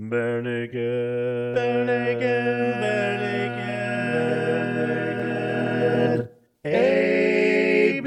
Bare 0.00 0.40
naked. 0.40 1.56
Bare 1.56 1.84
naked. 1.84 2.20
Bare 2.20 3.18
naked. 6.14 6.28
ABCs. 6.64 8.04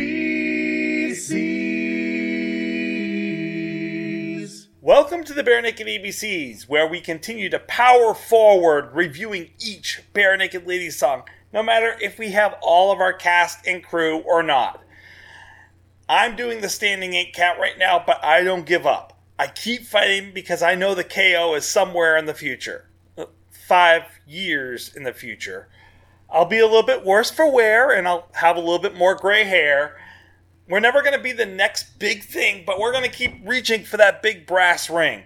Welcome 4.80 5.26
to 5.26 5.34
the 5.34 5.44
Barenaked 5.44 5.86
ABCs, 5.86 6.70
where 6.70 6.88
we 6.88 7.02
continue 7.02 7.50
to 7.50 7.60
power 7.60 8.14
forward 8.14 8.96
reviewing 8.96 9.50
each 9.60 10.02
Barenaked 10.14 10.66
Ladies 10.66 10.98
song, 10.98 11.24
no 11.52 11.62
matter 11.62 11.98
if 12.00 12.18
we 12.18 12.32
have 12.32 12.56
all 12.62 12.94
of 12.94 13.02
our 13.02 13.12
cast 13.12 13.68
and 13.68 13.84
crew 13.84 14.20
or 14.20 14.42
not. 14.42 14.82
I'm 16.08 16.38
doing 16.38 16.62
the 16.62 16.70
standing 16.70 17.16
eight 17.16 17.34
count 17.34 17.60
right 17.60 17.78
now, 17.78 18.02
but 18.08 18.24
I 18.24 18.46
don't 18.46 18.66
give 18.66 18.88
up. 18.88 19.11
I 19.42 19.48
keep 19.48 19.88
fighting 19.88 20.34
because 20.36 20.62
I 20.62 20.76
know 20.76 20.94
the 20.94 21.04
KO 21.04 21.56
is 21.56 21.66
somewhere 21.66 22.16
in 22.16 22.28
the 22.28 22.34
future. 22.36 22.86
Five 23.50 24.04
years 24.28 24.96
in 24.96 25.02
the 25.02 25.14
future. 25.14 25.68
I'll 26.30 26.46
be 26.46 26.60
a 26.60 26.68
little 26.68 26.84
bit 26.84 27.04
worse 27.04 27.32
for 27.32 27.52
wear 27.52 27.90
and 27.90 28.08
I'll 28.08 28.28
have 28.34 28.56
a 28.56 28.60
little 28.60 28.78
bit 28.78 28.96
more 28.96 29.16
gray 29.16 29.44
hair. 29.46 30.00
We're 30.70 30.80
never 30.80 31.02
going 31.02 31.18
to 31.18 31.24
be 31.24 31.32
the 31.32 31.48
next 31.48 31.98
big 31.98 32.22
thing, 32.24 32.66
but 32.68 32.80
we're 32.80 32.92
going 32.92 33.04
to 33.04 33.10
keep 33.10 33.34
reaching 33.44 33.84
for 33.84 33.98
that 33.98 34.22
big 34.22 34.46
brass 34.46 34.92
ring. 34.92 35.24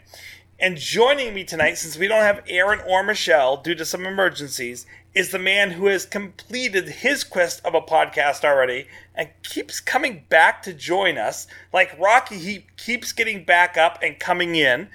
And 0.61 0.77
joining 0.77 1.33
me 1.33 1.43
tonight, 1.43 1.77
since 1.77 1.97
we 1.97 2.07
don't 2.07 2.21
have 2.21 2.41
Aaron 2.47 2.79
or 2.87 3.03
Michelle 3.03 3.57
due 3.57 3.75
to 3.75 3.83
some 3.83 4.05
emergencies, 4.05 4.85
is 5.13 5.31
the 5.31 5.39
man 5.39 5.71
who 5.71 5.87
has 5.87 6.05
completed 6.05 6.87
his 6.87 7.25
quest 7.25 7.65
of 7.65 7.75
a 7.75 7.81
podcast 7.81 8.45
already 8.45 8.87
and 9.15 9.29
keeps 9.43 9.79
coming 9.79 10.25
back 10.29 10.61
to 10.63 10.73
join 10.73 11.17
us. 11.17 11.47
Like 11.73 11.97
Rocky, 11.99 12.37
he 12.37 12.65
keeps 12.77 13.11
getting 13.11 13.43
back 13.43 13.77
up 13.77 13.99
and 14.01 14.19
coming 14.19 14.55
in. 14.55 14.89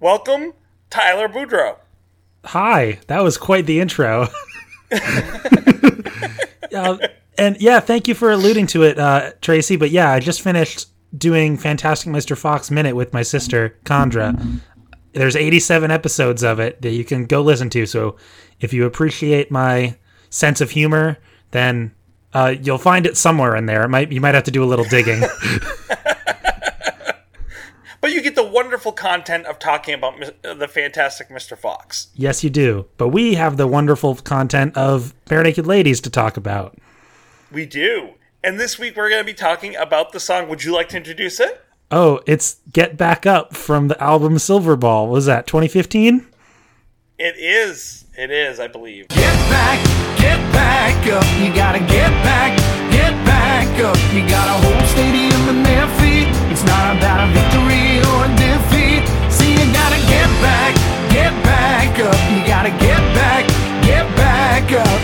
Welcome, 0.00 0.54
Tyler 0.88 1.28
Boudreau. 1.28 1.76
Hi, 2.44 3.00
that 3.06 3.22
was 3.22 3.36
quite 3.36 3.66
the 3.66 3.80
intro. 3.80 4.28
uh, 6.74 6.98
and 7.36 7.60
yeah, 7.60 7.80
thank 7.80 8.08
you 8.08 8.14
for 8.14 8.30
alluding 8.30 8.66
to 8.68 8.82
it, 8.82 8.98
uh, 8.98 9.32
Tracy. 9.42 9.76
But 9.76 9.90
yeah, 9.90 10.10
I 10.10 10.20
just 10.20 10.40
finished 10.40 10.88
doing 11.16 11.56
Fantastic 11.56 12.10
Mr. 12.10 12.36
Fox 12.36 12.70
Minute 12.70 12.96
with 12.96 13.12
my 13.12 13.22
sister, 13.22 13.76
Condra. 13.84 14.60
There's 15.12 15.36
87 15.36 15.90
episodes 15.90 16.42
of 16.42 16.60
it 16.60 16.80
that 16.82 16.92
you 16.92 17.04
can 17.04 17.26
go 17.26 17.42
listen 17.42 17.68
to. 17.70 17.84
So 17.84 18.16
if 18.60 18.72
you 18.72 18.86
appreciate 18.86 19.50
my 19.50 19.96
sense 20.30 20.60
of 20.60 20.70
humor, 20.70 21.18
then 21.50 21.92
uh, 22.32 22.54
you'll 22.60 22.78
find 22.78 23.06
it 23.06 23.16
somewhere 23.16 23.56
in 23.56 23.66
there. 23.66 23.84
It 23.84 23.88
might 23.88 24.12
you 24.12 24.20
might 24.20 24.34
have 24.34 24.44
to 24.44 24.50
do 24.50 24.62
a 24.62 24.66
little 24.66 24.84
digging. 24.84 25.22
But 28.00 28.12
you 28.12 28.22
get 28.22 28.34
the 28.34 28.46
wonderful 28.46 28.92
content 28.92 29.44
of 29.44 29.58
talking 29.58 29.92
about 29.92 30.14
the 30.42 30.66
fantastic 30.66 31.28
Mr. 31.28 31.56
Fox. 31.56 32.08
yes, 32.14 32.42
you 32.42 32.48
do. 32.48 32.86
But 32.96 33.08
we 33.08 33.34
have 33.34 33.58
the 33.58 33.66
wonderful 33.66 34.14
content 34.16 34.74
of 34.76 35.12
Barenaked 35.26 35.66
Ladies 35.66 36.00
to 36.02 36.10
talk 36.10 36.38
about. 36.38 36.78
We 37.52 37.66
do. 37.66 38.14
And 38.42 38.58
this 38.58 38.78
week 38.78 38.96
we're 38.96 39.10
going 39.10 39.20
to 39.20 39.26
be 39.26 39.34
talking 39.34 39.76
about 39.76 40.12
the 40.12 40.20
song. 40.20 40.48
Would 40.48 40.64
you 40.64 40.72
like 40.72 40.88
to 40.90 40.96
introduce 40.96 41.40
it? 41.40 41.62
Oh, 41.90 42.20
it's 42.26 42.60
Get 42.72 42.96
Back 42.96 43.26
Up 43.26 43.54
from 43.54 43.88
the 43.88 44.02
album 44.02 44.36
Silverball. 44.36 45.06
What 45.06 45.12
was 45.12 45.26
that 45.26 45.46
2015? 45.46 46.26
It 47.18 47.36
is. 47.36 48.06
It 48.16 48.30
is, 48.30 48.58
I 48.60 48.66
believe. 48.66 49.08
Get 49.08 49.34
back, 49.50 49.84
get 50.16 50.38
back 50.52 51.06
up. 51.06 51.26
You 51.38 51.52
gotta 51.54 51.80
get 51.80 52.10
back, 52.24 52.56
get 52.90 53.12
back 53.24 53.68
up. 53.80 53.96
You 54.12 54.26
got 54.28 54.46
a 54.48 54.56
whole 54.62 54.86
stadium 54.88 55.48
in 55.48 55.62
their 55.62 55.86
feet. 56.00 56.28
It's 56.50 56.64
not 56.64 56.96
about 56.96 57.22
a 57.24 57.32
victory 57.32 58.00
or 58.10 58.24
a 58.26 58.30
defeat. 58.38 59.04
See, 59.30 59.52
you 59.52 59.66
gotta 59.72 60.00
get 60.08 60.28
back, 60.40 60.74
get 61.10 61.32
back 61.44 61.98
up. 62.00 62.18
You 62.32 62.40
gotta 62.46 62.70
get 62.70 63.00
back, 63.14 63.46
get 63.82 64.06
back 64.16 64.72
up. 64.72 65.00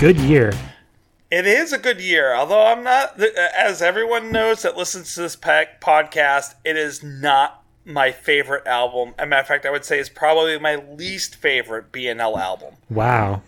Good 0.00 0.18
year. 0.18 0.52
It 1.30 1.46
is 1.46 1.72
a 1.72 1.78
good 1.78 2.00
year, 2.00 2.32
although 2.32 2.64
I'm 2.64 2.84
not, 2.84 3.20
as 3.58 3.82
everyone 3.82 4.30
knows 4.30 4.62
that 4.62 4.76
listens 4.76 5.14
to 5.14 5.22
this 5.22 5.34
pack 5.34 5.80
podcast, 5.80 6.54
it 6.64 6.76
is 6.76 7.02
not 7.02 7.63
my 7.84 8.12
favorite 8.12 8.66
album. 8.66 9.14
As 9.18 9.24
a 9.24 9.26
matter 9.26 9.42
of 9.42 9.46
fact, 9.48 9.66
I 9.66 9.70
would 9.70 9.84
say 9.84 9.98
is 9.98 10.08
probably 10.08 10.58
my 10.58 10.76
least 10.76 11.36
favorite 11.36 11.92
BNL 11.92 12.38
album. 12.38 12.74
Wow. 12.90 13.42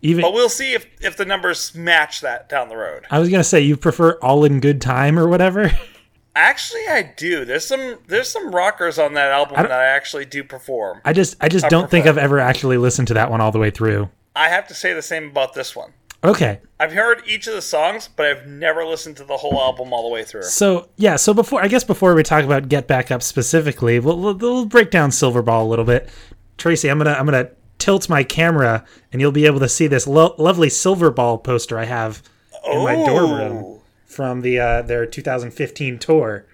Even 0.00 0.22
But 0.22 0.32
we'll 0.32 0.48
see 0.48 0.74
if, 0.74 0.86
if 1.00 1.16
the 1.16 1.24
numbers 1.24 1.74
match 1.74 2.20
that 2.20 2.48
down 2.48 2.68
the 2.68 2.76
road. 2.76 3.04
I 3.10 3.18
was 3.18 3.28
gonna 3.28 3.42
say 3.44 3.60
you 3.60 3.76
prefer 3.76 4.12
All 4.22 4.44
in 4.44 4.60
Good 4.60 4.80
Time 4.80 5.18
or 5.18 5.26
whatever. 5.28 5.72
Actually, 6.36 6.86
I 6.88 7.14
do. 7.16 7.44
There's 7.44 7.66
some 7.66 7.98
there's 8.06 8.28
some 8.28 8.54
rockers 8.54 8.96
on 8.98 9.14
that 9.14 9.32
album 9.32 9.56
don't- 9.56 9.68
that 9.68 9.80
I 9.80 9.86
actually 9.86 10.24
do 10.24 10.44
perform. 10.44 11.00
I 11.04 11.12
just 11.12 11.36
I 11.40 11.48
just 11.48 11.68
don't 11.68 11.90
think 11.90 12.06
I've 12.06 12.18
ever 12.18 12.38
actually 12.38 12.76
listened 12.76 13.08
to 13.08 13.14
that 13.14 13.28
one 13.30 13.40
all 13.40 13.50
the 13.50 13.58
way 13.58 13.70
through. 13.70 14.08
I 14.36 14.48
have 14.48 14.68
to 14.68 14.74
say 14.74 14.92
the 14.92 15.02
same 15.02 15.24
about 15.30 15.54
this 15.54 15.74
one. 15.74 15.92
Okay, 16.24 16.60
I've 16.80 16.92
heard 16.92 17.22
each 17.26 17.46
of 17.46 17.54
the 17.54 17.62
songs, 17.62 18.08
but 18.14 18.26
I've 18.26 18.46
never 18.46 18.84
listened 18.84 19.16
to 19.18 19.24
the 19.24 19.36
whole 19.36 19.60
album 19.60 19.92
all 19.92 20.08
the 20.08 20.12
way 20.12 20.24
through. 20.24 20.42
so 20.42 20.88
yeah, 20.96 21.14
so 21.16 21.32
before 21.32 21.62
I 21.62 21.68
guess 21.68 21.84
before 21.84 22.14
we 22.14 22.22
talk 22.24 22.44
about 22.44 22.68
Get 22.68 22.88
Back 22.88 23.10
Up 23.12 23.22
specifically, 23.22 24.00
we'll, 24.00 24.18
we'll, 24.18 24.34
we'll 24.34 24.64
break 24.66 24.90
down 24.90 25.10
Silverball 25.10 25.62
a 25.62 25.68
little 25.68 25.84
bit. 25.84 26.08
Tracy, 26.56 26.90
I'm 26.90 26.98
gonna 26.98 27.12
I'm 27.12 27.24
gonna 27.24 27.50
tilt 27.78 28.08
my 28.08 28.24
camera 28.24 28.84
and 29.12 29.20
you'll 29.20 29.30
be 29.30 29.46
able 29.46 29.60
to 29.60 29.68
see 29.68 29.86
this 29.86 30.08
lo- 30.08 30.34
lovely 30.38 30.68
Silverball 30.68 31.42
poster 31.44 31.78
I 31.78 31.84
have 31.84 32.20
in 32.68 32.82
my 32.82 32.96
dorm 32.96 33.30
room 33.32 33.56
Oh, 33.64 33.82
from 34.04 34.40
the 34.40 34.58
uh, 34.58 34.82
their 34.82 35.06
2015 35.06 36.00
tour. 36.00 36.46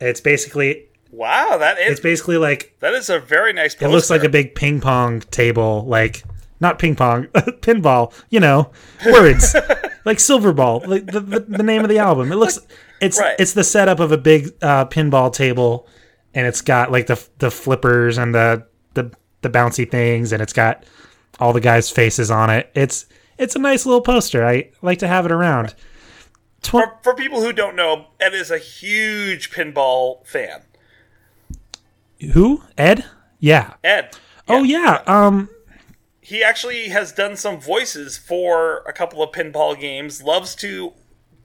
It's 0.00 0.20
basically 0.20 0.86
Wow, 1.12 1.56
that 1.58 1.78
is 1.78 1.92
it's 1.92 2.00
basically 2.00 2.36
like 2.36 2.76
that 2.80 2.94
is 2.94 3.08
a 3.08 3.20
very 3.20 3.52
nice. 3.52 3.74
It 3.80 3.86
looks 3.88 4.10
like 4.10 4.24
a 4.24 4.28
big 4.28 4.56
ping 4.56 4.80
pong 4.80 5.20
table, 5.20 5.84
like 5.86 6.24
not 6.60 6.78
ping 6.78 6.96
pong, 6.96 7.24
pinball. 7.62 8.12
You 8.30 8.40
know, 8.40 8.70
words 9.06 9.54
like 10.04 10.20
silver 10.20 10.52
ball, 10.52 10.82
like 10.86 11.06
the, 11.06 11.20
the, 11.20 11.40
the 11.40 11.62
name 11.62 11.82
of 11.82 11.88
the 11.88 11.98
album. 11.98 12.32
It 12.32 12.36
looks 12.36 12.58
it's 13.00 13.18
Right. 13.20 13.36
it's 13.38 13.52
the 13.52 13.64
setup 13.64 14.00
of 14.00 14.12
a 14.12 14.18
big 14.18 14.52
uh, 14.62 14.84
pinball 14.86 15.32
table, 15.32 15.86
and 16.34 16.46
it's 16.46 16.60
got 16.60 16.90
like 16.92 17.06
the 17.06 17.22
the 17.38 17.50
flippers 17.50 18.18
and 18.18 18.34
the 18.34 18.66
the 18.94 19.10
the 19.42 19.50
bouncy 19.50 19.88
things, 19.88 20.32
and 20.32 20.42
it's 20.42 20.52
got 20.52 20.84
all 21.40 21.52
the 21.52 21.60
guys' 21.60 21.90
faces 21.90 22.30
on 22.30 22.50
it. 22.50 22.70
It's 22.74 23.06
it's 23.38 23.54
a 23.54 23.58
nice 23.60 23.86
little 23.86 24.00
poster. 24.00 24.44
I 24.44 24.70
like 24.82 24.98
to 24.98 25.06
have 25.08 25.24
it 25.26 25.30
around. 25.32 25.74
Tw- 26.62 26.70
for, 26.70 26.98
for 27.04 27.14
people 27.14 27.40
who 27.40 27.52
don't 27.52 27.76
know, 27.76 28.06
Ed 28.18 28.34
is 28.34 28.50
a 28.50 28.58
huge 28.58 29.52
pinball 29.52 30.26
fan. 30.26 30.62
who 32.32 32.62
Ed? 32.76 33.04
Yeah. 33.38 33.74
Ed. 33.84 34.16
Oh 34.48 34.64
yeah. 34.64 35.02
Um. 35.06 35.48
He 36.28 36.42
actually 36.42 36.88
has 36.90 37.10
done 37.10 37.36
some 37.36 37.58
voices 37.58 38.18
for 38.18 38.82
a 38.86 38.92
couple 38.92 39.22
of 39.22 39.32
pinball 39.32 39.80
games. 39.80 40.22
Loves 40.22 40.54
to 40.56 40.92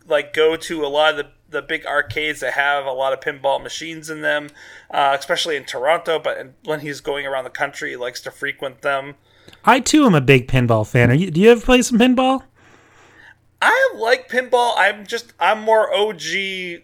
like 0.05 0.33
go 0.33 0.57
to 0.57 0.83
a 0.85 0.87
lot 0.87 1.11
of 1.11 1.17
the 1.17 1.27
the 1.49 1.61
big 1.61 1.85
arcades 1.85 2.41
that 2.41 2.51
have 2.53 2.85
a 2.85 2.91
lot 2.91 3.13
of 3.13 3.21
pinball 3.21 3.63
machines 3.63 4.09
in 4.09 4.19
them, 4.19 4.49
uh, 4.91 5.15
especially 5.17 5.55
in 5.55 5.63
Toronto. 5.63 6.19
But 6.19 6.51
when 6.65 6.81
he's 6.81 6.99
going 6.99 7.25
around 7.25 7.45
the 7.45 7.49
country, 7.49 7.91
he 7.91 7.95
likes 7.95 8.19
to 8.23 8.31
frequent 8.31 8.81
them. 8.81 9.15
I 9.63 9.79
too 9.79 10.05
am 10.05 10.15
a 10.15 10.19
big 10.19 10.49
pinball 10.49 10.85
fan. 10.85 11.11
Are 11.11 11.13
you, 11.13 11.31
do 11.31 11.39
you 11.39 11.49
ever 11.51 11.61
play 11.61 11.81
some 11.81 11.97
pinball? 11.97 12.43
I 13.61 13.93
like 13.95 14.27
pinball. 14.27 14.73
I'm 14.75 15.05
just 15.05 15.31
I'm 15.39 15.61
more 15.61 15.93
OG 15.95 16.19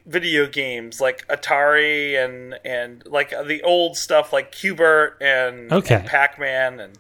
video 0.06 0.48
games 0.48 1.02
like 1.02 1.28
Atari 1.28 2.16
and 2.24 2.58
and 2.64 3.06
like 3.06 3.32
the 3.32 3.62
old 3.64 3.98
stuff 3.98 4.32
like 4.32 4.54
Q*bert 4.54 5.18
and, 5.20 5.70
Okay. 5.74 5.96
and 5.96 6.06
Pac 6.06 6.40
Man 6.40 6.80
and. 6.80 6.98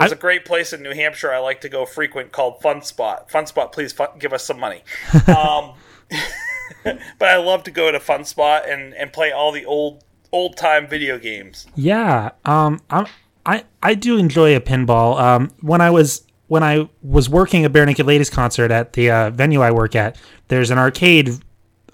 There's 0.00 0.12
I- 0.12 0.16
a 0.16 0.18
great 0.18 0.44
place 0.44 0.72
in 0.72 0.82
New 0.82 0.94
Hampshire 0.94 1.32
I 1.32 1.38
like 1.38 1.60
to 1.60 1.68
go 1.68 1.86
frequent 1.86 2.32
called 2.32 2.60
Fun 2.60 2.82
Spot. 2.82 3.30
Fun 3.30 3.46
Spot, 3.46 3.70
please 3.72 3.94
give 4.18 4.32
us 4.32 4.44
some 4.44 4.58
money. 4.58 4.82
Um, 5.28 5.74
but 6.84 7.28
I 7.28 7.36
love 7.36 7.62
to 7.64 7.70
go 7.70 7.92
to 7.92 8.00
Fun 8.00 8.24
Spot 8.24 8.68
and, 8.68 8.94
and 8.94 9.12
play 9.12 9.30
all 9.32 9.52
the 9.52 9.64
old 9.64 10.02
old 10.32 10.56
time 10.56 10.86
video 10.88 11.18
games. 11.18 11.66
Yeah, 11.74 12.30
um, 12.44 12.80
I'm, 12.90 13.06
I 13.44 13.64
I 13.82 13.94
do 13.94 14.16
enjoy 14.16 14.56
a 14.56 14.60
pinball. 14.60 15.20
Um, 15.20 15.50
when 15.60 15.80
I 15.80 15.90
was 15.90 16.26
when 16.48 16.62
I 16.62 16.88
was 17.02 17.28
working 17.28 17.64
a 17.64 17.70
Barenaked 17.70 18.04
Ladies 18.04 18.30
concert 18.30 18.70
at 18.70 18.94
the 18.94 19.10
uh, 19.10 19.30
venue 19.30 19.60
I 19.60 19.70
work 19.70 19.94
at, 19.94 20.16
there's 20.48 20.70
an 20.70 20.78
arcade 20.78 21.30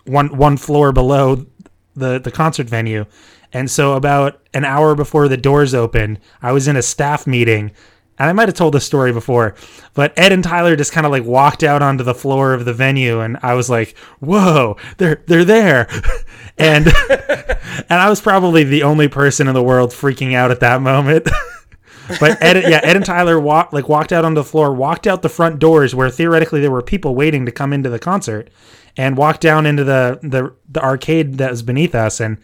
one 0.05 0.37
one 0.37 0.57
floor 0.57 0.93
below 0.93 1.47
the 1.95 2.19
the 2.19 2.31
concert 2.31 2.69
venue, 2.69 3.07
and 3.53 3.71
so 3.71 3.95
about 3.95 4.41
an 4.55 4.65
hour 4.65 4.95
before 4.95 5.29
the 5.29 5.37
doors 5.37 5.75
opened, 5.75 6.21
I 6.43 6.53
was 6.53 6.69
in 6.69 6.77
a 6.77 6.83
staff 6.83 7.27
meeting. 7.27 7.73
And 8.19 8.31
I 8.31 8.33
might 8.33 8.49
have 8.49 8.55
told 8.55 8.73
this 8.73 8.87
story 8.87 9.13
before, 9.13 9.55
but 9.93 10.15
Ed 10.17 10.33
and 10.33 10.43
Tyler 10.43 10.75
just 10.75 10.93
kind 10.93 11.05
of 11.05 11.13
like 11.13 11.25
walked 11.25 11.63
out 11.63 11.83
onto 11.83 12.03
the 12.03 12.15
floor 12.15 12.55
of 12.55 12.65
the 12.65 12.73
venue, 12.73 13.21
and 13.21 13.37
I 13.43 13.55
was 13.55 13.69
like, 13.69 13.97
"Whoa, 14.21 14.77
they're 14.97 15.23
they're 15.27 15.45
there!" 15.45 15.87
and 16.59 16.87
and 17.11 17.87
I 17.91 18.09
was 18.09 18.21
probably 18.21 18.65
the 18.65 18.85
only 18.85 19.09
person 19.09 19.49
in 19.49 19.55
the 19.55 19.63
world 19.63 19.91
freaking 19.91 20.35
out 20.35 20.51
at 20.51 20.61
that 20.61 20.81
moment. 20.81 21.29
but 22.21 22.43
Ed, 22.43 22.71
yeah, 22.71 22.81
Ed 22.83 22.97
and 22.97 23.05
Tyler 23.05 23.39
walked 23.39 23.75
like 23.75 23.89
walked 23.89 24.13
out 24.13 24.25
on 24.25 24.33
the 24.33 24.45
floor, 24.45 24.73
walked 24.73 25.07
out 25.07 25.21
the 25.21 25.29
front 25.29 25.59
doors 25.59 25.95
where 25.95 26.09
theoretically 26.09 26.61
there 26.61 26.71
were 26.71 26.83
people 26.83 27.15
waiting 27.15 27.45
to 27.45 27.53
come 27.53 27.75
into 27.75 27.91
the 27.91 27.99
concert, 27.99 28.49
and 28.97 29.19
walked 29.19 29.43
down 29.43 29.67
into 29.67 29.85
the 29.85 30.19
the, 30.23 30.55
the 30.71 30.83
arcade 30.83 31.35
that 31.35 31.51
was 31.51 31.63
beneath 31.63 31.95
us. 31.95 32.19
And 32.21 32.39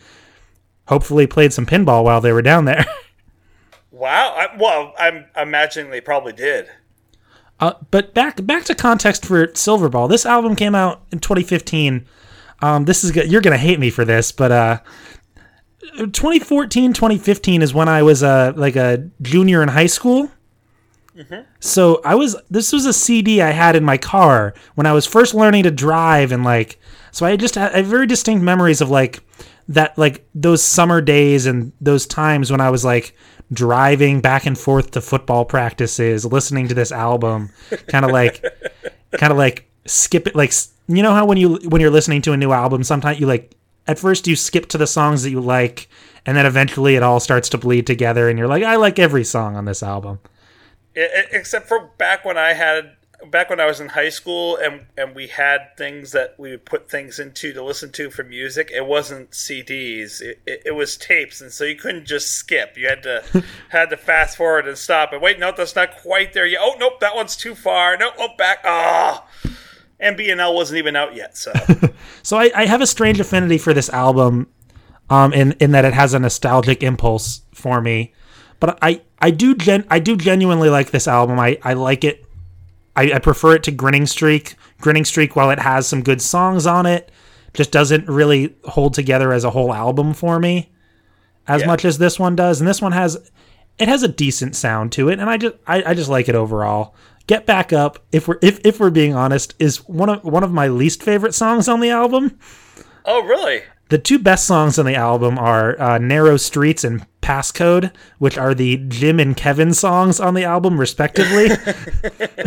hopefully 0.89 1.27
played 1.27 1.53
some 1.53 1.65
pinball 1.65 2.05
while 2.05 2.21
they 2.21 2.33
were 2.33 2.43
down 2.43 2.67
there. 2.67 2.85
Wow. 3.93 4.35
I, 4.37 4.57
well, 4.57 4.95
I'm 4.99 5.27
imagining 5.37 5.91
they 5.91 6.01
probably 6.01 6.33
did. 6.33 6.69
Uh, 7.61 7.75
but 7.93 8.13
back 8.13 8.45
back 8.45 8.65
to 8.65 8.75
context 8.75 9.25
for 9.25 9.47
Silverball. 9.49 10.09
This 10.09 10.27
album 10.27 10.57
came 10.57 10.75
out 10.75 11.03
in 11.13 11.21
2015. 11.21 12.07
Um, 12.61 12.87
this 12.87 13.05
is 13.05 13.15
you're 13.15 13.41
gonna 13.41 13.57
hate 13.57 13.79
me 13.79 13.91
for 13.91 14.05
this, 14.05 14.33
but 14.33 14.51
uh, 14.51 14.81
2014 15.97 16.93
2015 16.93 17.63
is 17.63 17.73
when 17.73 17.89
I 17.89 18.03
was 18.03 18.23
uh, 18.23 18.53
like 18.57 18.75
a 18.75 19.09
junior 19.21 19.63
in 19.63 19.69
high 19.69 19.87
school. 19.87 20.31
So 21.61 22.01
I 22.05 22.15
was 22.15 22.37
this 22.51 22.73
was 22.73 22.87
a 22.87 22.93
CD 22.93 23.43
I 23.43 23.51
had 23.51 23.77
in 23.77 23.85
my 23.85 23.99
car 23.99 24.55
when 24.75 24.87
I 24.87 24.93
was 24.93 25.07
first 25.07 25.35
learning 25.35 25.65
to 25.65 25.71
drive 25.71 26.33
and 26.33 26.43
like 26.43 26.81
so 27.11 27.27
I 27.27 27.37
just 27.37 27.55
had 27.55 27.73
I 27.73 27.79
have 27.79 27.87
very 27.87 28.07
distinct 28.07 28.43
memories 28.43 28.81
of 28.81 28.89
like 28.91 29.23
that 29.69 29.97
like 29.99 30.27
those 30.35 30.63
summer 30.63 31.01
days 31.01 31.47
and 31.47 31.73
those 31.81 32.07
times 32.07 32.51
when 32.51 32.61
I 32.61 32.71
was 32.71 32.85
like 32.85 33.15
driving 33.53 34.21
back 34.21 34.47
and 34.47 34.59
forth 34.59 34.93
to 34.93 35.01
football 35.01 35.45
practices 35.45 36.25
listening 36.25 36.69
to 36.69 36.75
this 36.75 36.91
album 36.91 37.51
kind 37.89 38.05
of 38.05 38.11
like 38.11 38.43
kind 39.13 39.31
of 39.31 39.37
like 39.37 39.69
skip 39.87 40.27
it 40.27 40.35
like 40.35 40.53
you 40.89 41.03
know 41.03 41.13
how 41.13 41.27
when 41.27 41.37
you 41.37 41.57
when 41.69 41.81
you're 41.81 41.91
listening 41.91 42.23
to 42.23 42.33
a 42.33 42.37
new 42.37 42.53
album 42.53 42.83
sometimes 42.83 43.21
you 43.21 43.27
like 43.27 43.55
at 43.87 43.99
first 43.99 44.27
you 44.27 44.37
skip 44.37 44.67
to 44.67 44.79
the 44.79 44.87
songs 44.87 45.23
that 45.23 45.31
you 45.31 45.41
like 45.41 45.89
and 46.25 46.37
then 46.37 46.47
eventually 46.47 46.95
it 46.95 47.03
all 47.03 47.21
starts 47.21 47.49
to 47.49 47.59
bleed 47.59 47.87
together 47.87 48.29
and 48.29 48.39
you're 48.39 48.49
like 48.49 48.63
I 48.63 48.77
like 48.77 48.99
every 48.99 49.25
song 49.25 49.57
on 49.57 49.65
this 49.65 49.83
album. 49.83 50.21
Except 50.95 51.69
for 51.69 51.91
back 51.97 52.25
when 52.25 52.37
I 52.37 52.53
had 52.53 52.97
back 53.31 53.51
when 53.51 53.61
I 53.61 53.67
was 53.67 53.81
in 53.81 53.89
high 53.89 54.09
school 54.09 54.57
and 54.57 54.87
and 54.97 55.15
we 55.15 55.27
had 55.29 55.77
things 55.77 56.13
that 56.13 56.35
we 56.39 56.51
would 56.51 56.65
put 56.65 56.91
things 56.91 57.19
into 57.19 57.53
to 57.53 57.63
listen 57.63 57.93
to 57.93 58.11
for 58.11 58.23
music. 58.23 58.71
It 58.73 58.87
wasn't 58.87 59.31
CDs. 59.31 60.21
It, 60.21 60.41
it, 60.47 60.63
it 60.67 60.71
was 60.73 60.97
tapes, 60.97 61.41
and 61.41 61.53
so 61.53 61.65
you 61.65 61.77
couldn't 61.77 62.07
just 62.07 62.33
skip. 62.33 62.77
You 62.77 62.89
had 62.89 63.03
to 63.05 63.45
had 63.71 63.91
to 63.91 63.97
fast 63.97 64.37
forward 64.37 64.67
and 64.67 64.77
stop. 64.77 65.13
And 65.13 65.23
wait, 65.23 65.39
no, 65.39 65.53
that's 65.57 65.77
not 65.77 65.97
quite 65.99 66.33
there 66.33 66.47
yet. 66.47 66.61
Oh, 66.63 66.75
nope, 66.79 67.01
that 67.01 67.15
one's 67.15 67.37
too 67.37 67.55
far. 67.55 67.97
No, 67.97 68.11
oh, 68.19 68.29
back. 68.37 68.59
Ah, 68.65 69.27
and 70.01 70.19
BNL 70.19 70.55
wasn't 70.55 70.79
even 70.79 70.97
out 70.97 71.15
yet. 71.15 71.37
So 71.37 71.53
So 72.23 72.37
I, 72.37 72.51
I 72.55 72.67
have 72.67 72.81
a 72.81 72.87
strange 72.87 73.21
affinity 73.21 73.59
for 73.59 73.73
this 73.73 73.89
album, 73.91 74.49
um, 75.09 75.33
in 75.33 75.53
in 75.53 75.71
that 75.73 75.85
it 75.85 75.95
has 75.95 76.15
a 76.15 76.19
nostalgic 76.19 76.83
impulse 76.83 77.43
for 77.55 77.81
me. 77.81 78.13
But 78.61 78.79
I 78.83 79.03
I 79.21 79.31
do 79.31 79.55
gen 79.55 79.87
I 79.89 79.99
do 79.99 80.17
genuinely 80.17 80.69
like 80.69 80.91
this 80.91 81.09
album. 81.09 81.39
I 81.39 81.59
I 81.63 81.75
like 81.75 82.05
it. 82.05 82.25
I, 82.97 83.13
I 83.15 83.19
prefer 83.19 83.55
it 83.55 83.63
to 83.65 83.71
Grinning 83.71 84.07
Streak. 84.07 84.55
Grinning 84.81 85.05
Streak, 85.05 85.35
while 85.37 85.51
it 85.51 85.59
has 85.59 85.87
some 85.87 86.03
good 86.03 86.21
songs 86.21 86.67
on 86.67 86.87
it, 86.87 87.11
just 87.55 87.71
doesn't 87.71 88.07
really 88.09 88.55
hold 88.65 88.95
together 88.95 89.33
as 89.33 89.45
a 89.45 89.51
whole 89.51 89.73
album 89.73 90.15
for 90.15 90.39
me 90.39 90.71
as 91.47 91.63
Yeah. 91.63 91.67
much 91.69 91.85
as 91.85 91.99
this 91.99 92.19
one 92.19 92.37
does. 92.37 92.61
And 92.61 92.69
this 92.69 92.83
one 92.83 92.93
has 92.93 93.19
it 93.79 93.89
has 93.89 94.03
a 94.03 94.09
decent 94.09 94.55
sound 94.55 94.93
to 94.93 95.09
it, 95.09 95.19
and 95.19 95.29
I 95.31 95.37
just 95.39 95.55
I, 95.67 95.83
I 95.91 95.95
just 95.95 96.11
like 96.11 96.29
it 96.29 96.35
overall. 96.35 96.95
Get 97.27 97.47
back 97.47 97.73
up 97.73 98.01
if 98.13 98.29
we're 98.29 98.39
if, 98.43 98.61
if 98.65 98.79
we're 98.81 98.91
being 98.91 99.15
honest 99.15 99.55
is 99.59 99.79
one 99.89 100.09
of 100.11 100.25
one 100.25 100.45
of 100.45 100.53
my 100.53 100.69
least 100.69 101.03
favorite 101.03 101.35
songs 101.35 101.69
on 101.69 101.81
the 101.81 101.91
album. 101.91 102.39
oh 103.05 103.23
really? 103.25 103.63
The 103.89 103.99
two 103.99 104.19
best 104.19 104.47
songs 104.47 104.79
on 104.79 104.87
the 104.87 104.95
album 104.97 105.39
are 105.39 105.81
uh, 105.81 105.99
"Narrow 105.99 106.37
Streets" 106.37 106.85
and 106.85 107.07
"Passcode," 107.23 107.93
which 108.19 108.37
are 108.37 108.53
the 108.55 108.77
Jim 108.89 109.19
and 109.21 109.37
Kevin 109.37 109.73
songs 109.73 110.21
on 110.21 110.35
the 110.35 110.45
album, 110.45 110.79
respectively. 110.79 111.49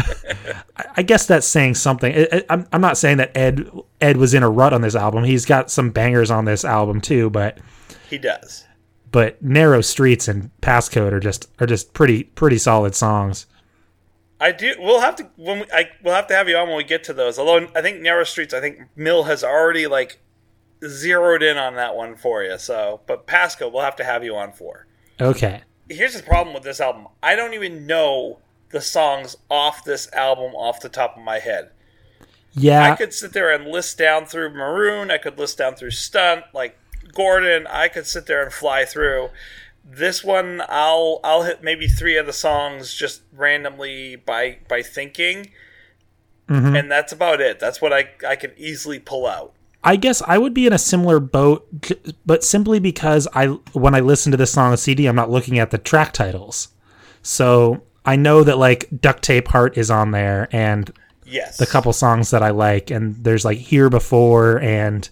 I, 0.95 1.01
guess 1.03 1.25
that's 1.25 1.47
saying 1.47 1.75
something. 1.75 2.13
I, 2.13 2.27
I, 2.31 2.43
I'm 2.49 2.67
I'm 2.73 2.81
not 2.81 2.97
saying 2.97 3.17
that 3.17 3.35
Ed 3.35 3.67
Ed 4.01 4.17
was 4.17 4.33
in 4.33 4.43
a 4.43 4.49
rut 4.49 4.73
on 4.73 4.81
this 4.81 4.95
album. 4.95 5.23
He's 5.23 5.45
got 5.45 5.71
some 5.71 5.89
bangers 5.91 6.29
on 6.31 6.45
this 6.45 6.63
album 6.65 7.01
too, 7.01 7.29
but 7.29 7.57
He 8.09 8.17
does. 8.17 8.65
but 9.11 9.41
"Narrow 9.41 9.81
Streets" 9.81 10.27
and 10.27 10.51
"Passcode" 10.61 11.11
are 11.11 11.19
just 11.19 11.49
are 11.59 11.67
just 11.67 11.93
pretty 11.93 12.23
pretty 12.23 12.57
solid 12.57 12.95
songs. 12.95 13.45
I 14.39 14.51
do. 14.51 14.75
We'll 14.77 14.99
have 14.99 15.15
to 15.17 15.29
when 15.37 15.59
we, 15.61 15.65
I 15.73 15.89
we'll 16.03 16.13
have 16.13 16.27
to 16.27 16.35
have 16.35 16.49
you 16.49 16.57
on 16.57 16.67
when 16.67 16.77
we 16.77 16.83
get 16.83 17.03
to 17.05 17.13
those. 17.13 17.39
Although 17.39 17.69
I 17.75 17.81
think 17.81 18.01
Narrow 18.01 18.25
Streets, 18.25 18.53
I 18.53 18.59
think 18.59 18.79
Mill 18.95 19.23
has 19.23 19.43
already 19.43 19.87
like 19.87 20.19
zeroed 20.87 21.43
in 21.43 21.57
on 21.57 21.75
that 21.75 21.95
one 21.95 22.15
for 22.15 22.43
you. 22.43 22.57
So, 22.57 23.01
but 23.07 23.27
Passcode, 23.27 23.71
we'll 23.71 23.83
have 23.83 23.95
to 23.97 24.03
have 24.03 24.23
you 24.23 24.35
on 24.35 24.51
for. 24.51 24.87
Okay. 25.19 25.61
Here's 25.89 26.15
the 26.15 26.23
problem 26.23 26.53
with 26.53 26.63
this 26.63 26.79
album. 26.79 27.07
I 27.21 27.35
don't 27.35 27.53
even 27.53 27.85
know 27.85 28.39
the 28.71 28.81
songs 28.81 29.37
off 29.49 29.83
this 29.83 30.11
album 30.13 30.55
off 30.55 30.81
the 30.81 30.89
top 30.89 31.15
of 31.17 31.23
my 31.23 31.39
head. 31.39 31.71
Yeah. 32.53 32.91
I 32.91 32.95
could 32.95 33.13
sit 33.13 33.33
there 33.33 33.53
and 33.53 33.67
list 33.67 33.97
down 33.97 34.25
through 34.25 34.51
Maroon. 34.51 35.11
I 35.11 35.17
could 35.17 35.37
list 35.37 35.57
down 35.57 35.75
through 35.75 35.91
Stunt, 35.91 36.45
like 36.53 36.77
Gordon. 37.13 37.67
I 37.67 37.87
could 37.87 38.07
sit 38.07 38.25
there 38.25 38.41
and 38.43 38.51
fly 38.51 38.85
through. 38.85 39.29
This 39.83 40.23
one, 40.23 40.61
I'll 40.67 41.19
I'll 41.23 41.43
hit 41.43 41.63
maybe 41.63 41.87
three 41.87 42.17
of 42.17 42.25
the 42.25 42.33
songs 42.33 42.93
just 42.93 43.21
randomly 43.31 44.15
by 44.15 44.57
by 44.67 44.81
thinking, 44.81 45.51
mm-hmm. 46.49 46.75
and 46.75 46.89
that's 46.89 47.13
about 47.13 47.39
it. 47.39 47.59
That's 47.59 47.81
what 47.81 47.93
I 47.93 48.09
I 48.27 48.35
can 48.35 48.51
easily 48.57 48.97
pull 48.97 49.27
out. 49.27 49.53
I 49.85 49.97
guess 49.97 50.23
I 50.25 50.39
would 50.39 50.55
be 50.55 50.65
in 50.65 50.73
a 50.73 50.79
similar 50.79 51.19
boat, 51.19 51.67
but 52.25 52.43
simply 52.43 52.79
because 52.79 53.27
I 53.33 53.47
when 53.73 53.93
I 53.93 53.99
listen 53.99 54.31
to 54.31 54.37
this 54.37 54.51
song 54.51 54.71
on 54.71 54.77
CD, 54.77 55.05
I'm 55.05 55.15
not 55.15 55.29
looking 55.29 55.59
at 55.59 55.69
the 55.69 55.77
track 55.77 56.11
titles. 56.11 56.69
So 57.21 57.83
I 58.03 58.15
know 58.15 58.43
that 58.43 58.57
like 58.57 58.89
Duct 58.99 59.23
Tape 59.23 59.47
Heart 59.47 59.77
is 59.77 59.91
on 59.91 60.09
there, 60.09 60.49
and 60.51 60.91
Yes, 61.23 61.57
the 61.57 61.67
couple 61.67 61.93
songs 61.93 62.31
that 62.31 62.41
I 62.41 62.49
like, 62.49 62.89
and 62.89 63.15
there's 63.23 63.45
like 63.45 63.59
Here 63.59 63.89
Before 63.91 64.59
and 64.59 65.07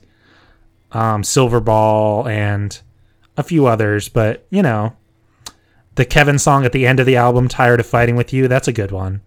um, 0.92 1.22
Silverball 1.22 2.28
and 2.28 2.80
a 3.38 3.44
few 3.44 3.68
others, 3.68 4.10
but 4.10 4.46
you 4.50 4.64
know, 4.64 4.96
the 5.96 6.06
Kevin 6.06 6.40
song 6.40 6.66
at 6.66 6.72
the 6.72 6.88
end 6.88 7.00
of 7.00 7.06
the 7.06 7.16
album, 7.16 7.48
"Tired 7.48 7.80
of 7.80 7.86
Fighting 7.86 8.16
with 8.16 8.34
You," 8.34 8.48
that's 8.48 8.68
a 8.68 8.74
good 8.74 8.92
one. 8.92 9.22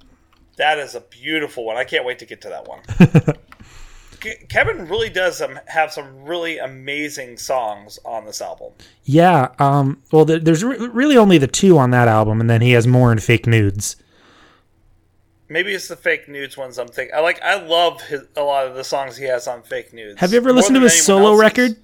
that 0.57 0.79
is 0.79 0.97
a 0.97 1.01
beautiful 1.01 1.65
one. 1.65 1.77
I 1.77 1.85
can't 1.85 2.05
wait 2.05 2.19
to 2.19 2.27
get 2.27 2.41
to 2.43 2.49
that 2.49 2.67
one. 2.67 2.81
Ke- 4.27 4.49
Kevin 4.49 4.89
really 4.89 5.09
does 5.11 5.43
have 5.69 5.93
some 5.93 6.25
really 6.25 6.59
amazing 6.59 7.37
songs 7.37 7.99
on 8.05 8.25
this 8.25 8.41
album. 8.41 8.73
Yeah. 9.05 9.53
Um. 9.59 10.03
Well, 10.11 10.25
there, 10.25 10.39
there's 10.39 10.65
re- 10.65 10.79
really 10.79 11.17
only 11.17 11.39
the 11.39 11.47
two 11.47 11.79
on 11.79 11.91
that 11.91 12.09
album, 12.09 12.41
and 12.41 12.51
then 12.51 12.61
he 12.61 12.73
has 12.73 12.87
more 12.87 13.13
in 13.13 13.19
Fake 13.19 13.47
Nudes. 13.47 13.97
Maybe 15.49 15.73
it's 15.73 15.87
the 15.87 15.95
fake 15.97 16.29
nudes 16.29 16.57
ones 16.57 16.77
I'm 16.77 16.89
thinking. 16.89 17.15
I 17.15 17.21
like. 17.21 17.41
I 17.41 17.63
love 17.63 18.03
his, 18.03 18.23
a 18.37 18.43
lot 18.43 18.67
of 18.67 18.75
the 18.75 18.83
songs 18.83 19.17
he 19.17 19.27
has 19.27 19.47
on 19.47 19.63
fake 19.63 19.93
nudes. 19.93 20.19
Have 20.19 20.33
you 20.33 20.39
ever 20.39 20.53
listened 20.53 20.75
to 20.75 20.81
his 20.81 21.05
solo 21.05 21.27
else's. 21.27 21.41
record? 21.41 21.77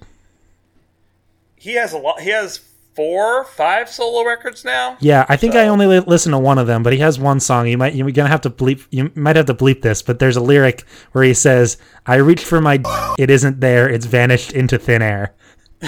He 1.55 1.75
has 1.75 1.93
a 1.93 1.97
lot. 1.97 2.19
He 2.19 2.29
has 2.31 2.59
four, 2.93 3.43
five 3.45 3.89
solo 3.89 4.25
records 4.25 4.63
now. 4.63 4.97
Yeah, 4.99 5.25
I 5.29 5.37
think 5.37 5.55
I 5.55 5.67
only 5.67 5.87
li- 5.87 5.99
listened 5.99 6.33
to 6.33 6.39
one 6.39 6.57
of 6.57 6.67
them, 6.67 6.83
but 6.83 6.93
he 6.93 6.99
has 6.99 7.19
one 7.19 7.39
song. 7.39 7.67
You 7.67 7.77
might 7.77 7.95
you're 7.95 8.11
gonna 8.11 8.29
have 8.29 8.41
to 8.41 8.49
bleep. 8.49 8.85
You 8.91 9.11
might 9.15 9.35
have 9.35 9.47
to 9.47 9.53
bleep 9.53 9.81
this, 9.81 10.01
but 10.01 10.19
there's 10.19 10.35
a 10.35 10.41
lyric 10.41 10.83
where 11.11 11.23
he 11.23 11.33
says, 11.33 11.77
"I 12.05 12.15
reached 12.15 12.45
for 12.45 12.61
my, 12.61 12.81
it 13.17 13.29
isn't 13.29 13.59
there. 13.59 13.89
It's 13.89 14.05
vanished 14.05 14.51
into 14.53 14.77
thin 14.77 15.01
air." 15.01 15.33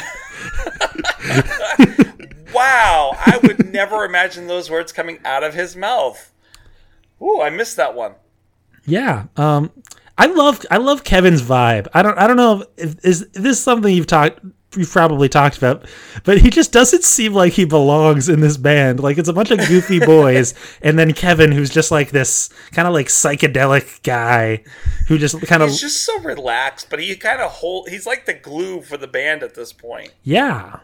Wow, 2.53 3.17
I 3.17 3.37
would 3.43 3.73
never 3.73 4.05
imagine 4.05 4.47
those 4.47 4.69
words 4.69 4.93
coming 4.93 5.19
out 5.25 5.43
of 5.43 5.53
his 5.53 5.75
mouth. 5.75 6.31
Ooh, 7.21 7.41
I 7.41 7.49
missed 7.49 7.75
that 7.75 7.95
one. 7.95 8.15
Yeah. 8.85 9.25
Um. 9.35 9.71
I 10.17 10.27
love 10.27 10.65
I 10.71 10.77
love 10.77 11.03
Kevin's 11.03 11.41
vibe. 11.41 11.89
I 11.93 12.01
don't 12.01 12.17
I 12.17 12.27
don't 12.27 12.37
know 12.37 12.63
if 12.77 13.03
is 13.03 13.23
if 13.23 13.33
this 13.33 13.57
is 13.57 13.59
something 13.59 13.93
you've 13.93 14.07
talked 14.07 14.39
you've 14.77 14.91
probably 14.91 15.29
talked 15.29 15.57
about, 15.57 15.85
but 16.23 16.39
he 16.39 16.49
just 16.49 16.71
doesn't 16.71 17.03
seem 17.03 17.33
like 17.33 17.53
he 17.53 17.65
belongs 17.65 18.29
in 18.29 18.41
this 18.41 18.57
band. 18.57 18.99
Like 18.99 19.17
it's 19.17 19.29
a 19.29 19.33
bunch 19.33 19.51
of 19.51 19.59
goofy 19.59 19.99
boys, 20.05 20.53
and 20.81 20.97
then 20.97 21.13
Kevin, 21.13 21.51
who's 21.51 21.69
just 21.69 21.91
like 21.91 22.11
this 22.11 22.49
kind 22.71 22.87
of 22.87 22.93
like 22.93 23.07
psychedelic 23.07 24.03
guy, 24.03 24.63
who 25.07 25.17
just 25.17 25.41
kind 25.41 25.63
of 25.63 25.69
He's 25.69 25.81
just 25.81 26.03
so 26.03 26.19
relaxed, 26.19 26.89
but 26.89 26.99
he 26.99 27.15
kind 27.15 27.41
of 27.41 27.51
hold. 27.51 27.89
He's 27.89 28.05
like 28.05 28.25
the 28.25 28.33
glue 28.33 28.81
for 28.81 28.97
the 28.97 29.07
band 29.07 29.43
at 29.43 29.55
this 29.55 29.73
point. 29.73 30.13
Yeah. 30.23 30.79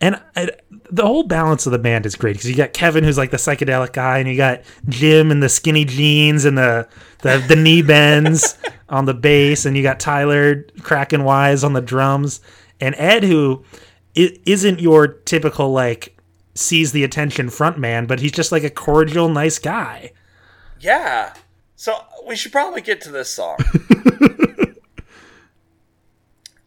And 0.00 0.20
I, 0.36 0.50
the 0.90 1.04
whole 1.04 1.24
balance 1.24 1.66
of 1.66 1.72
the 1.72 1.78
band 1.78 2.06
is 2.06 2.14
great 2.14 2.34
because 2.34 2.48
you 2.48 2.56
got 2.56 2.72
Kevin, 2.72 3.02
who's 3.02 3.18
like 3.18 3.32
the 3.32 3.36
psychedelic 3.36 3.92
guy, 3.92 4.18
and 4.18 4.28
you 4.28 4.36
got 4.36 4.62
Jim 4.88 5.30
and 5.30 5.42
the 5.42 5.48
skinny 5.48 5.84
jeans 5.84 6.44
and 6.44 6.56
the 6.56 6.88
the, 7.22 7.44
the 7.48 7.56
knee 7.56 7.82
bends 7.82 8.56
on 8.88 9.06
the 9.06 9.14
bass, 9.14 9.66
and 9.66 9.76
you 9.76 9.82
got 9.82 9.98
Tyler 9.98 10.66
cracking 10.82 11.24
wise 11.24 11.64
on 11.64 11.72
the 11.72 11.80
drums, 11.80 12.40
and 12.80 12.94
Ed, 12.96 13.24
who 13.24 13.64
isn't 14.14 14.80
your 14.80 15.06
typical 15.06 15.70
like 15.72 16.16
sees 16.54 16.92
the 16.92 17.04
attention 17.04 17.50
front 17.50 17.78
man, 17.78 18.06
but 18.06 18.20
he's 18.20 18.32
just 18.32 18.50
like 18.52 18.64
a 18.64 18.70
cordial, 18.70 19.28
nice 19.28 19.58
guy. 19.58 20.12
Yeah. 20.80 21.34
So 21.76 21.96
we 22.26 22.34
should 22.36 22.52
probably 22.52 22.80
get 22.80 23.00
to 23.02 23.10
this 23.10 23.30
song. 23.30 23.58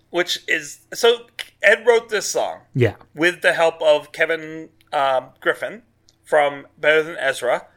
Which 0.10 0.44
is 0.48 0.80
so 0.94 1.28
Ed 1.64 1.86
wrote 1.88 2.10
this 2.10 2.26
song 2.30 2.62
Yeah. 2.74 2.96
with 3.16 3.42
the 3.42 3.54
help 3.54 3.82
of 3.82 4.12
Kevin 4.12 4.70
um, 4.92 5.30
Griffin 5.40 5.84
from 6.24 6.68
Better 6.78 7.04
Than 7.04 7.16
Ezra. 7.18 7.68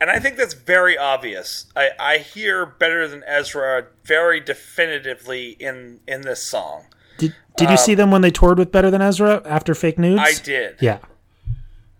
And 0.00 0.10
I 0.10 0.18
think 0.18 0.36
that's 0.36 0.54
very 0.54 0.96
obvious. 0.98 1.66
I, 1.76 1.90
I 2.00 2.18
hear 2.18 2.64
Better 2.66 3.06
Than 3.06 3.22
Ezra 3.24 3.86
very 4.04 4.40
definitively 4.40 5.50
in, 5.60 6.00
in 6.08 6.22
this 6.22 6.42
song. 6.42 6.86
Did 7.20 7.34
Did 7.56 7.70
you 7.70 7.76
see 7.76 7.94
them 7.94 8.10
when 8.10 8.22
they 8.22 8.30
toured 8.30 8.58
with 8.58 8.72
Better 8.72 8.90
Than 8.90 9.02
Ezra 9.02 9.42
after 9.44 9.74
Fake 9.74 9.98
Nudes? 9.98 10.20
I 10.20 10.32
did. 10.42 10.76
Yeah. 10.80 10.98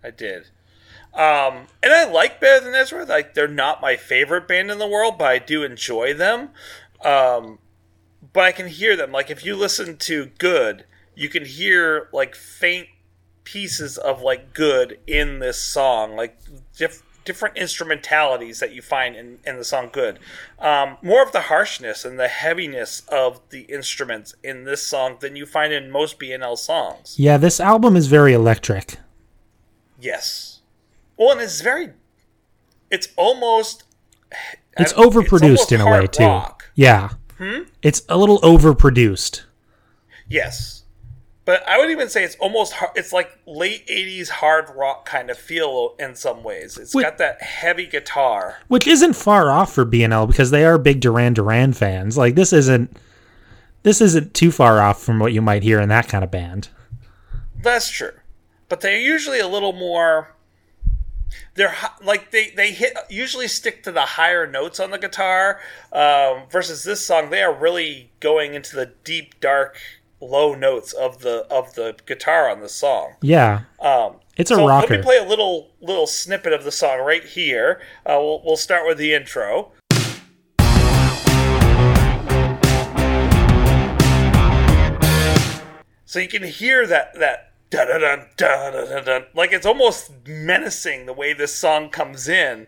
I 0.03 0.09
did. 0.09 0.47
Um, 1.13 1.67
and 1.83 1.93
I 1.93 2.05
like 2.09 2.39
Better 2.39 2.65
Than 2.65 2.73
Ezra. 2.73 3.05
Like 3.05 3.33
they're 3.33 3.47
not 3.47 3.81
my 3.81 3.95
favorite 3.95 4.47
band 4.47 4.71
in 4.71 4.79
the 4.79 4.87
world, 4.87 5.17
but 5.17 5.25
I 5.25 5.39
do 5.39 5.63
enjoy 5.63 6.13
them. 6.13 6.49
Um, 7.03 7.59
but 8.33 8.43
I 8.43 8.51
can 8.51 8.67
hear 8.67 8.95
them. 8.95 9.11
Like 9.11 9.29
if 9.29 9.45
you 9.45 9.55
listen 9.55 9.97
to 9.97 10.25
Good, 10.37 10.85
you 11.15 11.29
can 11.29 11.45
hear 11.45 12.09
like 12.11 12.35
faint 12.35 12.87
pieces 13.43 13.97
of 13.97 14.21
like 14.21 14.53
Good 14.53 14.99
in 15.05 15.39
this 15.39 15.59
song, 15.61 16.15
like 16.15 16.39
diff- 16.75 17.03
different 17.25 17.57
instrumentalities 17.57 18.59
that 18.59 18.73
you 18.73 18.81
find 18.81 19.15
in, 19.15 19.39
in 19.45 19.57
the 19.57 19.63
song 19.63 19.89
Good. 19.91 20.19
Um, 20.59 20.97
more 21.01 21.23
of 21.23 21.31
the 21.31 21.41
harshness 21.41 22.05
and 22.05 22.19
the 22.19 22.27
heaviness 22.27 23.01
of 23.07 23.41
the 23.49 23.61
instruments 23.61 24.35
in 24.43 24.63
this 24.63 24.85
song 24.85 25.17
than 25.19 25.35
you 25.35 25.45
find 25.45 25.73
in 25.73 25.91
most 25.91 26.19
BNL 26.19 26.57
songs. 26.57 27.15
Yeah, 27.17 27.37
this 27.37 27.59
album 27.59 27.95
is 27.95 28.07
very 28.07 28.33
electric. 28.33 28.97
Yes. 29.99 30.61
Well, 31.17 31.31
and 31.31 31.41
it's 31.41 31.61
very. 31.61 31.93
It's 32.89 33.09
almost. 33.15 33.83
It's 34.77 34.93
overproduced 34.93 35.43
almost 35.43 35.71
in 35.71 35.81
a 35.81 35.85
way 35.89 36.07
too. 36.07 36.23
rock. 36.23 36.71
Yeah. 36.75 37.09
It's 37.81 38.03
a 38.07 38.17
little 38.17 38.39
overproduced. 38.41 39.43
Yes, 40.27 40.80
but 41.51 41.67
I 41.67 41.77
would 41.77 41.89
even 41.89 42.07
say 42.07 42.23
it's 42.23 42.35
almost. 42.37 42.71
har- 42.71 42.93
It's 42.95 43.11
like 43.11 43.37
late 43.45 43.85
'80s 43.87 44.29
hard 44.29 44.69
rock 44.73 45.05
kind 45.05 45.29
of 45.29 45.37
feel 45.37 45.95
in 45.99 46.15
some 46.15 46.43
ways. 46.43 46.77
It's 46.77 46.95
Wait. 46.95 47.03
got 47.03 47.17
that 47.17 47.41
heavy 47.41 47.87
guitar. 47.87 48.59
which 48.69 48.87
isn't 48.87 49.13
far 49.17 49.51
off 49.51 49.73
for 49.73 49.85
BNL 49.85 50.27
because 50.27 50.51
they 50.51 50.63
are 50.63 50.77
big 50.77 51.01
Duran 51.01 51.33
Duran 51.33 51.73
fans. 51.73 52.17
Like 52.17 52.35
this 52.35 52.53
isn't 52.53 52.95
this 53.83 53.99
isn't 53.99 54.33
too 54.33 54.49
far 54.51 54.79
off 54.79 55.03
from 55.03 55.19
what 55.19 55.33
you 55.33 55.41
might 55.41 55.63
hear 55.63 55.81
in 55.81 55.89
that 55.89 56.07
kind 56.07 56.23
of 56.23 56.31
band. 56.31 56.69
That's 57.61 57.89
true, 57.89 58.13
but 58.69 58.79
they're 58.79 58.97
usually 58.97 59.39
a 59.41 59.47
little 59.49 59.73
more. 59.73 60.33
They're 61.55 61.75
like 62.01 62.31
they 62.31 62.51
they 62.51 62.71
hit 62.71 62.93
usually 63.09 63.49
stick 63.49 63.83
to 63.83 63.91
the 63.91 64.01
higher 64.01 64.47
notes 64.47 64.79
on 64.79 64.91
the 64.91 64.97
guitar 64.97 65.59
um, 65.91 66.43
versus 66.49 66.83
this 66.85 67.05
song. 67.05 67.29
They 67.29 67.41
are 67.43 67.53
really 67.53 68.11
going 68.21 68.53
into 68.53 68.75
the 68.77 68.93
deep, 69.03 69.39
dark, 69.41 69.77
low 70.21 70.53
notes 70.55 70.93
of 70.93 71.19
the 71.19 71.45
of 71.49 71.73
the 71.75 71.95
guitar 72.05 72.49
on 72.49 72.61
the 72.61 72.69
song. 72.69 73.15
Yeah, 73.21 73.61
Um, 73.79 74.17
it's 74.37 74.51
a 74.51 74.55
so 74.55 74.67
rocker. 74.67 74.87
Let 74.93 74.99
me 74.99 75.03
play 75.03 75.17
a 75.17 75.27
little 75.27 75.71
little 75.81 76.07
snippet 76.07 76.53
of 76.53 76.63
the 76.63 76.71
song 76.71 76.99
right 76.99 77.23
here. 77.23 77.81
Uh, 78.05 78.17
we'll 78.19 78.41
we'll 78.45 78.57
start 78.57 78.87
with 78.87 78.97
the 78.97 79.13
intro. 79.13 79.71
So 86.05 86.19
you 86.19 86.27
can 86.27 86.43
hear 86.43 86.85
that 86.87 87.17
that 87.19 87.53
da 87.69 87.85
da 87.85 87.97
da 87.97 88.17
da 88.35 88.71
da 88.71 88.99
da 88.99 89.19
like 89.33 89.53
it's 89.53 89.65
almost 89.65 90.11
menacing 90.27 91.05
the 91.05 91.13
way 91.13 91.31
this 91.31 91.55
song 91.55 91.89
comes 91.89 92.27
in. 92.27 92.67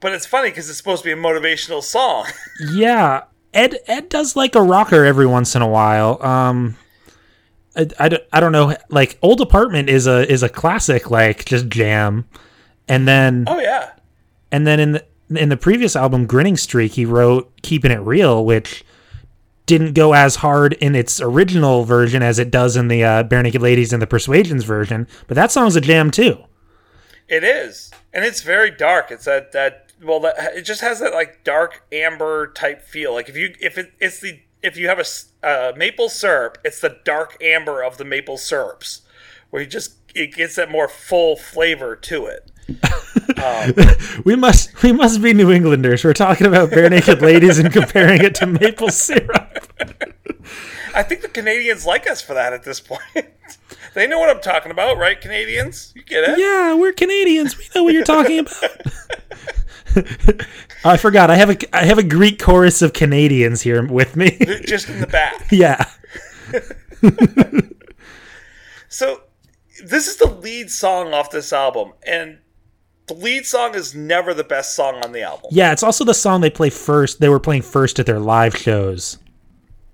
But 0.00 0.12
it's 0.14 0.24
funny 0.24 0.48
because 0.48 0.68
it's 0.70 0.78
supposed 0.78 1.02
to 1.02 1.08
be 1.08 1.12
a 1.12 1.22
motivational 1.22 1.82
song. 1.82 2.26
yeah, 2.72 3.24
Ed 3.54 3.76
Ed 3.86 4.08
does 4.08 4.36
like 4.36 4.54
a 4.54 4.62
rocker 4.62 5.04
every 5.04 5.26
once 5.26 5.54
in 5.54 5.62
a 5.62 5.68
while. 5.68 6.22
Um, 6.24 6.76
I, 7.76 7.86
I, 7.98 8.08
don't- 8.08 8.22
I 8.32 8.40
don't 8.40 8.52
know. 8.52 8.76
Like 8.88 9.18
Old 9.22 9.40
Apartment 9.40 9.88
is 9.88 10.06
a 10.06 10.30
is 10.30 10.42
a 10.42 10.48
classic 10.48 11.10
like 11.10 11.44
just 11.44 11.68
jam, 11.68 12.26
and 12.88 13.06
then 13.06 13.44
oh 13.46 13.58
yeah, 13.58 13.90
and 14.50 14.66
then 14.66 14.80
in 14.80 14.92
the 14.92 15.04
in 15.34 15.48
the 15.48 15.56
previous 15.56 15.96
album 15.96 16.26
Grinning 16.26 16.56
Streak 16.56 16.92
he 16.92 17.04
wrote 17.06 17.50
Keeping 17.62 17.90
It 17.90 18.00
Real, 18.00 18.44
which 18.44 18.84
didn't 19.64 19.92
go 19.94 20.12
as 20.12 20.36
hard 20.36 20.72
in 20.74 20.94
its 20.94 21.20
original 21.20 21.84
version 21.84 22.22
as 22.22 22.38
it 22.38 22.50
does 22.50 22.76
in 22.76 22.88
the 22.88 23.04
uh, 23.04 23.22
Barenaked 23.24 23.60
Ladies 23.60 23.92
and 23.92 24.02
the 24.02 24.06
Persuasions 24.06 24.64
version. 24.64 25.06
But 25.28 25.36
that 25.36 25.52
song's 25.52 25.76
a 25.76 25.80
jam 25.80 26.10
too. 26.10 26.38
It 27.28 27.44
is, 27.44 27.90
and 28.12 28.24
it's 28.24 28.42
very 28.42 28.70
dark. 28.70 29.10
It's 29.10 29.24
that 29.24 29.52
that 29.52 29.81
well, 30.02 30.20
that, 30.20 30.56
it 30.56 30.62
just 30.62 30.80
has 30.80 31.00
that 31.00 31.12
like 31.12 31.44
dark 31.44 31.84
amber 31.92 32.48
type 32.52 32.82
feel. 32.82 33.12
Like 33.14 33.28
if 33.28 33.36
you 33.36 33.54
if 33.60 33.78
it, 33.78 33.92
it's 34.00 34.20
the 34.20 34.40
if 34.62 34.76
you 34.76 34.88
have 34.88 34.98
a 34.98 35.46
uh, 35.46 35.72
maple 35.76 36.08
syrup, 36.08 36.58
it's 36.64 36.80
the 36.80 36.98
dark 37.04 37.36
amber 37.42 37.82
of 37.82 37.98
the 37.98 38.04
maple 38.04 38.36
syrups, 38.36 39.02
where 39.50 39.62
you 39.62 39.68
just 39.68 39.94
it 40.14 40.34
gets 40.34 40.56
that 40.56 40.70
more 40.70 40.88
full 40.88 41.36
flavor 41.36 41.96
to 41.96 42.26
it. 42.26 42.50
We 44.24 44.36
must 44.36 44.82
we 44.82 44.92
must 44.92 45.20
be 45.20 45.34
New 45.34 45.50
Englanders. 45.50 46.04
We're 46.04 46.12
talking 46.12 46.46
about 46.46 46.70
Barenaked 46.70 47.20
Ladies 47.20 47.58
and 47.58 47.72
comparing 47.72 48.22
it 48.22 48.36
to 48.36 48.46
maple 48.46 48.90
syrup. 48.90 49.72
I 50.94 51.02
think 51.02 51.22
the 51.22 51.28
Canadians 51.28 51.84
like 51.84 52.08
us 52.08 52.22
for 52.22 52.34
that 52.34 52.52
at 52.52 52.62
this 52.62 52.78
point. 52.78 53.02
they 53.94 54.06
know 54.06 54.18
what 54.18 54.30
I'm 54.30 54.40
talking 54.40 54.70
about, 54.70 54.98
right? 54.98 55.20
Canadians, 55.20 55.92
you 55.96 56.02
get 56.02 56.28
it? 56.28 56.38
Yeah, 56.38 56.74
we're 56.74 56.92
Canadians. 56.92 57.58
We 57.58 57.64
know 57.74 57.82
what 57.82 57.94
you're 57.94 58.04
talking 58.04 58.40
about. 58.40 58.70
I 60.84 60.96
forgot. 60.96 61.30
I 61.30 61.36
have 61.36 61.50
a 61.50 61.76
I 61.76 61.84
have 61.84 61.98
a 61.98 62.02
Greek 62.02 62.40
chorus 62.40 62.82
of 62.82 62.92
Canadians 62.92 63.62
here 63.62 63.86
with 63.86 64.16
me. 64.16 64.38
Just 64.64 64.88
in 64.88 65.00
the 65.00 65.06
back. 65.06 65.46
yeah. 65.50 65.84
So 68.92 69.22
this 69.82 70.06
is 70.06 70.18
the 70.18 70.28
lead 70.28 70.70
song 70.70 71.14
off 71.14 71.30
this 71.30 71.50
album, 71.50 71.94
and 72.06 72.40
the 73.06 73.14
lead 73.14 73.46
song 73.46 73.74
is 73.74 73.94
never 73.94 74.34
the 74.34 74.44
best 74.44 74.76
song 74.76 75.02
on 75.02 75.12
the 75.12 75.22
album. 75.22 75.48
Yeah, 75.50 75.72
it's 75.72 75.82
also 75.82 76.04
the 76.04 76.12
song 76.12 76.42
they 76.42 76.50
play 76.50 76.68
first. 76.68 77.18
They 77.18 77.30
were 77.30 77.40
playing 77.40 77.62
first 77.62 77.98
at 77.98 78.04
their 78.04 78.20
live 78.20 78.54
shows. 78.54 79.16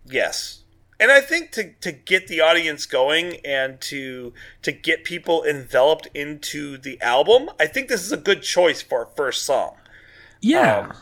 Yes. 0.04 0.64
And 0.98 1.12
I 1.12 1.20
think 1.20 1.52
to, 1.52 1.74
to 1.74 1.92
get 1.92 2.26
the 2.26 2.40
audience 2.40 2.86
going 2.86 3.36
and 3.44 3.80
to 3.82 4.32
to 4.62 4.72
get 4.72 5.04
people 5.04 5.44
enveloped 5.44 6.08
into 6.12 6.76
the 6.76 7.00
album, 7.00 7.48
I 7.60 7.66
think 7.68 7.86
this 7.86 8.04
is 8.04 8.10
a 8.10 8.16
good 8.16 8.42
choice 8.42 8.82
for 8.82 9.04
a 9.04 9.06
first 9.14 9.44
song. 9.44 9.76
Yeah. 10.40 10.78
Um, 10.78 10.92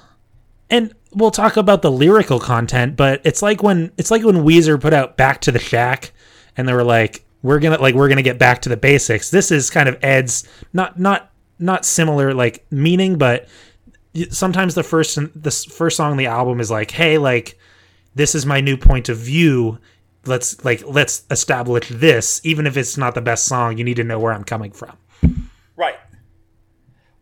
and 0.68 0.94
we'll 1.12 1.30
talk 1.30 1.56
about 1.56 1.82
the 1.82 1.90
lyrical 1.90 2.40
content, 2.40 2.96
but 2.96 3.20
it's 3.24 3.42
like 3.42 3.62
when 3.62 3.92
it's 3.96 4.10
like 4.10 4.24
when 4.24 4.36
Weezer 4.36 4.80
put 4.80 4.92
out 4.92 5.16
Back 5.16 5.40
to 5.42 5.52
the 5.52 5.58
Shack 5.58 6.12
and 6.56 6.68
they 6.68 6.72
were 6.72 6.84
like 6.84 7.24
we're 7.42 7.60
going 7.60 7.76
to 7.76 7.80
like 7.80 7.94
we're 7.94 8.08
going 8.08 8.16
to 8.16 8.22
get 8.22 8.38
back 8.38 8.62
to 8.62 8.68
the 8.68 8.76
basics. 8.76 9.30
This 9.30 9.50
is 9.50 9.70
kind 9.70 9.88
of 9.88 9.96
Ed's 10.02 10.48
not 10.72 10.98
not 10.98 11.30
not 11.58 11.84
similar 11.84 12.34
like 12.34 12.66
meaning, 12.70 13.18
but 13.18 13.48
sometimes 14.30 14.74
the 14.74 14.82
first 14.82 15.16
the 15.40 15.50
first 15.50 15.96
song 15.96 16.12
on 16.12 16.16
the 16.16 16.26
album 16.26 16.60
is 16.60 16.70
like, 16.70 16.90
"Hey, 16.90 17.18
like 17.18 17.58
this 18.14 18.34
is 18.34 18.44
my 18.46 18.60
new 18.60 18.76
point 18.76 19.08
of 19.08 19.18
view. 19.18 19.78
Let's 20.24 20.64
like 20.64 20.82
let's 20.86 21.24
establish 21.30 21.88
this 21.88 22.40
even 22.44 22.66
if 22.66 22.76
it's 22.76 22.96
not 22.96 23.14
the 23.14 23.20
best 23.20 23.44
song, 23.44 23.78
you 23.78 23.84
need 23.84 23.96
to 23.96 24.04
know 24.04 24.18
where 24.18 24.32
I'm 24.32 24.44
coming 24.44 24.72
from." 24.72 24.96
Right. 25.76 25.96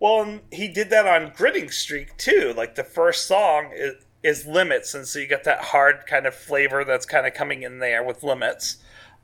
Well, 0.05 0.21
and 0.21 0.43
he 0.53 0.69
did 0.69 0.91
that 0.91 1.07
on 1.07 1.33
Grinning 1.35 1.71
Streak 1.71 2.15
too. 2.19 2.53
Like 2.55 2.75
the 2.75 2.85
first 2.85 3.27
song 3.27 3.71
is, 3.75 3.95
is 4.23 4.47
Limits, 4.47 4.93
and 4.93 5.07
so 5.07 5.19
you 5.19 5.27
got 5.27 5.45
that 5.45 5.63
hard 5.63 6.05
kind 6.07 6.27
of 6.27 6.35
flavor 6.35 6.85
that's 6.85 7.07
kind 7.07 7.27
of 7.27 7.33
coming 7.33 7.63
in 7.63 7.79
there 7.79 8.05
with 8.05 8.23
Limits. 8.23 8.77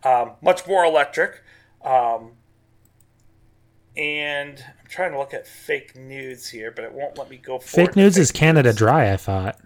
Um, 0.05 0.37
much 0.41 0.67
more 0.67 0.83
electric. 0.87 1.43
Um, 1.85 2.31
and 3.95 4.65
I'm 4.81 4.87
trying 4.89 5.13
to 5.13 5.19
look 5.19 5.35
at 5.35 5.47
fake 5.47 5.97
nudes 5.97 6.49
here, 6.49 6.71
but 6.71 6.87
it 6.87 6.95
won't 6.95 7.19
let 7.19 7.29
me 7.29 7.37
go. 7.37 7.59
Fake 7.59 7.95
nudes 7.95 8.17
News 8.17 8.29
is 8.29 8.33
Canada 8.33 8.71
Nudes. 8.71 8.79
Dry, 8.79 9.13
I 9.13 9.19
thought. 9.19 9.59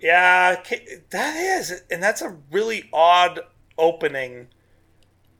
Yeah, 0.00 0.56
that 1.10 1.36
is, 1.36 1.82
and 1.90 2.02
that's 2.02 2.22
a 2.22 2.34
really 2.50 2.88
odd 2.94 3.40
opening 3.76 4.46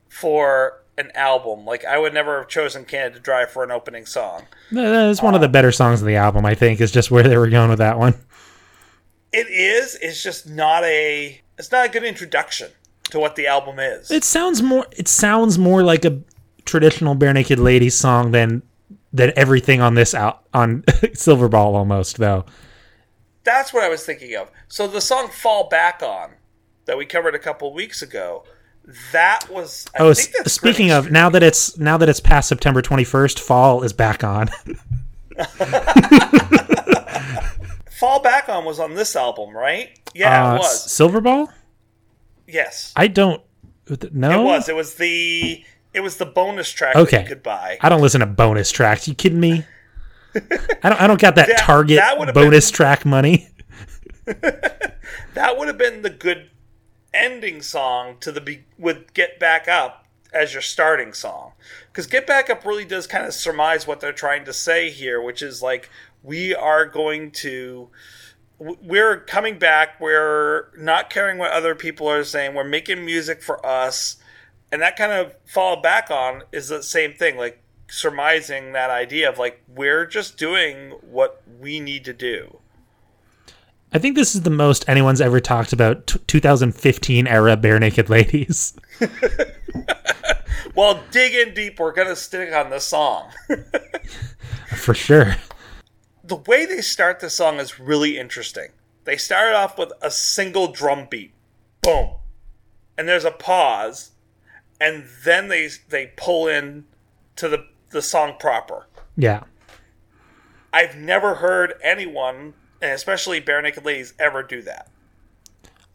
for 0.09 0.83
an 0.97 1.11
album. 1.15 1.65
Like 1.65 1.85
I 1.85 1.97
would 1.97 2.13
never 2.13 2.39
have 2.39 2.47
chosen 2.47 2.85
Canada 2.85 3.19
Dry 3.19 3.45
for 3.45 3.63
an 3.63 3.71
opening 3.71 4.05
song. 4.05 4.43
It's 4.71 5.21
one 5.21 5.35
of 5.35 5.41
the 5.41 5.47
um, 5.47 5.51
better 5.51 5.71
songs 5.71 6.01
on 6.01 6.07
the 6.07 6.15
album, 6.15 6.45
I 6.45 6.55
think, 6.55 6.81
is 6.81 6.91
just 6.91 7.11
where 7.11 7.23
they 7.23 7.37
were 7.37 7.49
going 7.49 7.69
with 7.69 7.79
that 7.79 7.97
one. 7.97 8.15
It 9.31 9.47
is. 9.49 9.97
It's 10.01 10.23
just 10.23 10.49
not 10.49 10.83
a. 10.83 11.41
It's 11.57 11.71
not 11.71 11.85
a 11.85 11.89
good 11.89 12.03
introduction 12.03 12.71
to 13.11 13.19
what 13.19 13.35
the 13.35 13.47
album 13.47 13.79
is. 13.79 14.11
It 14.11 14.23
sounds 14.23 14.61
more 14.61 14.87
it 14.91 15.07
sounds 15.07 15.57
more 15.57 15.83
like 15.83 16.05
a 16.05 16.19
traditional 16.65 17.15
Barenaked 17.15 17.57
Ladies 17.57 17.95
song 17.95 18.31
than 18.31 18.61
than 19.13 19.31
everything 19.35 19.81
on 19.81 19.95
this 19.95 20.13
out 20.13 20.43
on 20.53 20.81
Silverball 21.13 21.73
almost 21.75 22.17
though. 22.17 22.45
That's 23.43 23.73
what 23.73 23.83
I 23.83 23.89
was 23.89 24.03
thinking 24.03 24.35
of. 24.35 24.51
So 24.67 24.87
the 24.87 25.01
song 25.01 25.29
"Fall 25.29 25.69
Back 25.69 26.01
On" 26.01 26.31
that 26.85 26.97
we 26.97 27.05
covered 27.05 27.35
a 27.35 27.39
couple 27.39 27.73
weeks 27.73 28.01
ago. 28.01 28.43
That 29.11 29.47
was. 29.49 29.85
I 29.97 30.03
Oh, 30.03 30.13
speaking 30.13 30.91
of 30.91 31.11
now 31.11 31.29
that 31.29 31.43
it's 31.43 31.77
now 31.77 31.97
that 31.97 32.09
it's 32.09 32.19
past 32.19 32.49
September 32.49 32.81
21st, 32.81 33.39
fall 33.39 33.83
is 33.83 33.93
back 33.93 34.23
on. 34.23 34.49
"Fall 37.91 38.21
Back 38.21 38.49
On" 38.49 38.65
was 38.65 38.79
on 38.79 38.93
this 38.93 39.15
album, 39.15 39.55
right? 39.55 39.97
Yeah, 40.13 40.51
Uh, 40.51 40.55
it 40.55 40.59
was. 40.59 40.87
Silverball? 40.87 41.49
Yes, 42.47 42.93
I 42.95 43.07
don't 43.07 43.41
no. 44.11 44.41
it 44.41 44.43
was. 44.43 44.69
It 44.69 44.75
was 44.75 44.95
the. 44.95 45.63
It 45.93 46.01
was 46.01 46.17
the 46.17 46.25
bonus 46.25 46.69
track 46.69 46.95
Okay. 46.95 47.17
that 47.17 47.23
you 47.23 47.29
could 47.29 47.43
buy. 47.43 47.77
I 47.81 47.87
don't 47.89 48.01
listen 48.01 48.19
to 48.19 48.25
bonus 48.25 48.69
tracks. 48.69 49.07
You 49.07 49.15
kidding 49.15 49.39
me? 49.39 49.63
I 50.35 50.89
don't 50.89 51.01
I 51.01 51.07
don't 51.07 51.19
got 51.19 51.35
that 51.35 51.47
That- 51.47 51.59
Target 51.59 51.97
that 51.97 52.33
bonus 52.33 52.69
track 52.69 53.05
money. 53.05 53.49
That 54.25 55.55
would 55.57 55.67
have 55.69 55.77
been 55.77 56.01
the 56.01 56.09
good 56.09 56.49
ending 57.15 57.61
song 57.61 58.17
to 58.19 58.31
the 58.31 58.41
be- 58.41 58.65
with 58.77 59.13
"Get 59.13 59.39
Back 59.39 59.67
Up" 59.67 60.05
as 60.33 60.53
your 60.53 60.61
starting 60.61 61.13
song, 61.13 61.53
because 61.91 62.07
"Get 62.07 62.27
Back 62.27 62.49
Up" 62.49 62.65
really 62.65 62.85
does 62.85 63.07
kind 63.07 63.25
of 63.25 63.33
surmise 63.33 63.87
what 63.87 63.99
they're 63.99 64.13
trying 64.13 64.45
to 64.45 64.53
say 64.53 64.89
here, 64.89 65.21
which 65.21 65.41
is 65.41 65.61
like 65.61 65.89
we 66.23 66.53
are 66.53 66.85
going 66.85 67.31
to 67.31 67.89
we're 68.57 69.19
coming 69.19 69.59
back. 69.59 69.99
We're 69.99 70.71
not 70.77 71.09
caring 71.09 71.37
what 71.37 71.51
other 71.51 71.75
people 71.75 72.09
are 72.09 72.23
saying. 72.23 72.55
We're 72.55 72.63
making 72.63 73.05
music 73.05 73.43
for 73.43 73.63
us, 73.65 74.17
and 74.71 74.81
that 74.81 74.95
kind 74.95 75.11
of 75.11 75.35
fall 75.45 75.81
back 75.81 76.09
on 76.09 76.43
is 76.51 76.69
the 76.69 76.81
same 76.81 77.13
thing, 77.13 77.37
like 77.37 77.61
surmising 77.89 78.73
that 78.73 78.89
idea 78.89 79.29
of 79.29 79.37
like 79.37 79.61
we're 79.67 80.05
just 80.05 80.37
doing 80.37 80.91
what 81.01 81.43
we 81.59 81.79
need 81.79 82.05
to 82.05 82.13
do. 82.13 82.59
I 83.95 83.97
think 83.97 84.17
this 84.17 84.35
is 84.35 84.41
the 84.41 84.49
most 84.49 84.83
anyone's 84.89 85.21
ever 85.21 85.39
talked 85.39 85.71
about 85.71 86.07
t- 86.07 86.19
2015 86.27 87.27
era 87.27 87.55
barenaked 87.55 88.09
ladies. 88.09 88.73
Well, 90.75 91.01
dig 91.11 91.33
in 91.33 91.53
deep. 91.53 91.79
We're 91.79 91.93
gonna 91.93 92.17
stick 92.17 92.53
on 92.53 92.69
this 92.69 92.83
song. 92.83 93.31
For 94.75 94.93
sure. 94.93 95.37
the 96.25 96.35
way 96.35 96.65
they 96.65 96.81
start 96.81 97.21
the 97.21 97.29
song 97.29 97.59
is 97.59 97.79
really 97.79 98.17
interesting. 98.17 98.69
They 99.05 99.15
start 99.15 99.53
off 99.53 99.77
with 99.77 99.93
a 100.01 100.11
single 100.11 100.73
drum 100.73 101.07
beat, 101.09 101.31
boom, 101.81 102.15
and 102.97 103.07
there's 103.07 103.23
a 103.23 103.31
pause, 103.31 104.11
and 104.81 105.05
then 105.23 105.47
they 105.47 105.69
they 105.87 106.11
pull 106.17 106.49
in 106.49 106.83
to 107.37 107.47
the 107.47 107.65
the 107.91 108.01
song 108.01 108.33
proper. 108.37 108.87
Yeah. 109.15 109.43
I've 110.73 110.97
never 110.97 111.35
heard 111.35 111.75
anyone, 111.81 112.55
and 112.85 112.93
especially 112.93 113.41
barenaked 113.41 113.83
ladies, 113.83 114.13
ever 114.19 114.43
do 114.43 114.61
that. 114.63 114.89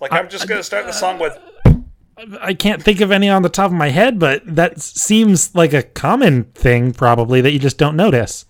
Like 0.00 0.12
I'm 0.12 0.28
just 0.28 0.48
gonna 0.48 0.62
start 0.62 0.86
the 0.86 0.92
song 0.92 1.18
with 1.18 1.38
I 2.42 2.52
can't 2.54 2.82
think 2.82 3.00
of 3.00 3.10
any 3.12 3.28
on 3.30 3.42
the 3.42 3.48
top 3.48 3.66
of 3.70 3.76
my 3.76 3.88
head, 3.88 4.18
but 4.18 4.42
that 4.44 4.80
seems 4.80 5.54
like 5.54 5.72
a 5.72 5.82
common 5.82 6.44
thing 6.44 6.92
probably 6.92 7.40
that 7.40 7.50
you 7.52 7.58
just 7.58 7.78
don't 7.78 7.96
notice. 7.96 8.44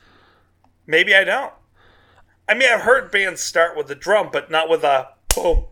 maybe 0.86 1.14
I 1.14 1.22
don't. 1.24 1.52
I 2.48 2.54
mean, 2.54 2.68
I've 2.72 2.80
heard 2.80 3.12
bands 3.12 3.40
start 3.40 3.76
with 3.76 3.86
the 3.86 3.94
drum, 3.94 4.30
but 4.32 4.50
not 4.50 4.68
with 4.68 4.82
a 4.82 5.08
boom. 5.36 5.64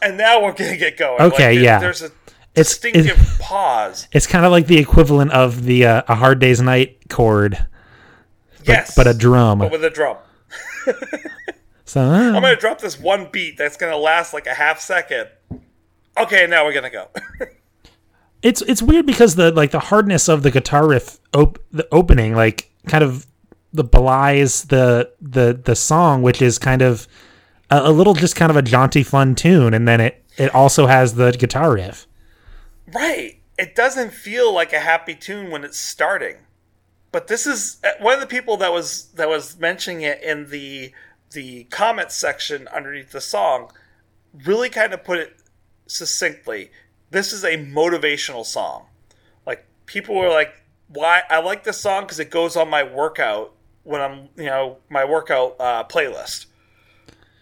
And 0.00 0.16
now 0.16 0.40
we're 0.42 0.52
gonna 0.52 0.76
get 0.76 0.96
going. 0.96 1.20
Okay, 1.20 1.54
there- 1.56 1.64
yeah. 1.64 1.78
There's 1.80 2.02
a 2.02 2.06
It's- 2.06 2.78
distinctive 2.78 3.36
pause. 3.40 4.06
It's 4.12 4.26
kind 4.28 4.44
of 4.44 4.52
like 4.52 4.66
the 4.68 4.78
equivalent 4.78 5.32
of 5.32 5.64
the 5.64 5.84
uh, 5.86 6.02
a 6.06 6.14
hard 6.14 6.38
day's 6.38 6.60
night 6.60 7.08
chord, 7.08 7.58
but, 8.58 8.68
yes, 8.68 8.94
but 8.94 9.06
a 9.08 9.14
drum. 9.14 9.58
but 9.58 9.72
with 9.72 9.84
a 9.84 9.90
drum. 9.90 10.16
I'm 12.00 12.42
gonna 12.42 12.56
drop 12.56 12.80
this 12.80 12.98
one 12.98 13.28
beat 13.30 13.56
that's 13.56 13.76
gonna 13.76 13.96
last 13.96 14.32
like 14.34 14.46
a 14.46 14.54
half 14.54 14.80
second. 14.80 15.28
Okay, 16.18 16.46
now 16.46 16.64
we're 16.64 16.72
gonna 16.72 16.90
go. 16.90 17.08
it's 18.42 18.62
it's 18.62 18.82
weird 18.82 19.06
because 19.06 19.34
the 19.36 19.50
like 19.52 19.70
the 19.70 19.80
hardness 19.80 20.28
of 20.28 20.42
the 20.42 20.50
guitar 20.50 20.86
riff 20.88 21.18
op- 21.34 21.58
the 21.72 21.86
opening 21.92 22.34
like 22.34 22.70
kind 22.86 23.02
of 23.02 23.26
the 23.72 23.84
belies 23.84 24.64
the 24.64 25.10
the 25.20 25.58
the 25.64 25.74
song 25.74 26.22
which 26.22 26.40
is 26.40 26.58
kind 26.58 26.82
of 26.82 27.08
a, 27.70 27.80
a 27.84 27.90
little 27.90 28.14
just 28.14 28.36
kind 28.36 28.50
of 28.50 28.56
a 28.56 28.62
jaunty 28.62 29.02
fun 29.02 29.34
tune 29.34 29.74
and 29.74 29.88
then 29.88 30.00
it 30.00 30.24
it 30.38 30.54
also 30.54 30.86
has 30.86 31.14
the 31.14 31.32
guitar 31.32 31.74
riff 31.74 32.06
right. 32.92 33.40
It 33.58 33.74
doesn't 33.74 34.12
feel 34.12 34.52
like 34.52 34.72
a 34.72 34.80
happy 34.80 35.14
tune 35.14 35.50
when 35.50 35.64
it's 35.64 35.78
starting. 35.78 36.36
But 37.10 37.28
this 37.28 37.46
is 37.46 37.78
uh, 37.82 37.90
one 38.00 38.12
of 38.14 38.20
the 38.20 38.26
people 38.26 38.58
that 38.58 38.72
was 38.72 39.06
that 39.14 39.28
was 39.28 39.58
mentioning 39.58 40.02
it 40.02 40.22
in 40.22 40.50
the 40.50 40.92
the 41.32 41.64
comments 41.64 42.14
section 42.14 42.68
underneath 42.68 43.12
the 43.12 43.20
song 43.20 43.70
really 44.44 44.68
kind 44.68 44.92
of 44.92 45.04
put 45.04 45.18
it 45.18 45.36
succinctly. 45.86 46.70
This 47.10 47.32
is 47.32 47.44
a 47.44 47.56
motivational 47.56 48.44
song. 48.44 48.86
Like 49.46 49.66
people 49.86 50.14
were 50.16 50.28
like, 50.28 50.54
"Why 50.88 51.22
I 51.30 51.40
like 51.40 51.64
this 51.64 51.78
song 51.78 52.02
because 52.02 52.18
it 52.20 52.30
goes 52.30 52.56
on 52.56 52.68
my 52.68 52.82
workout 52.82 53.52
when 53.84 54.00
I'm, 54.00 54.28
you 54.36 54.46
know, 54.46 54.78
my 54.88 55.04
workout 55.04 55.56
uh, 55.60 55.84
playlist." 55.84 56.46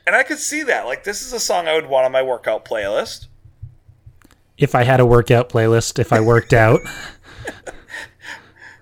And 0.07 0.15
I 0.15 0.23
could 0.23 0.39
see 0.39 0.63
that. 0.65 0.87
Like 0.87 1.05
this 1.05 1.23
is 1.23 1.33
a 1.33 1.41
song 1.41 1.67
I 1.67 1.75
would 1.75 1.87
want 1.87 2.05
on 2.07 2.13
my 2.13 2.23
workout 2.23 2.65
playlist. 2.65 3.27
if 4.57 4.75
i 4.75 4.85
had 4.85 5.01
a 5.01 5.07
workout 5.07 5.49
playlist 5.49 5.99
if 5.99 6.13
i 6.13 6.21
worked 6.21 6.53
out 6.53 6.81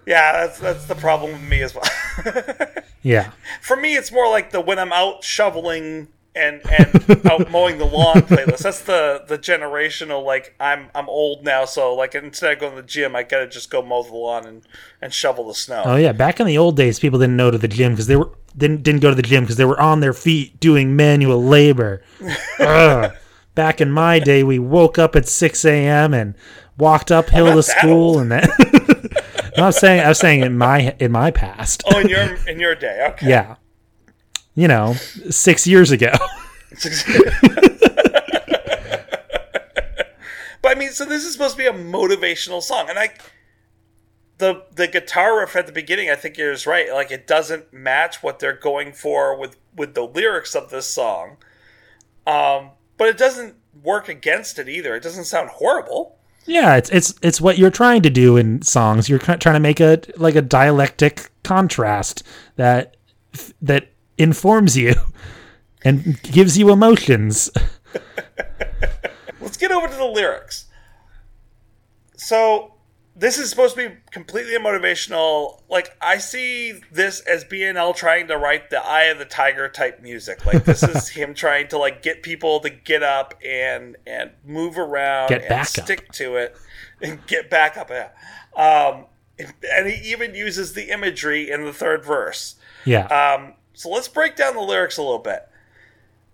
Yeah, 0.07 0.33
that's 0.33 0.59
that's 0.59 0.87
the 0.87 0.95
problem 0.95 1.33
with 1.33 1.43
me 1.43 1.63
as 1.63 1.75
well. 1.75 1.85
yeah. 3.03 3.33
For 3.61 3.77
me, 3.77 3.97
it's 3.97 4.13
more 4.13 4.29
like 4.29 4.51
the 4.51 4.61
when 4.61 4.79
I'm 4.79 4.93
out 4.93 5.25
shoveling 5.25 6.09
and 6.35 6.63
and 6.71 7.27
out 7.31 7.51
mowing 7.51 7.79
the 7.79 7.85
lawn 7.85 8.23
playlist. 8.23 8.61
That's 8.61 8.83
the 8.83 9.25
the 9.27 9.39
generational 9.39 10.25
like 10.25 10.55
I'm 10.59 10.89
I'm 10.95 11.09
old 11.09 11.45
now, 11.45 11.65
so 11.65 11.95
like 11.95 12.15
instead 12.15 12.55
of 12.55 12.59
going 12.61 12.77
to 12.77 12.83
the 12.83 12.89
gym, 12.89 13.15
I 13.15 13.23
gotta 13.23 13.47
just 13.47 13.71
go 13.71 13.83
mow 13.83 14.03
the 14.03 14.15
lawn 14.15 14.47
and 14.47 14.63
and 15.01 15.13
shovel 15.13 15.49
the 15.49 15.55
snow. 15.55 15.83
oh 15.85 15.97
yeah. 15.97 16.13
Back 16.13 16.41
in 16.41 16.47
the 16.47 16.59
old 16.59 16.77
days 16.77 16.99
people 16.99 17.19
didn't 17.19 17.37
go 17.37 17.51
to 17.51 17.59
the 17.59 17.69
gym 17.69 17.93
because 17.93 18.07
they 18.07 18.17
were 18.17 18.31
didn't 18.57 18.83
didn't 18.83 19.01
go 19.01 19.11
to 19.11 19.17
the 19.17 19.23
gym 19.23 19.45
because 19.45 19.57
they 19.57 19.65
were 19.65 19.81
on 19.81 20.01
their 20.01 20.13
feet 20.13 20.61
doing 20.61 20.97
manual 20.97 21.43
labor. 21.43 22.03
Back 23.55 23.83
in 23.83 23.91
my 23.91 24.19
day 24.19 24.43
we 24.43 24.59
woke 24.59 24.99
up 24.99 25.15
at 25.15 25.29
6 25.29 25.65
a.m 25.67 26.15
and 26.15 26.35
walked 26.79 27.13
uphill 27.13 27.51
to 27.51 27.57
that 27.57 27.63
school 27.63 28.19
and 28.19 28.33
then 28.33 28.49
no, 29.57 29.65
i 29.65 29.67
was 29.67 29.79
saying 29.79 30.01
i 30.01 30.09
was 30.09 30.19
saying 30.19 30.41
in 30.43 30.57
my 30.57 30.95
in 30.99 31.13
my 31.13 31.31
past 31.31 31.83
Oh, 31.87 31.99
in 32.01 32.09
your 32.09 32.37
in 32.47 32.59
your 32.61 32.75
day, 32.75 33.07
okay. 33.11 33.29
yeah 33.29 33.57
you 34.55 34.69
know 34.69 34.95
six 35.31 35.67
years 35.67 35.91
ago 35.91 36.13
But 40.63 40.77
I 40.77 40.79
mean, 40.79 40.91
so 40.91 41.05
this 41.05 41.25
is 41.25 41.33
supposed 41.33 41.57
to 41.57 41.59
be 41.59 41.67
a 41.67 41.73
motivational 41.73 42.63
song, 42.63 42.89
and 42.89 42.97
I, 42.97 43.11
the 44.39 44.63
the 44.73 44.87
guitar 44.87 45.41
riff 45.41 45.57
at 45.57 45.67
the 45.67 45.73
beginning, 45.73 46.09
I 46.09 46.15
think 46.15 46.39
you're 46.39 46.55
right. 46.67 46.93
Like 46.93 47.11
it 47.11 47.27
doesn't 47.27 47.73
match 47.73 48.23
what 48.23 48.39
they're 48.39 48.53
going 48.57 48.93
for 48.93 49.37
with 49.37 49.57
with 49.75 49.95
the 49.95 50.03
lyrics 50.07 50.55
of 50.55 50.71
this 50.71 50.87
song, 50.87 51.37
um, 52.29 52.71
but 52.97 53.09
it 53.09 53.19
doesn't 53.19 53.57
work 53.83 54.09
against 54.09 54.59
it 54.61 54.69
either. 54.69 54.95
It 54.95 55.03
doesn't 55.03 55.25
sound 55.25 55.49
horrible. 55.51 56.17
Yeah 56.47 56.77
it's 56.77 56.91
it's 56.91 57.15
it's 57.23 57.41
what 57.41 57.59
you're 57.59 57.71
trying 57.71 58.03
to 58.03 58.11
do 58.11 58.37
in 58.37 58.61
songs 58.63 59.09
you're 59.09 59.19
trying 59.19 59.39
to 59.39 59.61
make 59.61 59.81
a 59.81 60.01
like 60.17 60.35
a 60.35 60.43
dialectic 60.43 61.31
contrast 61.43 62.23
that 62.57 62.97
that 63.61 63.89
informs 64.19 64.77
you 64.77 64.95
and 65.85 66.23
gives 66.23 66.59
you 66.59 66.71
emotions 66.71 67.51
Let's 69.43 69.57
get 69.57 69.73
over 69.73 69.89
to 69.89 69.95
the 69.95 70.05
lyrics. 70.05 70.67
So 72.17 72.72
this 73.15 73.39
is 73.39 73.51
supposed 73.51 73.77
to 73.77 73.89
be 73.91 73.97
completely 74.11 74.55
motivational. 74.55 75.61
Like 75.69 75.95
I 76.01 76.19
see 76.19 76.81
this 76.91 77.21
as 77.21 77.45
BNL 77.45 77.95
trying 77.95 78.27
to 78.29 78.37
write 78.39 78.71
the 78.71 78.85
Eye 78.85 79.05
of 79.05 79.19
the 79.19 79.25
Tiger 79.25 79.69
type 79.69 80.01
music. 80.03 80.47
Like 80.47 80.65
this 80.65 80.83
is 80.83 81.09
him 81.17 81.35
trying 81.35 81.69
to 81.69 81.79
like 81.79 82.03
get 82.03 82.23
people 82.23 82.61
to 82.61 82.71
get 82.71 83.03
up 83.03 83.35
and 83.47 83.97
and 84.07 84.31
move 84.45 84.79
around 84.79 85.29
Get 85.29 85.43
and 85.43 85.49
back 85.51 85.61
up. 85.79 85.85
stick 85.85 86.11
to 86.13 86.37
it 86.37 86.57
and 87.03 87.25
get 87.27 87.51
back 87.51 87.77
up. 87.77 87.91
Yeah. 87.91 88.11
Um, 88.57 89.07
and 89.39 89.89
he 89.89 90.11
even 90.11 90.35
uses 90.35 90.73
the 90.73 90.91
imagery 90.91 91.51
in 91.51 91.65
the 91.65 91.73
third 91.73 92.05
verse. 92.05 92.57
yeah 92.85 93.07
Um, 93.07 93.55
so 93.75 93.89
let's 93.91 94.09
break 94.09 94.37
down 94.37 94.55
the 94.55 94.61
lyrics 94.61 94.97
a 94.99 95.03
little 95.03 95.19
bit. 95.19 95.49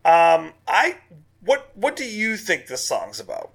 Um, 0.05 0.53
I 0.67 0.99
what 1.41 1.71
what 1.75 1.97
do 1.97 2.05
you 2.05 2.37
think 2.37 2.67
this 2.67 2.85
song's 2.85 3.19
about? 3.21 3.51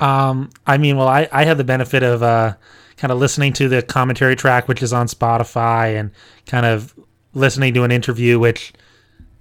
Um, 0.00 0.50
I 0.66 0.78
mean, 0.78 0.96
well, 0.96 1.08
I, 1.08 1.28
I 1.30 1.44
had 1.44 1.58
the 1.58 1.64
benefit 1.64 2.02
of 2.02 2.22
uh, 2.22 2.54
kind 2.96 3.12
of 3.12 3.18
listening 3.18 3.52
to 3.54 3.68
the 3.68 3.82
commentary 3.82 4.34
track, 4.34 4.66
which 4.66 4.82
is 4.82 4.92
on 4.92 5.06
Spotify, 5.06 5.98
and 5.98 6.10
kind 6.46 6.66
of 6.66 6.94
listening 7.34 7.74
to 7.74 7.84
an 7.84 7.92
interview, 7.92 8.38
which 8.38 8.72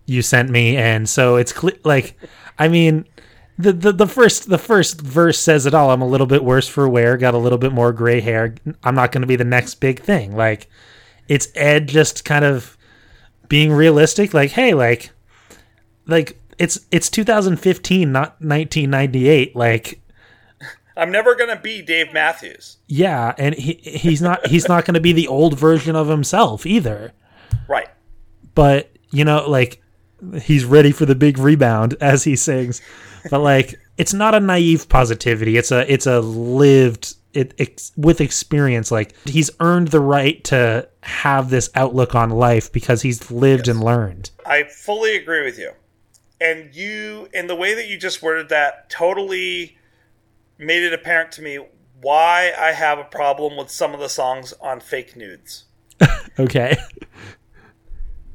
you 0.06 0.22
sent 0.22 0.50
me, 0.50 0.76
and 0.76 1.08
so 1.08 1.36
it's 1.38 1.54
cle 1.54 1.72
like, 1.84 2.16
I 2.58 2.68
mean, 2.68 3.06
the, 3.58 3.74
the 3.74 3.92
the 3.92 4.08
first 4.08 4.50
the 4.50 4.58
first 4.58 5.02
verse 5.02 5.38
says 5.38 5.66
it 5.66 5.74
all. 5.74 5.92
I'm 5.92 6.02
a 6.02 6.08
little 6.08 6.28
bit 6.28 6.44
worse 6.44 6.68
for 6.68 6.88
wear, 6.90 7.18
got 7.18 7.34
a 7.34 7.38
little 7.38 7.58
bit 7.58 7.74
more 7.74 7.94
gray 7.94 8.20
hair. 8.20 8.56
I'm 8.84 8.96
not 8.96 9.12
going 9.12 9.22
to 9.22 9.28
be 9.28 9.36
the 9.36 9.44
next 9.44 9.76
big 9.76 10.00
thing. 10.00 10.36
Like, 10.36 10.70
it's 11.28 11.50
Ed 11.56 11.88
just 11.88 12.26
kind 12.26 12.46
of 12.46 12.78
being 13.50 13.72
realistic. 13.72 14.34
Like, 14.34 14.52
hey, 14.52 14.74
like, 14.74 15.12
like 16.08 16.40
it's 16.58 16.80
it's 16.92 17.10
2015, 17.10 18.12
not 18.12 18.42
1998. 18.42 19.56
Like 19.56 20.02
I'm 21.00 21.12
never 21.12 21.36
gonna 21.36 21.60
be 21.60 21.82
Dave 21.82 22.14
Matthews. 22.14 22.78
Yeah, 22.88 23.34
and 23.38 23.56
he 23.56 23.74
he's 23.84 24.22
not 24.22 24.46
he's 24.48 24.68
not 24.68 24.86
going 24.86 24.96
to 24.96 25.00
be 25.00 25.14
the 25.14 25.28
old 25.28 25.58
version 25.58 25.96
of 25.96 26.08
himself 26.08 26.66
either. 26.66 27.14
Right. 27.68 27.88
But 28.56 28.92
you 29.12 29.24
know, 29.26 29.50
like 29.50 29.82
he's 30.42 30.66
ready 30.66 30.92
for 30.92 31.06
the 31.06 31.16
big 31.16 31.38
rebound 31.38 31.96
as 32.02 32.24
he 32.26 32.36
sings. 32.36 32.82
But 33.30 33.40
like, 33.40 33.80
it's 33.98 34.14
not 34.14 34.36
a 34.36 34.40
naive 34.40 34.90
positivity. 34.90 35.58
It's 35.58 35.72
a 35.72 35.92
it's 35.92 36.06
a 36.08 36.20
lived 36.20 37.16
it 37.34 37.54
ex, 37.60 37.92
with 37.96 38.22
experience. 38.22 38.92
Like 38.92 39.16
he's 39.26 39.50
earned 39.60 39.90
the 39.90 40.00
right 40.02 40.44
to 40.46 40.90
have 41.04 41.50
this 41.50 41.70
outlook 41.76 42.16
on 42.16 42.30
life 42.32 42.72
because 42.72 43.02
he's 43.02 43.32
lived 43.32 43.68
and 43.68 43.84
learned. 43.84 44.32
I 44.46 44.64
fully 44.64 45.16
agree 45.16 45.44
with 45.46 45.58
you. 45.60 45.72
and 46.42 46.74
you 46.74 47.28
and 47.34 47.50
the 47.50 47.56
way 47.56 47.74
that 47.74 47.88
you 47.88 47.98
just 47.98 48.22
worded 48.24 48.50
that 48.50 48.90
totally 48.90 49.78
made 50.60 50.84
it 50.84 50.94
apparent 50.94 51.32
to 51.32 51.42
me 51.42 51.60
why 52.02 52.54
I 52.58 52.74
have 52.74 53.00
a 53.00 53.04
problem 53.04 53.58
with 53.58 53.72
some 53.72 53.94
of 53.94 54.00
the 54.00 54.10
songs 54.10 54.54
on 54.62 54.80
fake 54.80 55.16
nudes. 55.16 55.66
Okay. 56.38 56.78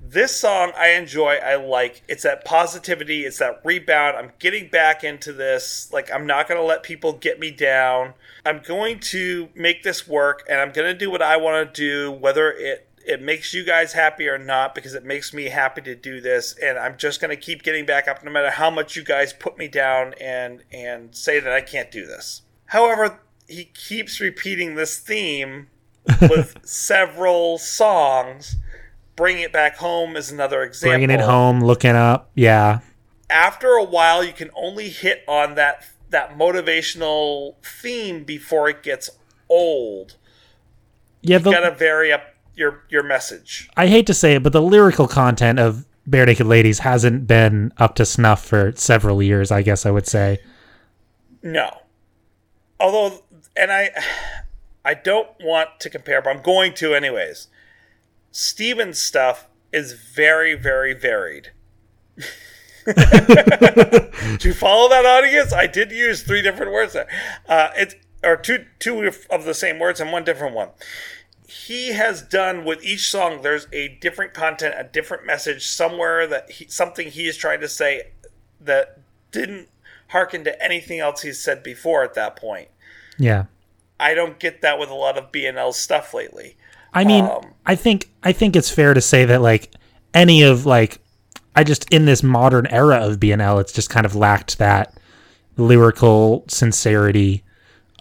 This 0.02 0.38
song 0.38 0.72
I 0.76 0.90
enjoy, 0.90 1.37
I 1.37 1.56
like. 1.56 2.02
It's 2.06 2.22
that 2.22 2.44
positivity, 2.44 3.24
it's 3.24 3.38
that 3.38 3.62
rebound. 3.64 4.16
I'm 4.16 4.30
getting 4.38 4.68
back 4.68 5.02
into 5.02 5.32
this. 5.32 5.90
Like 5.92 6.10
I'm 6.12 6.26
not 6.26 6.46
going 6.46 6.60
to 6.60 6.64
let 6.64 6.82
people 6.82 7.14
get 7.14 7.40
me 7.40 7.50
down. 7.50 8.12
I'm 8.44 8.60
going 8.60 9.00
to 9.00 9.48
make 9.54 9.82
this 9.82 10.06
work 10.06 10.44
and 10.48 10.60
I'm 10.60 10.70
going 10.70 10.92
to 10.92 10.98
do 10.98 11.10
what 11.10 11.22
I 11.22 11.37
want 11.38 11.74
to 11.74 11.80
do 11.80 12.12
whether 12.12 12.52
it 12.52 12.84
it 13.07 13.21
makes 13.21 13.53
you 13.53 13.64
guys 13.64 13.93
happy 13.93 14.27
or 14.29 14.38
not 14.38 14.75
because 14.75 14.95
it 14.95 15.05
makes 15.05 15.33
me 15.33 15.45
happy 15.45 15.81
to 15.83 15.95
do 15.95 16.21
this 16.21 16.55
and 16.62 16.79
i'm 16.79 16.97
just 16.97 17.21
going 17.21 17.31
to 17.31 17.37
keep 17.37 17.62
getting 17.62 17.85
back 17.85 18.09
up 18.09 18.25
no 18.25 18.31
matter 18.31 18.51
how 18.51 18.71
much 18.71 18.97
you 18.97 19.05
guys 19.05 19.33
put 19.33 19.59
me 19.59 19.69
down 19.69 20.14
and 20.21 20.62
and 20.73 21.14
say 21.14 21.38
that 21.40 21.53
i 21.53 21.61
can't 21.61 21.90
do 21.90 22.07
this 22.07 22.43
however 22.67 23.21
he 23.49 23.64
keeps 23.64 24.21
repeating 24.21 24.75
this 24.75 24.99
theme 24.99 25.67
with 26.23 26.57
several 26.64 27.59
songs 27.59 28.57
bring 29.17 29.38
it 29.38 29.53
back 29.53 29.77
home 29.77 30.17
is 30.17 30.31
another 30.31 30.62
example 30.62 30.93
Bringing 30.99 31.11
it 31.11 31.21
home, 31.21 31.61
looking 31.61 31.95
up. 31.95 32.31
Yeah. 32.35 32.81
after 33.31 33.69
a 33.69 33.85
while 33.85 34.25
you 34.25 34.33
can 34.33 34.51
only 34.55 34.88
hit 34.88 35.23
on 35.29 35.55
that 35.55 35.87
that 36.11 36.37
motivational 36.38 37.55
theme 37.62 38.25
before 38.25 38.69
it 38.69 38.83
gets 38.83 39.11
old 39.49 40.17
Yeah, 41.23 41.38
you 41.38 41.45
the, 41.45 41.51
gotta 41.51 41.71
vary 41.71 42.12
up 42.12 42.34
your 42.57 42.85
your 42.88 43.03
message 43.03 43.69
I 43.77 43.88
hate 43.88 44.07
to 44.07 44.14
say 44.14 44.35
it, 44.35 44.43
but 44.43 44.53
the 44.53 44.62
lyrical 44.62 45.09
content 45.09 45.59
of 45.59 45.87
Barenaked 46.09 46.47
Ladies 46.47 46.81
hasn't 46.81 47.27
been 47.27 47.73
up 47.79 47.95
to 47.97 48.05
snuff 48.05 48.45
for 48.45 48.73
several 48.77 49.23
years, 49.23 49.51
I 49.51 49.62
guess 49.62 49.87
I 49.87 49.90
would 49.90 50.07
say. 50.07 50.38
No. 51.43 51.79
Although, 52.79 53.23
and 53.57 53.73
I, 53.73 53.90
I 54.85 54.95
don't 54.95 55.29
want 55.40 55.81
to 55.81 55.90
compare, 55.90 56.21
but 56.21 56.31
I'm 56.31 56.43
going 56.43 56.75
to 56.75 56.95
anyways. 56.95 57.49
Steven's 58.33 58.99
stuff 58.99 59.47
is 59.73 59.93
very, 59.93 60.55
very 60.55 60.93
varied. 60.93 61.53
to 62.85 64.55
follow 64.55 64.88
that 64.90 65.07
audience, 65.07 65.53
I 65.53 65.67
did 65.67 65.90
use 65.90 66.23
three 66.23 66.43
different 66.43 66.73
words 66.73 66.93
there. 66.93 67.09
Uh, 67.49 67.71
it's 67.77 67.95
or 68.23 68.37
two 68.37 68.67
two 68.79 69.11
of 69.31 69.45
the 69.45 69.55
same 69.55 69.79
words 69.79 70.01
and 70.01 70.12
one 70.12 70.25
different 70.25 70.55
one. 70.55 70.69
He 71.46 71.92
has 71.92 72.22
done 72.22 72.64
with 72.64 72.83
each 72.85 73.11
song. 73.11 73.42
There's 73.42 73.66
a 73.72 73.88
different 74.00 74.33
content, 74.33 74.74
a 74.78 74.85
different 74.85 75.26
message 75.26 75.66
somewhere 75.66 76.26
that 76.26 76.50
he, 76.50 76.66
something 76.68 77.11
he 77.11 77.26
is 77.26 77.37
trying 77.37 77.61
to 77.61 77.68
say 77.68 78.12
that 78.61 78.98
didn't 79.30 79.68
hearken 80.09 80.44
to 80.44 80.64
anything 80.64 81.00
else 81.00 81.22
he's 81.22 81.40
said 81.40 81.62
before 81.62 82.02
at 82.02 82.14
that 82.14 82.37
point. 82.37 82.68
Yeah. 83.18 83.44
I 84.00 84.14
don't 84.14 84.38
get 84.38 84.62
that 84.62 84.78
with 84.78 84.88
a 84.88 84.94
lot 84.94 85.18
of 85.18 85.30
BNL 85.33 85.72
stuff 85.74 86.14
lately. 86.14 86.57
I 86.92 87.04
mean, 87.04 87.24
Um, 87.24 87.54
I 87.66 87.74
think 87.74 88.11
I 88.22 88.33
think 88.33 88.57
it's 88.57 88.70
fair 88.70 88.94
to 88.94 89.00
say 89.00 89.24
that 89.24 89.42
like 89.42 89.72
any 90.14 90.42
of 90.42 90.64
like 90.64 91.00
I 91.57 91.64
just 91.64 91.88
in 91.92 92.04
this 92.04 92.22
modern 92.22 92.66
era 92.68 92.96
of 92.96 93.18
BNL, 93.18 93.61
it's 93.61 93.72
just 93.72 93.90
kind 93.90 94.07
of 94.07 94.14
lacked 94.14 94.59
that 94.59 94.94
lyrical 95.57 96.44
sincerity 96.48 97.42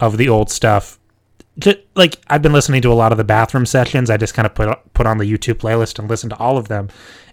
of 0.00 0.16
the 0.16 0.28
old 0.28 0.50
stuff. 0.50 0.98
Just, 1.58 1.78
like 1.94 2.16
I've 2.28 2.42
been 2.42 2.52
listening 2.52 2.82
to 2.82 2.92
a 2.92 2.94
lot 2.94 3.12
of 3.12 3.18
the 3.18 3.24
bathroom 3.24 3.66
sessions. 3.66 4.10
I 4.10 4.16
just 4.16 4.34
kind 4.34 4.46
of 4.46 4.54
put 4.54 4.76
put 4.94 5.06
on 5.06 5.18
the 5.18 5.30
YouTube 5.30 5.54
playlist 5.54 5.98
and 5.98 6.08
listen 6.08 6.30
to 6.30 6.36
all 6.38 6.58
of 6.58 6.68
them. 6.68 6.88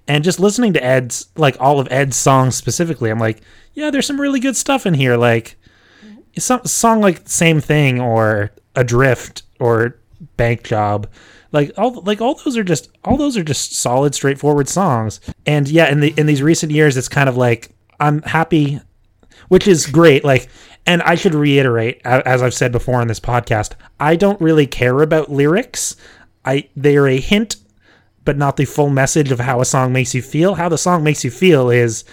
And 0.07 0.23
just 0.23 0.39
listening 0.39 0.73
to 0.73 0.83
Ed's 0.83 1.27
like 1.35 1.57
all 1.59 1.79
of 1.79 1.87
Ed's 1.91 2.17
songs 2.17 2.55
specifically, 2.55 3.09
I'm 3.09 3.19
like, 3.19 3.41
yeah, 3.73 3.89
there's 3.89 4.05
some 4.05 4.19
really 4.19 4.39
good 4.39 4.55
stuff 4.55 4.85
in 4.85 4.93
here. 4.93 5.17
Like 5.17 5.57
some 6.37 6.63
song 6.65 7.01
like 7.01 7.27
same 7.27 7.59
thing 7.59 7.99
or 7.99 8.51
adrift 8.75 9.43
or 9.59 9.97
bank 10.37 10.63
job 10.63 11.07
like 11.51 11.71
all 11.77 12.01
like 12.01 12.21
all 12.21 12.35
those 12.35 12.57
are 12.57 12.63
just 12.63 12.89
all 13.03 13.17
those 13.17 13.35
are 13.35 13.43
just 13.43 13.73
solid 13.73 14.15
straightforward 14.15 14.67
songs 14.67 15.19
and 15.45 15.67
yeah 15.67 15.91
in 15.91 15.99
the 15.99 16.13
in 16.17 16.25
these 16.25 16.41
recent 16.41 16.71
years 16.71 16.95
it's 16.95 17.09
kind 17.09 17.27
of 17.27 17.35
like 17.35 17.71
i'm 17.99 18.21
happy 18.23 18.79
which 19.49 19.67
is 19.67 19.85
great 19.87 20.23
like 20.23 20.47
and 20.85 21.01
i 21.03 21.15
should 21.15 21.35
reiterate 21.35 22.01
as 22.05 22.41
i've 22.41 22.53
said 22.53 22.71
before 22.71 23.01
on 23.01 23.07
this 23.07 23.19
podcast 23.19 23.73
i 23.99 24.15
don't 24.15 24.41
really 24.41 24.67
care 24.67 25.01
about 25.01 25.31
lyrics 25.31 25.95
i 26.45 26.67
they 26.75 26.97
are 26.97 27.07
a 27.07 27.19
hint 27.19 27.55
but 28.23 28.37
not 28.37 28.57
the 28.57 28.65
full 28.65 28.89
message 28.89 29.31
of 29.31 29.39
how 29.39 29.61
a 29.61 29.65
song 29.65 29.91
makes 29.91 30.13
you 30.13 30.21
feel 30.21 30.55
how 30.55 30.69
the 30.69 30.77
song 30.77 31.03
makes 31.03 31.23
you 31.23 31.31
feel 31.31 31.69
is 31.69 32.03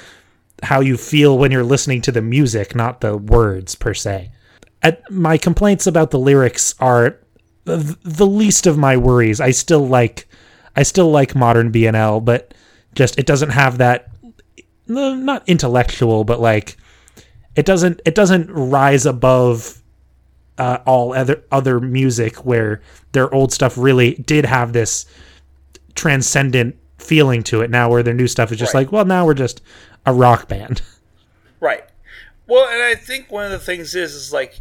how 0.62 0.81
you 0.81 0.96
feel 0.96 1.38
when 1.38 1.50
you're 1.50 1.64
listening 1.64 2.02
to 2.02 2.12
the 2.12 2.22
music, 2.22 2.74
not 2.74 3.00
the 3.00 3.16
words 3.16 3.74
per 3.74 3.94
se. 3.94 4.31
At, 4.83 5.09
my 5.11 5.38
complaints 5.38 5.87
about 5.87 6.11
the 6.11 6.18
lyrics 6.18 6.74
are 6.81 7.18
the, 7.64 8.26
least 8.26 8.66
of 8.66 8.78
my 8.78 8.96
worries. 8.96 9.40
I 9.40 9.50
still 9.50 9.87
like, 9.87 10.28
I 10.74 10.83
still 10.83 11.11
like 11.11 11.35
modern 11.35 11.70
BNL, 11.70 12.24
but 12.24 12.54
just 12.94 13.18
it 13.18 13.26
doesn't 13.26 13.50
have 13.50 13.78
that, 13.78 14.09
not 14.87 15.46
intellectual, 15.48 16.24
but 16.24 16.40
like, 16.40 16.76
it 17.59 17.66
doesn't 17.66 18.01
it 18.05 18.14
doesn't 18.14 18.49
rise 18.51 19.05
above 19.05 19.83
uh, 20.59 20.79
all 20.87 21.12
other 21.12 21.42
other 21.51 21.81
music 21.81 22.37
where 22.44 22.81
their 23.12 23.33
old 23.35 23.53
stuff 23.53 23.77
really 23.77 24.14
did 24.14 24.44
have 24.44 24.73
this 24.73 25.07
transcendent 25.97 26.77
feeling 26.99 27.42
to 27.42 27.61
it. 27.61 27.68
Now 27.71 27.90
where 27.90 28.05
their 28.05 28.14
new 28.14 28.29
stuff 28.29 28.53
is 28.53 28.59
just 28.59 28.75
Right. 28.75 28.83
like, 28.87 28.92
well, 28.92 29.05
now 29.05 29.27
we're 29.27 29.35
just 29.35 29.61
a 30.07 30.14
rock 30.14 30.49
band. 30.49 30.83
Right. 31.61 31.83
Well, 32.47 32.68
and 32.68 32.81
I 32.81 32.94
think 32.94 33.33
one 33.33 33.44
of 33.44 33.51
the 33.51 33.59
things 33.59 33.97
is 33.97 34.14
is 34.14 34.33
like 34.33 34.61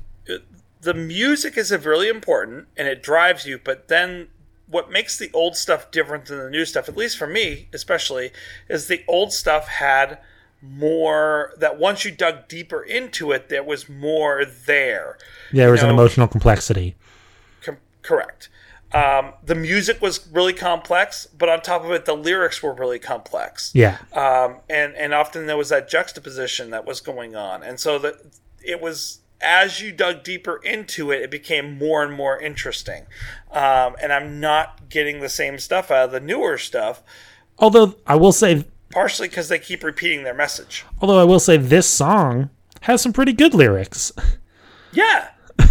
the 0.81 0.95
music 0.95 1.57
is 1.57 1.71
really 1.71 2.07
important 2.09 2.67
and 2.75 2.87
it 2.87 3.03
drives 3.03 3.45
you, 3.45 3.59
but 3.63 3.87
then 3.87 4.29
what 4.65 4.89
makes 4.89 5.19
the 5.19 5.29
old 5.31 5.55
stuff 5.55 5.91
different 5.91 6.25
than 6.25 6.39
the 6.39 6.49
new 6.49 6.65
stuff, 6.65 6.89
at 6.89 6.97
least 6.97 7.17
for 7.19 7.27
me 7.27 7.67
especially, 7.71 8.31
is 8.67 8.87
the 8.87 9.03
old 9.07 9.31
stuff 9.31 9.67
had 9.67 10.17
more 10.61 11.53
that 11.57 11.77
once 11.77 12.03
you 12.03 12.11
dug 12.11 12.47
deeper 12.47 12.81
into 12.81 13.31
it, 13.31 13.49
there 13.49 13.63
was 13.63 13.87
more 13.87 14.43
there. 14.45 15.17
Yeah, 15.51 15.63
there 15.63 15.71
was 15.71 15.83
an 15.83 15.89
emotional 15.89 16.27
complexity. 16.27 16.95
Com- 17.61 17.77
correct. 18.01 18.49
Um, 18.93 19.33
the 19.43 19.55
music 19.55 20.01
was 20.01 20.27
really 20.31 20.53
complex, 20.53 21.27
but 21.27 21.49
on 21.49 21.61
top 21.61 21.83
of 21.83 21.91
it, 21.91 22.05
the 22.05 22.15
lyrics 22.15 22.63
were 22.63 22.73
really 22.73 22.99
complex. 22.99 23.71
Yeah. 23.73 23.97
um, 24.13 24.57
and 24.69 24.95
and 24.95 25.13
often 25.13 25.45
there 25.45 25.57
was 25.57 25.69
that 25.69 25.89
juxtaposition 25.89 26.69
that 26.71 26.85
was 26.85 27.01
going 27.01 27.35
on, 27.35 27.63
and 27.63 27.79
so 27.79 27.99
that 27.99 28.15
it 28.63 28.81
was 28.81 29.19
as 29.39 29.81
you 29.81 29.91
dug 29.91 30.23
deeper 30.23 30.57
into 30.63 31.11
it, 31.11 31.21
it 31.21 31.29
became 31.29 31.77
more 31.77 32.01
and 32.01 32.11
more 32.13 32.39
interesting. 32.39 33.05
Um, 33.51 33.95
and 34.01 34.11
I'm 34.11 34.39
not 34.39 34.89
getting 34.89 35.19
the 35.19 35.29
same 35.29 35.59
stuff 35.59 35.91
out 35.91 36.05
of 36.05 36.11
the 36.11 36.19
newer 36.19 36.57
stuff, 36.57 37.03
Although 37.59 37.95
I 38.05 38.15
will 38.15 38.31
say 38.31 38.65
partially 38.91 39.27
because 39.27 39.49
they 39.49 39.59
keep 39.59 39.83
repeating 39.83 40.23
their 40.23 40.33
message. 40.33 40.85
although 41.01 41.19
I 41.19 41.23
will 41.23 41.39
say 41.39 41.57
this 41.57 41.87
song 41.89 42.49
has 42.81 43.01
some 43.01 43.13
pretty 43.13 43.33
good 43.33 43.53
lyrics. 43.53 44.11
Yeah. 44.91 45.29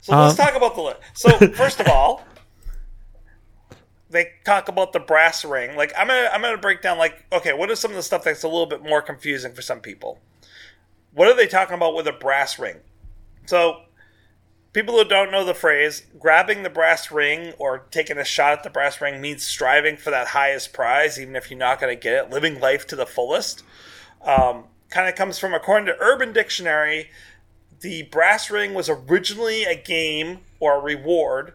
So 0.00 0.14
let's 0.14 0.38
um, 0.38 0.46
talk 0.46 0.54
about 0.54 0.74
the 0.74 0.82
li- 0.82 0.94
so 1.14 1.30
first 1.54 1.80
of 1.80 1.88
all, 1.88 2.26
they 4.10 4.32
talk 4.44 4.68
about 4.68 4.92
the 4.92 5.00
brass 5.00 5.46
ring. 5.46 5.76
Like 5.76 5.94
I'm 5.96 6.08
gonna 6.08 6.28
I'm 6.30 6.42
gonna 6.42 6.58
break 6.58 6.82
down 6.82 6.98
like 6.98 7.24
okay, 7.32 7.54
what 7.54 7.70
is 7.70 7.80
some 7.80 7.90
of 7.90 7.96
the 7.96 8.02
stuff 8.02 8.22
that's 8.22 8.42
a 8.42 8.48
little 8.48 8.66
bit 8.66 8.82
more 8.82 9.00
confusing 9.00 9.54
for 9.54 9.62
some 9.62 9.80
people? 9.80 10.20
What 11.12 11.28
are 11.28 11.34
they 11.34 11.46
talking 11.46 11.74
about 11.74 11.94
with 11.94 12.06
a 12.06 12.12
brass 12.12 12.58
ring? 12.58 12.76
So 13.46 13.80
people 14.74 14.98
who 14.98 15.04
don't 15.04 15.30
know 15.30 15.44
the 15.44 15.54
phrase, 15.54 16.02
grabbing 16.18 16.64
the 16.64 16.68
brass 16.68 17.10
ring 17.10 17.54
or 17.58 17.86
taking 17.90 18.18
a 18.18 18.24
shot 18.24 18.52
at 18.52 18.62
the 18.64 18.70
brass 18.70 19.00
ring 19.00 19.20
means 19.20 19.44
striving 19.44 19.96
for 19.96 20.10
that 20.10 20.28
highest 20.28 20.74
prize, 20.74 21.18
even 21.18 21.36
if 21.36 21.50
you're 21.50 21.58
not 21.58 21.80
going 21.80 21.96
to 21.96 22.00
get 22.00 22.12
it, 22.12 22.30
living 22.30 22.60
life 22.60 22.86
to 22.88 22.96
the 22.96 23.06
fullest. 23.06 23.62
Um, 24.20 24.64
kind 24.90 25.08
of 25.08 25.14
comes 25.14 25.38
from, 25.38 25.54
according 25.54 25.86
to 25.86 25.96
Urban 26.00 26.32
Dictionary, 26.32 27.10
the 27.80 28.02
brass 28.02 28.50
ring 28.50 28.74
was 28.74 28.88
originally 28.88 29.64
a 29.64 29.76
game 29.76 30.40
or 30.58 30.76
a 30.76 30.80
reward 30.80 31.54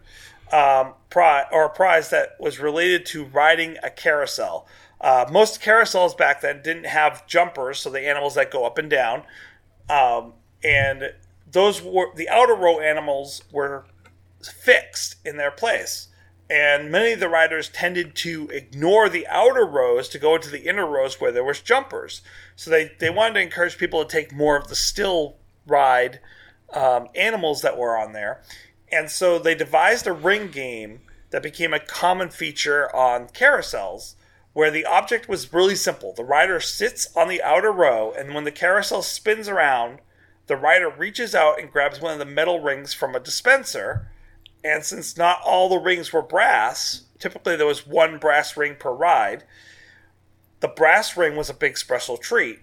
um, 0.52 0.94
pri- 1.10 1.46
or 1.52 1.66
a 1.66 1.70
prize 1.70 2.10
that 2.10 2.38
was 2.40 2.60
related 2.60 3.06
to 3.08 3.26
riding 3.26 3.78
a 3.84 3.90
carousel. 3.90 4.66
Uh, 5.02 5.26
most 5.32 5.62
carousels 5.62 6.18
back 6.18 6.42
then 6.42 6.62
didn't 6.62 6.86
have 6.86 7.28
jumpers, 7.28 7.80
so 7.80 7.90
the 7.90 8.08
animals 8.08 8.36
that 8.36 8.52
go 8.52 8.66
up 8.66 8.78
and 8.78 8.90
down, 8.90 9.24
um, 9.90 10.34
and 10.64 11.14
those 11.52 11.82
were 11.82 12.14
the 12.16 12.30
outer 12.30 12.56
row 12.56 12.80
animals 12.80 13.44
were 13.52 13.86
fixed 14.42 15.16
in 15.26 15.38
their 15.38 15.52
place. 15.52 16.08
And 16.50 16.92
many 16.92 17.14
of 17.14 17.20
the 17.20 17.30
riders 17.30 17.70
tended 17.70 18.16
to 18.18 18.50
ignore 18.52 19.08
the 19.08 19.28
outer 19.28 19.66
rows 19.66 20.10
to 20.10 20.20
go 20.20 20.36
into 20.36 20.50
the 20.50 20.68
inner 20.68 20.86
rows 20.86 21.22
where 21.22 21.32
there 21.32 21.44
was 21.44 21.62
jumpers. 21.62 22.24
So 22.56 22.72
they, 22.72 22.92
they 23.00 23.12
wanted 23.12 23.36
to 23.36 23.42
encourage 23.42 23.78
people 23.78 24.04
to 24.04 24.10
take 24.10 24.34
more 24.34 24.58
of 24.58 24.68
the 24.68 24.76
still 24.76 25.36
ride 25.68 26.20
um, 26.74 27.08
animals 27.14 27.62
that 27.62 27.78
were 27.78 27.96
on 27.96 28.14
there. 28.14 28.42
And 28.92 29.12
so 29.12 29.38
they 29.38 29.54
devised 29.54 30.08
a 30.08 30.14
ring 30.14 30.50
game 30.50 31.02
that 31.30 31.44
became 31.44 31.74
a 31.74 31.80
common 31.80 32.30
feature 32.30 32.94
on 32.96 33.28
carousels 33.28 34.16
where 34.54 34.72
the 34.72 34.86
object 34.86 35.30
was 35.30 35.54
really 35.54 35.76
simple. 35.76 36.14
The 36.14 36.24
rider 36.24 36.60
sits 36.60 37.16
on 37.16 37.28
the 37.28 37.44
outer 37.44 37.72
row, 37.72 38.12
and 38.12 38.34
when 38.34 38.46
the 38.46 38.52
carousel 38.52 39.04
spins 39.04 39.48
around, 39.48 40.00
the 40.50 40.58
rider 40.58 40.90
reaches 40.90 41.36
out 41.36 41.60
and 41.60 41.72
grabs 41.72 42.02
one 42.02 42.12
of 42.12 42.20
the 42.20 42.26
metal 42.26 42.60
rings 42.60 42.92
from 42.92 43.16
a 43.16 43.20
dispenser. 43.20 44.10
And 44.64 44.84
since 44.84 45.16
not 45.16 45.40
all 45.46 45.70
the 45.70 45.78
rings 45.78 46.12
were 46.12 46.24
brass, 46.24 47.04
typically 47.20 47.56
there 47.56 47.68
was 47.68 47.86
one 47.86 48.18
brass 48.18 48.58
ring 48.58 48.76
per 48.78 48.92
ride, 48.92 49.44
the 50.60 50.68
brass 50.68 51.16
ring 51.16 51.36
was 51.36 51.52
a 51.52 51.54
big 51.54 51.78
special 51.78 52.18
treat. 52.18 52.60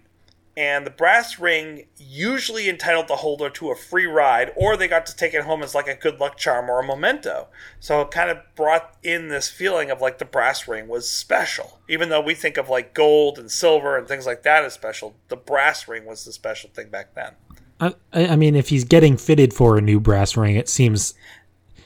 And 0.57 0.85
the 0.85 0.90
brass 0.90 1.38
ring 1.38 1.87
usually 1.96 2.68
entitled 2.68 3.07
the 3.07 3.16
holder 3.16 3.51
to 3.51 3.70
a 3.70 3.77
free 3.77 4.07
ride, 4.07 4.53
or 4.57 4.77
they 4.77 4.88
got 4.88 5.07
to 5.07 5.14
take 5.14 5.33
it 5.33 5.44
home 5.44 5.62
as 5.62 5.75
like 5.75 5.87
a 5.87 5.94
good 5.94 6.18
luck 6.18 6.37
charm 6.37 6.68
or 6.68 6.81
a 6.81 6.87
memento. 6.87 7.46
So 7.79 8.01
it 8.01 8.11
kind 8.11 8.31
of 8.31 8.38
brought 8.57 8.96
in 9.05 9.29
this 9.29 9.49
feeling 9.49 9.92
of 9.92 10.01
like 10.01 10.18
the 10.18 10.25
brass 10.25 10.66
ring 10.66 10.88
was 10.88 11.09
special. 11.09 11.79
Even 11.88 12.09
though 12.09 12.22
we 12.22 12.35
think 12.35 12.57
of 12.57 12.68
like 12.68 12.94
gold 12.94 13.38
and 13.38 13.49
silver 13.49 13.96
and 13.96 14.09
things 14.09 14.27
like 14.27 14.42
that 14.42 14.64
as 14.64 14.75
special, 14.75 15.14
the 15.29 15.37
brass 15.37 15.87
ring 15.87 16.05
was 16.05 16.25
the 16.25 16.33
special 16.33 16.68
thing 16.70 16.88
back 16.88 17.14
then. 17.14 17.35
I, 17.81 17.95
I 18.15 18.37
mean, 18.37 18.57
if 18.57 18.69
he's 18.69 18.85
getting 18.85 19.17
fitted 19.17 19.53
for 19.53 19.77
a 19.77 19.81
new 19.81 20.01
brass 20.01 20.37
ring, 20.37 20.57
it 20.57 20.69
seems 20.69 21.15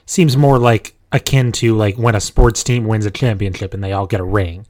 seems 0.07 0.37
more 0.37 0.59
like 0.59 0.95
akin 1.13 1.53
to 1.53 1.75
like 1.77 1.97
when 1.99 2.15
a 2.15 2.21
sports 2.21 2.65
team 2.65 2.85
wins 2.87 3.07
a 3.07 3.11
championship 3.11 3.75
and 3.75 3.83
they 3.85 3.93
all 3.93 4.07
get 4.07 4.21
a 4.21 4.25
ring. 4.25 4.67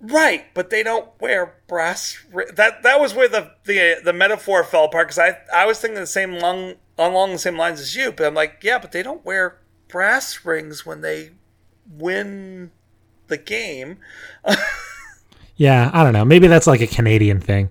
Right, 0.00 0.46
but 0.52 0.70
they 0.70 0.82
don't 0.82 1.08
wear 1.20 1.54
brass. 1.68 2.18
ri- 2.32 2.50
That 2.56 2.82
that 2.82 2.98
was 3.00 3.14
where 3.14 3.28
the 3.28 3.52
the 3.64 4.00
the 4.02 4.12
metaphor 4.12 4.64
fell 4.64 4.84
apart 4.86 5.08
because 5.08 5.18
I 5.18 5.38
I 5.54 5.64
was 5.64 5.78
thinking 5.78 6.00
the 6.00 6.06
same 6.08 6.38
long 6.40 6.74
along 6.98 7.32
the 7.32 7.38
same 7.38 7.56
lines 7.56 7.80
as 7.80 7.94
you, 7.94 8.10
but 8.10 8.26
I'm 8.26 8.34
like, 8.34 8.58
yeah, 8.62 8.78
but 8.78 8.90
they 8.90 9.02
don't 9.04 9.24
wear 9.24 9.60
brass 9.86 10.44
rings 10.44 10.84
when 10.84 11.02
they 11.02 11.30
win 11.88 12.72
the 13.28 13.38
game, 13.38 13.98
Yeah, 15.56 15.90
I 15.92 16.02
don't 16.04 16.12
know. 16.12 16.24
Maybe 16.24 16.46
that's 16.46 16.66
like 16.66 16.80
a 16.80 16.86
Canadian 16.86 17.40
thing. 17.40 17.70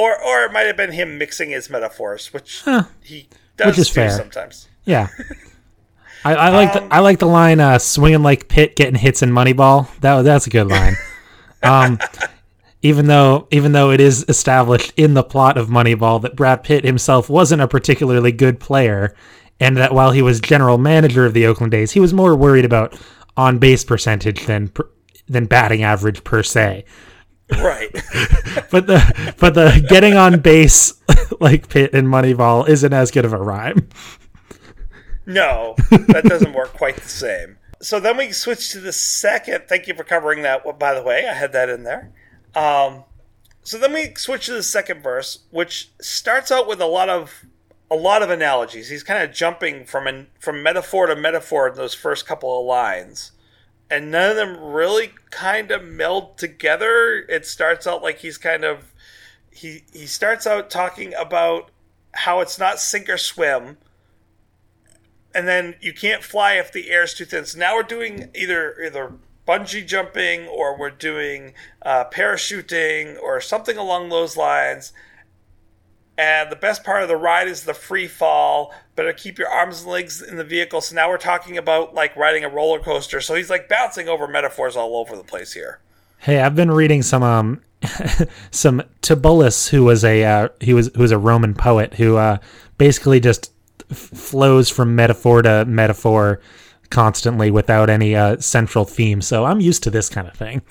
Or 0.00 0.20
or 0.22 0.44
it 0.44 0.52
might 0.52 0.66
have 0.66 0.76
been 0.76 0.92
him 0.92 1.18
mixing 1.18 1.50
his 1.50 1.68
metaphors, 1.70 2.32
which 2.32 2.62
Huh. 2.64 2.84
he 3.02 3.28
does 3.56 3.66
Which 3.68 3.78
is 3.78 3.88
do 3.88 3.94
fair. 3.94 4.10
sometimes. 4.10 4.68
Yeah. 4.84 5.08
I, 6.24 6.34
I 6.34 6.48
like 6.50 6.76
Um, 6.76 6.88
the, 6.88 6.94
I 6.94 6.98
like 7.00 7.18
the 7.18 7.26
line 7.26 7.60
uh, 7.60 7.78
swinging 7.78 8.22
like 8.22 8.48
Pitt 8.48 8.76
getting 8.76 8.94
hits 8.94 9.22
in 9.22 9.30
Moneyball. 9.30 9.88
That 10.00 10.22
that's 10.22 10.46
a 10.46 10.50
good 10.50 10.66
line. 10.68 10.94
um, 11.62 11.98
even 12.82 13.06
though 13.06 13.46
even 13.50 13.72
though 13.72 13.90
it 13.90 14.00
is 14.00 14.24
established 14.28 14.92
in 14.96 15.14
the 15.14 15.22
plot 15.22 15.56
of 15.58 15.68
Moneyball 15.68 16.20
that 16.22 16.36
Brad 16.36 16.62
Pitt 16.62 16.84
himself 16.84 17.28
wasn't 17.30 17.62
a 17.62 17.68
particularly 17.68 18.32
good 18.32 18.60
player, 18.60 19.14
and 19.58 19.76
that 19.78 19.94
while 19.94 20.10
he 20.12 20.22
was 20.22 20.40
general 20.40 20.78
manager 20.78 21.24
of 21.26 21.32
the 21.34 21.46
Oakland 21.46 21.72
A's, 21.74 21.92
he 21.92 22.00
was 22.00 22.12
more 22.12 22.34
worried 22.36 22.64
about 22.64 22.98
on 23.36 23.58
base 23.58 23.84
percentage 23.84 24.44
than 24.46 24.70
than 25.28 25.46
batting 25.46 25.82
average 25.82 26.22
per 26.24 26.42
se. 26.42 26.84
Right. 27.52 27.90
But 28.70 28.86
the 28.86 29.34
but 29.38 29.54
the 29.54 29.84
getting 29.88 30.14
on 30.14 30.40
base 30.40 30.94
like 31.40 31.68
Pitt 31.68 31.92
in 31.92 32.06
Moneyball 32.06 32.68
isn't 32.68 32.92
as 32.92 33.10
good 33.10 33.24
of 33.24 33.32
a 33.32 33.38
rhyme. 33.38 33.88
No, 35.26 35.74
that 35.90 36.24
doesn't 36.24 36.52
work 36.52 36.72
quite 36.72 36.96
the 36.96 37.08
same. 37.08 37.58
So 37.80 37.98
then 37.98 38.16
we 38.16 38.32
switch 38.32 38.70
to 38.72 38.80
the 38.80 38.92
second. 38.92 39.64
Thank 39.68 39.88
you 39.88 39.94
for 39.94 40.04
covering 40.04 40.42
that. 40.42 40.64
Well, 40.64 40.74
by 40.74 40.94
the 40.94 41.02
way, 41.02 41.26
I 41.28 41.34
had 41.34 41.52
that 41.52 41.68
in 41.68 41.84
there. 41.84 42.12
Um, 42.54 43.04
so 43.62 43.78
then 43.78 43.92
we 43.92 44.14
switch 44.16 44.46
to 44.46 44.52
the 44.52 44.62
second 44.62 45.02
verse, 45.02 45.40
which 45.50 45.90
starts 46.00 46.50
out 46.50 46.68
with 46.68 46.80
a 46.80 46.86
lot 46.86 47.08
of 47.08 47.44
a 47.90 47.96
lot 47.96 48.22
of 48.22 48.30
analogies. 48.30 48.88
He's 48.88 49.02
kind 49.02 49.22
of 49.22 49.34
jumping 49.34 49.84
from 49.84 50.06
an, 50.06 50.28
from 50.38 50.62
metaphor 50.62 51.06
to 51.06 51.16
metaphor 51.16 51.68
in 51.68 51.74
those 51.74 51.94
first 51.94 52.26
couple 52.26 52.58
of 52.58 52.66
lines, 52.66 53.32
and 53.90 54.10
none 54.10 54.30
of 54.30 54.36
them 54.36 54.60
really 54.60 55.12
kind 55.30 55.70
of 55.70 55.84
meld 55.84 56.38
together. 56.38 57.24
It 57.28 57.46
starts 57.46 57.86
out 57.86 58.02
like 58.02 58.18
he's 58.18 58.38
kind 58.38 58.64
of 58.64 58.92
he 59.50 59.84
he 59.92 60.06
starts 60.06 60.46
out 60.46 60.70
talking 60.70 61.12
about 61.14 61.70
how 62.12 62.40
it's 62.40 62.58
not 62.58 62.80
sink 62.80 63.08
or 63.08 63.18
swim 63.18 63.76
and 65.34 65.46
then 65.46 65.74
you 65.80 65.92
can't 65.92 66.22
fly 66.22 66.54
if 66.54 66.72
the 66.72 66.90
air 66.90 67.04
is 67.04 67.14
too 67.14 67.24
thin. 67.24 67.44
So 67.44 67.58
now 67.58 67.74
we're 67.74 67.82
doing 67.82 68.30
either 68.34 68.76
either 68.80 69.12
bungee 69.46 69.86
jumping 69.86 70.46
or 70.46 70.76
we're 70.76 70.90
doing 70.90 71.54
uh, 71.82 72.04
parachuting 72.04 73.20
or 73.20 73.40
something 73.40 73.76
along 73.76 74.08
those 74.08 74.36
lines. 74.36 74.92
And 76.20 76.52
the 76.52 76.56
best 76.56 76.84
part 76.84 77.02
of 77.02 77.08
the 77.08 77.16
ride 77.16 77.48
is 77.48 77.64
the 77.64 77.72
free 77.72 78.06
fall. 78.06 78.74
Better 78.94 79.14
keep 79.14 79.38
your 79.38 79.48
arms 79.48 79.80
and 79.80 79.90
legs 79.90 80.20
in 80.20 80.36
the 80.36 80.44
vehicle. 80.44 80.82
So 80.82 80.94
now 80.94 81.08
we're 81.08 81.16
talking 81.16 81.56
about 81.56 81.94
like 81.94 82.14
riding 82.14 82.44
a 82.44 82.48
roller 82.50 82.78
coaster. 82.78 83.22
So 83.22 83.34
he's 83.34 83.48
like 83.48 83.70
bouncing 83.70 84.06
over 84.06 84.28
metaphors 84.28 84.76
all 84.76 84.96
over 84.98 85.16
the 85.16 85.24
place 85.24 85.54
here. 85.54 85.80
Hey, 86.18 86.40
I've 86.40 86.54
been 86.54 86.70
reading 86.70 87.00
some 87.02 87.22
um 87.22 87.62
some 88.50 88.82
Tibullus, 89.00 89.70
who 89.70 89.84
was 89.84 90.04
a 90.04 90.22
uh, 90.22 90.48
he 90.60 90.74
was 90.74 90.90
who 90.94 91.00
was 91.00 91.10
a 91.10 91.16
Roman 91.16 91.54
poet 91.54 91.94
who 91.94 92.18
uh, 92.18 92.36
basically 92.76 93.18
just 93.18 93.50
f- 93.90 93.96
flows 93.96 94.68
from 94.68 94.94
metaphor 94.94 95.40
to 95.40 95.64
metaphor 95.64 96.42
constantly 96.90 97.50
without 97.50 97.88
any 97.88 98.14
uh, 98.14 98.36
central 98.40 98.84
theme. 98.84 99.22
So 99.22 99.46
I'm 99.46 99.60
used 99.60 99.82
to 99.84 99.90
this 99.90 100.10
kind 100.10 100.28
of 100.28 100.34
thing. 100.34 100.60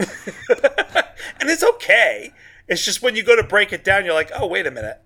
And 1.39 1.49
it's 1.49 1.63
okay. 1.63 2.33
It's 2.67 2.83
just 2.83 3.01
when 3.01 3.15
you 3.15 3.23
go 3.23 3.35
to 3.35 3.43
break 3.43 3.71
it 3.71 3.83
down, 3.83 4.05
you're 4.05 4.13
like, 4.13 4.31
oh, 4.38 4.45
wait 4.45 4.67
a 4.67 4.71
minute. 4.71 5.01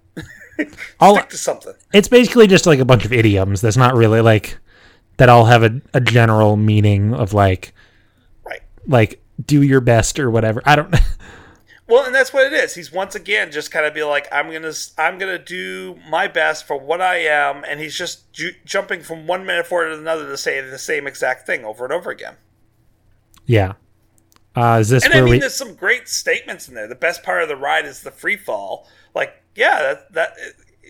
All 0.99 1.15
Stick 1.15 1.29
to 1.29 1.37
something. 1.37 1.73
it's 1.93 2.07
basically 2.07 2.47
just 2.47 2.65
like 2.65 2.79
a 2.79 2.85
bunch 2.85 3.05
of 3.05 3.13
idioms. 3.13 3.61
That's 3.61 3.77
not 3.77 3.95
really 3.95 4.21
like 4.21 4.57
that 5.17 5.29
all 5.29 5.45
have 5.45 5.63
a, 5.63 5.81
a 5.93 6.01
general 6.01 6.55
meaning 6.57 7.13
of 7.13 7.33
like 7.33 7.73
Right. 8.43 8.61
like 8.87 9.21
do 9.45 9.61
your 9.61 9.81
best 9.81 10.19
or 10.19 10.29
whatever. 10.31 10.61
I 10.65 10.75
don't. 10.75 10.91
Know. 10.91 10.99
Well, 11.85 12.05
and 12.05 12.15
that's 12.15 12.31
what 12.31 12.47
it 12.47 12.53
is. 12.53 12.73
He's 12.75 12.93
once 12.93 13.13
again 13.13 13.51
just 13.51 13.69
kind 13.69 13.85
of 13.85 13.93
be 13.93 14.03
like, 14.03 14.25
I'm 14.31 14.49
gonna, 14.49 14.71
I'm 14.97 15.17
gonna 15.19 15.37
do 15.37 15.99
my 16.09 16.29
best 16.29 16.65
for 16.65 16.79
what 16.79 17.01
I 17.01 17.17
am, 17.17 17.65
and 17.65 17.77
he's 17.81 17.95
just 17.95 18.31
ju- 18.31 18.53
jumping 18.63 19.01
from 19.03 19.27
one 19.27 19.45
metaphor 19.45 19.83
to 19.83 19.93
another 19.99 20.25
to 20.27 20.37
say 20.37 20.61
the 20.61 20.77
same 20.79 21.05
exact 21.07 21.45
thing 21.45 21.65
over 21.65 21.83
and 21.83 21.91
over 21.93 22.09
again. 22.09 22.35
yeah. 23.45 23.73
Uh, 24.55 24.77
is 24.79 24.89
this 24.89 25.03
And 25.03 25.13
I 25.13 25.21
mean, 25.21 25.31
we? 25.31 25.39
there's 25.39 25.55
some 25.55 25.75
great 25.75 26.07
statements 26.07 26.69
in 26.69 26.73
there. 26.73 26.87
The 26.87 26.95
best 26.95 27.21
part 27.21 27.43
of 27.43 27.49
the 27.49 27.57
ride 27.57 27.85
is 27.85 28.01
the 28.01 28.11
free 28.11 28.37
fall. 28.37 28.87
Like, 29.13 29.42
yeah, 29.55 29.81
that, 29.81 30.13
that 30.13 30.37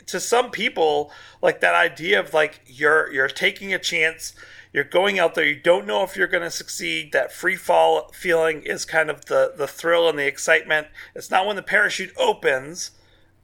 to 0.08 0.20
some 0.20 0.52
people, 0.52 1.12
like 1.42 1.62
that 1.62 1.76
idea 1.76 2.20
of 2.20 2.34
like 2.34 2.62
you're 2.66 3.12
you're 3.12 3.28
taking 3.28 3.74
a 3.74 3.80
chance, 3.80 4.34
you're 4.72 4.84
going 4.84 5.20
out 5.20 5.36
there, 5.36 5.46
you 5.46 5.60
don't 5.60 5.86
know 5.86 6.04
if 6.04 6.16
you're 6.16 6.28
going 6.28 6.44
to 6.44 6.52
succeed. 6.52 7.12
That 7.12 7.32
free 7.32 7.56
fall 7.56 8.10
feeling 8.14 8.64
is 8.64 8.86
kind 8.86 9.10
of 9.10 9.26
the 9.26 9.54
the 9.56 9.68
thrill 9.68 10.10
and 10.10 10.18
the 10.18 10.28
excitement. 10.28 10.88
It's 11.16 11.32
not 11.32 11.46
when 11.46 11.56
the 11.56 11.64
parachute 11.64 12.14
opens 12.18 12.92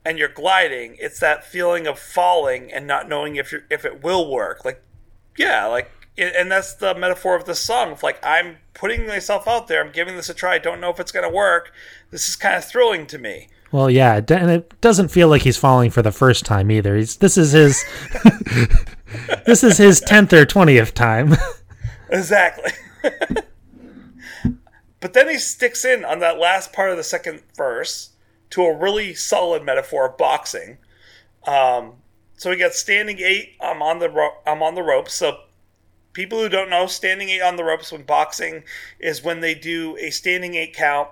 and 0.05 0.17
you're 0.17 0.27
gliding. 0.27 0.97
It's 0.99 1.19
that 1.19 1.45
feeling 1.45 1.85
of 1.87 1.99
falling 1.99 2.71
and 2.71 2.87
not 2.87 3.07
knowing 3.07 3.35
if 3.35 3.51
you 3.51 3.61
if 3.69 3.85
it 3.85 4.03
will 4.03 4.29
work. 4.29 4.65
Like, 4.65 4.81
yeah, 5.37 5.65
like, 5.65 5.91
and 6.17 6.51
that's 6.51 6.73
the 6.73 6.95
metaphor 6.95 7.35
of 7.35 7.45
the 7.45 7.55
song. 7.55 7.91
Of 7.91 8.03
like, 8.03 8.19
I'm 8.23 8.57
putting 8.73 9.07
myself 9.07 9.47
out 9.47 9.67
there. 9.67 9.83
I'm 9.83 9.91
giving 9.91 10.15
this 10.15 10.29
a 10.29 10.33
try. 10.33 10.55
I 10.55 10.59
don't 10.59 10.81
know 10.81 10.89
if 10.89 10.99
it's 10.99 11.11
going 11.11 11.29
to 11.29 11.33
work. 11.33 11.71
This 12.11 12.27
is 12.27 12.35
kind 12.35 12.55
of 12.55 12.65
thrilling 12.65 13.05
to 13.07 13.17
me. 13.17 13.49
Well, 13.71 13.89
yeah, 13.89 14.15
and 14.17 14.49
it 14.49 14.81
doesn't 14.81 15.09
feel 15.09 15.27
like 15.27 15.43
he's 15.43 15.57
falling 15.57 15.91
for 15.91 16.01
the 16.01 16.11
first 16.11 16.45
time 16.45 16.71
either. 16.71 16.95
He's 16.95 17.17
this 17.17 17.37
is 17.37 17.51
his 17.51 17.83
this 19.45 19.63
is 19.63 19.77
his 19.77 20.01
tenth 20.01 20.33
or 20.33 20.45
twentieth 20.45 20.93
time. 20.93 21.35
Exactly. 22.11 22.71
but 24.99 25.13
then 25.13 25.29
he 25.29 25.37
sticks 25.37 25.85
in 25.85 26.03
on 26.03 26.17
that 26.19 26.39
last 26.39 26.73
part 26.73 26.89
of 26.89 26.97
the 26.97 27.03
second 27.03 27.43
verse 27.55 28.13
to 28.49 28.63
a 28.63 28.75
really 28.75 29.13
solid 29.13 29.63
metaphor 29.63 30.07
of 30.07 30.17
boxing. 30.17 30.79
Um, 31.45 31.97
so 32.35 32.49
we 32.49 32.57
got 32.57 32.73
standing 32.73 33.19
eight. 33.19 33.57
I'm 33.61 33.81
on 33.81 33.99
the 33.99 34.09
ro- 34.09 34.37
I'm 34.47 34.63
on 34.63 34.75
the 34.75 34.81
ropes. 34.81 35.13
So 35.13 35.39
people 36.13 36.39
who 36.39 36.49
don't 36.49 36.69
know, 36.69 36.87
standing 36.87 37.29
eight 37.29 37.41
on 37.41 37.57
the 37.57 37.63
ropes 37.63 37.91
when 37.91 38.03
boxing 38.03 38.63
is 38.99 39.23
when 39.23 39.41
they 39.41 39.53
do 39.53 39.97
a 39.97 40.09
standing 40.09 40.55
eight 40.55 40.73
count. 40.73 41.09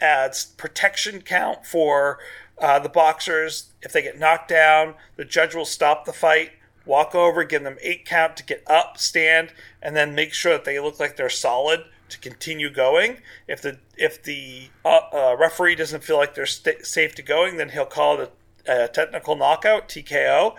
Adds 0.00 0.44
protection 0.44 1.22
count 1.22 1.64
for 1.66 2.18
uh, 2.60 2.78
the 2.78 2.88
boxers. 2.88 3.72
If 3.82 3.92
they 3.92 4.02
get 4.02 4.18
knocked 4.18 4.48
down, 4.48 4.94
the 5.16 5.24
judge 5.24 5.54
will 5.54 5.64
stop 5.64 6.04
the 6.04 6.12
fight, 6.12 6.52
walk 6.86 7.14
over, 7.14 7.44
give 7.44 7.62
them 7.62 7.76
eight 7.80 8.04
count 8.04 8.36
to 8.38 8.44
get 8.44 8.62
up, 8.66 8.98
stand, 8.98 9.52
and 9.82 9.96
then 9.96 10.14
make 10.14 10.32
sure 10.32 10.52
that 10.52 10.64
they 10.64 10.78
look 10.78 11.00
like 11.00 11.16
they're 11.16 11.30
solid 11.30 11.84
to 12.08 12.18
continue 12.18 12.70
going. 12.70 13.18
If 13.48 13.62
the 13.62 13.78
if 13.96 14.22
the 14.22 14.68
uh, 14.84 15.00
uh, 15.12 15.36
referee 15.38 15.76
doesn't 15.76 16.04
feel 16.04 16.16
like 16.16 16.34
they're 16.34 16.46
sta 16.46 16.72
safe 16.82 17.14
to 17.16 17.22
going, 17.22 17.56
then 17.56 17.70
he'll 17.70 17.86
call 17.86 18.20
it 18.20 18.32
a, 18.66 18.84
a 18.84 18.88
technical 18.88 19.36
knockout 19.36 19.88
(TKO) 19.88 20.54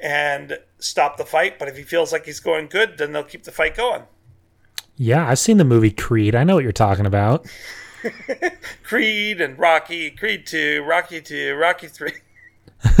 and 0.00 0.58
stop 0.78 1.16
the 1.16 1.24
fight. 1.24 1.58
But 1.58 1.68
if 1.68 1.76
he 1.76 1.82
feels 1.82 2.12
like 2.12 2.26
he's 2.26 2.40
going 2.40 2.68
good, 2.68 2.98
then 2.98 3.12
they'll 3.12 3.24
keep 3.24 3.44
the 3.44 3.52
fight 3.52 3.76
going. 3.76 4.02
yeah, 4.96 5.28
I've 5.28 5.38
seen 5.38 5.56
the 5.56 5.64
movie 5.64 5.90
Creed. 5.90 6.34
I 6.34 6.44
know 6.44 6.54
what 6.54 6.62
you're 6.62 6.72
talking 6.72 7.06
about. 7.06 7.46
Creed 8.82 9.40
and 9.40 9.58
Rocky, 9.58 10.10
Creed 10.10 10.46
2, 10.46 10.82
Rocky 10.82 11.20
2, 11.20 11.54
Rocky 11.54 11.86
3. 11.86 12.12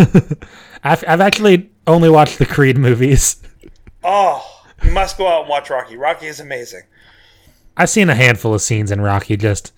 I've, 0.84 1.04
I've 1.06 1.20
actually 1.20 1.70
only 1.86 2.08
watched 2.08 2.38
the 2.38 2.46
Creed 2.46 2.78
movies. 2.78 3.42
Oh, 4.02 4.64
you 4.82 4.90
must 4.90 5.18
go 5.18 5.26
out 5.28 5.42
and 5.42 5.48
watch 5.48 5.70
Rocky. 5.70 5.96
Rocky 5.96 6.26
is 6.26 6.40
amazing. 6.40 6.82
I've 7.76 7.90
seen 7.90 8.08
a 8.08 8.14
handful 8.14 8.54
of 8.54 8.62
scenes 8.62 8.90
in 8.90 9.00
Rocky. 9.00 9.36
Just, 9.36 9.72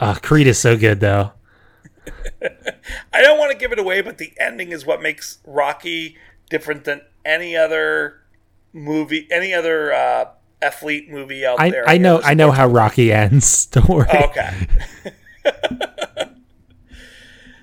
uh, 0.00 0.14
Creed 0.14 0.46
is 0.46 0.58
so 0.58 0.76
good 0.76 1.00
though. 1.00 1.32
I 3.12 3.22
don't 3.22 3.38
want 3.38 3.52
to 3.52 3.58
give 3.58 3.72
it 3.72 3.78
away, 3.78 4.00
but 4.00 4.18
the 4.18 4.32
ending 4.40 4.72
is 4.72 4.86
what 4.86 5.02
makes 5.02 5.38
Rocky 5.44 6.16
different 6.48 6.84
than 6.84 7.02
any 7.24 7.56
other 7.56 8.20
movie, 8.72 9.28
any 9.30 9.52
other 9.52 9.92
uh, 9.92 10.26
athlete 10.60 11.10
movie 11.10 11.44
out 11.46 11.60
I, 11.60 11.70
there. 11.70 11.88
I 11.88 11.92
any 11.94 12.02
know 12.02 12.20
I 12.22 12.34
know 12.34 12.50
how 12.50 12.66
Rocky 12.66 13.12
ends. 13.12 13.66
Don't 13.72 13.88
worry. 13.88 14.08
Oh, 14.12 14.24
okay. 14.26 14.66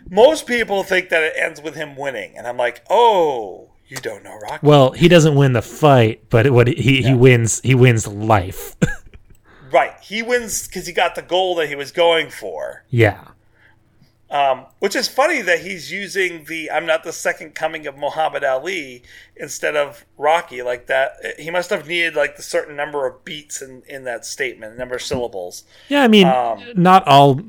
Most 0.09 0.45
people 0.45 0.83
think 0.83 1.09
that 1.09 1.23
it 1.23 1.33
ends 1.35 1.61
with 1.61 1.75
him 1.75 1.95
winning, 1.95 2.37
and 2.37 2.45
I'm 2.47 2.57
like, 2.57 2.83
oh, 2.89 3.71
you 3.87 3.97
don't 3.97 4.23
know 4.23 4.37
Rocky. 4.37 4.65
Well, 4.65 4.91
he 4.91 5.07
doesn't 5.07 5.35
win 5.35 5.53
the 5.53 5.61
fight, 5.61 6.29
but 6.29 6.49
what 6.51 6.67
he 6.67 7.01
he 7.01 7.13
wins 7.13 7.59
he 7.61 7.75
wins 7.75 8.07
life. 8.07 8.75
Right. 9.71 9.95
He 10.01 10.21
wins 10.21 10.67
because 10.67 10.87
he 10.87 10.93
got 10.93 11.15
the 11.15 11.21
goal 11.21 11.55
that 11.55 11.67
he 11.67 11.75
was 11.75 11.91
going 11.91 12.29
for. 12.29 12.85
yeah. 12.89 13.25
Um, 14.35 14.65
which 14.79 14.97
is 14.97 15.07
funny 15.07 15.41
that 15.43 15.59
he's 15.61 15.93
using 15.93 16.43
the 16.43 16.69
I'm 16.69 16.85
not 16.85 17.05
the 17.05 17.13
second 17.13 17.55
coming 17.55 17.87
of 17.87 17.97
Muhammad 17.97 18.43
Ali 18.43 19.01
instead 19.37 19.77
of 19.77 20.05
Rocky 20.17 20.61
like 20.61 20.87
that. 20.87 21.11
He 21.39 21.49
must 21.49 21.69
have 21.69 21.87
needed 21.87 22.15
like 22.15 22.35
the 22.35 22.43
certain 22.43 22.75
number 22.75 23.07
of 23.07 23.23
beats 23.23 23.61
in, 23.61 23.81
in 23.87 24.03
that 24.03 24.25
statement, 24.25 24.77
number 24.77 24.95
of 24.95 25.01
syllables. 25.01 25.63
Yeah, 25.87 26.03
I 26.03 26.09
mean, 26.09 26.27
Um, 26.27 26.61
not 26.75 27.07
all 27.07 27.39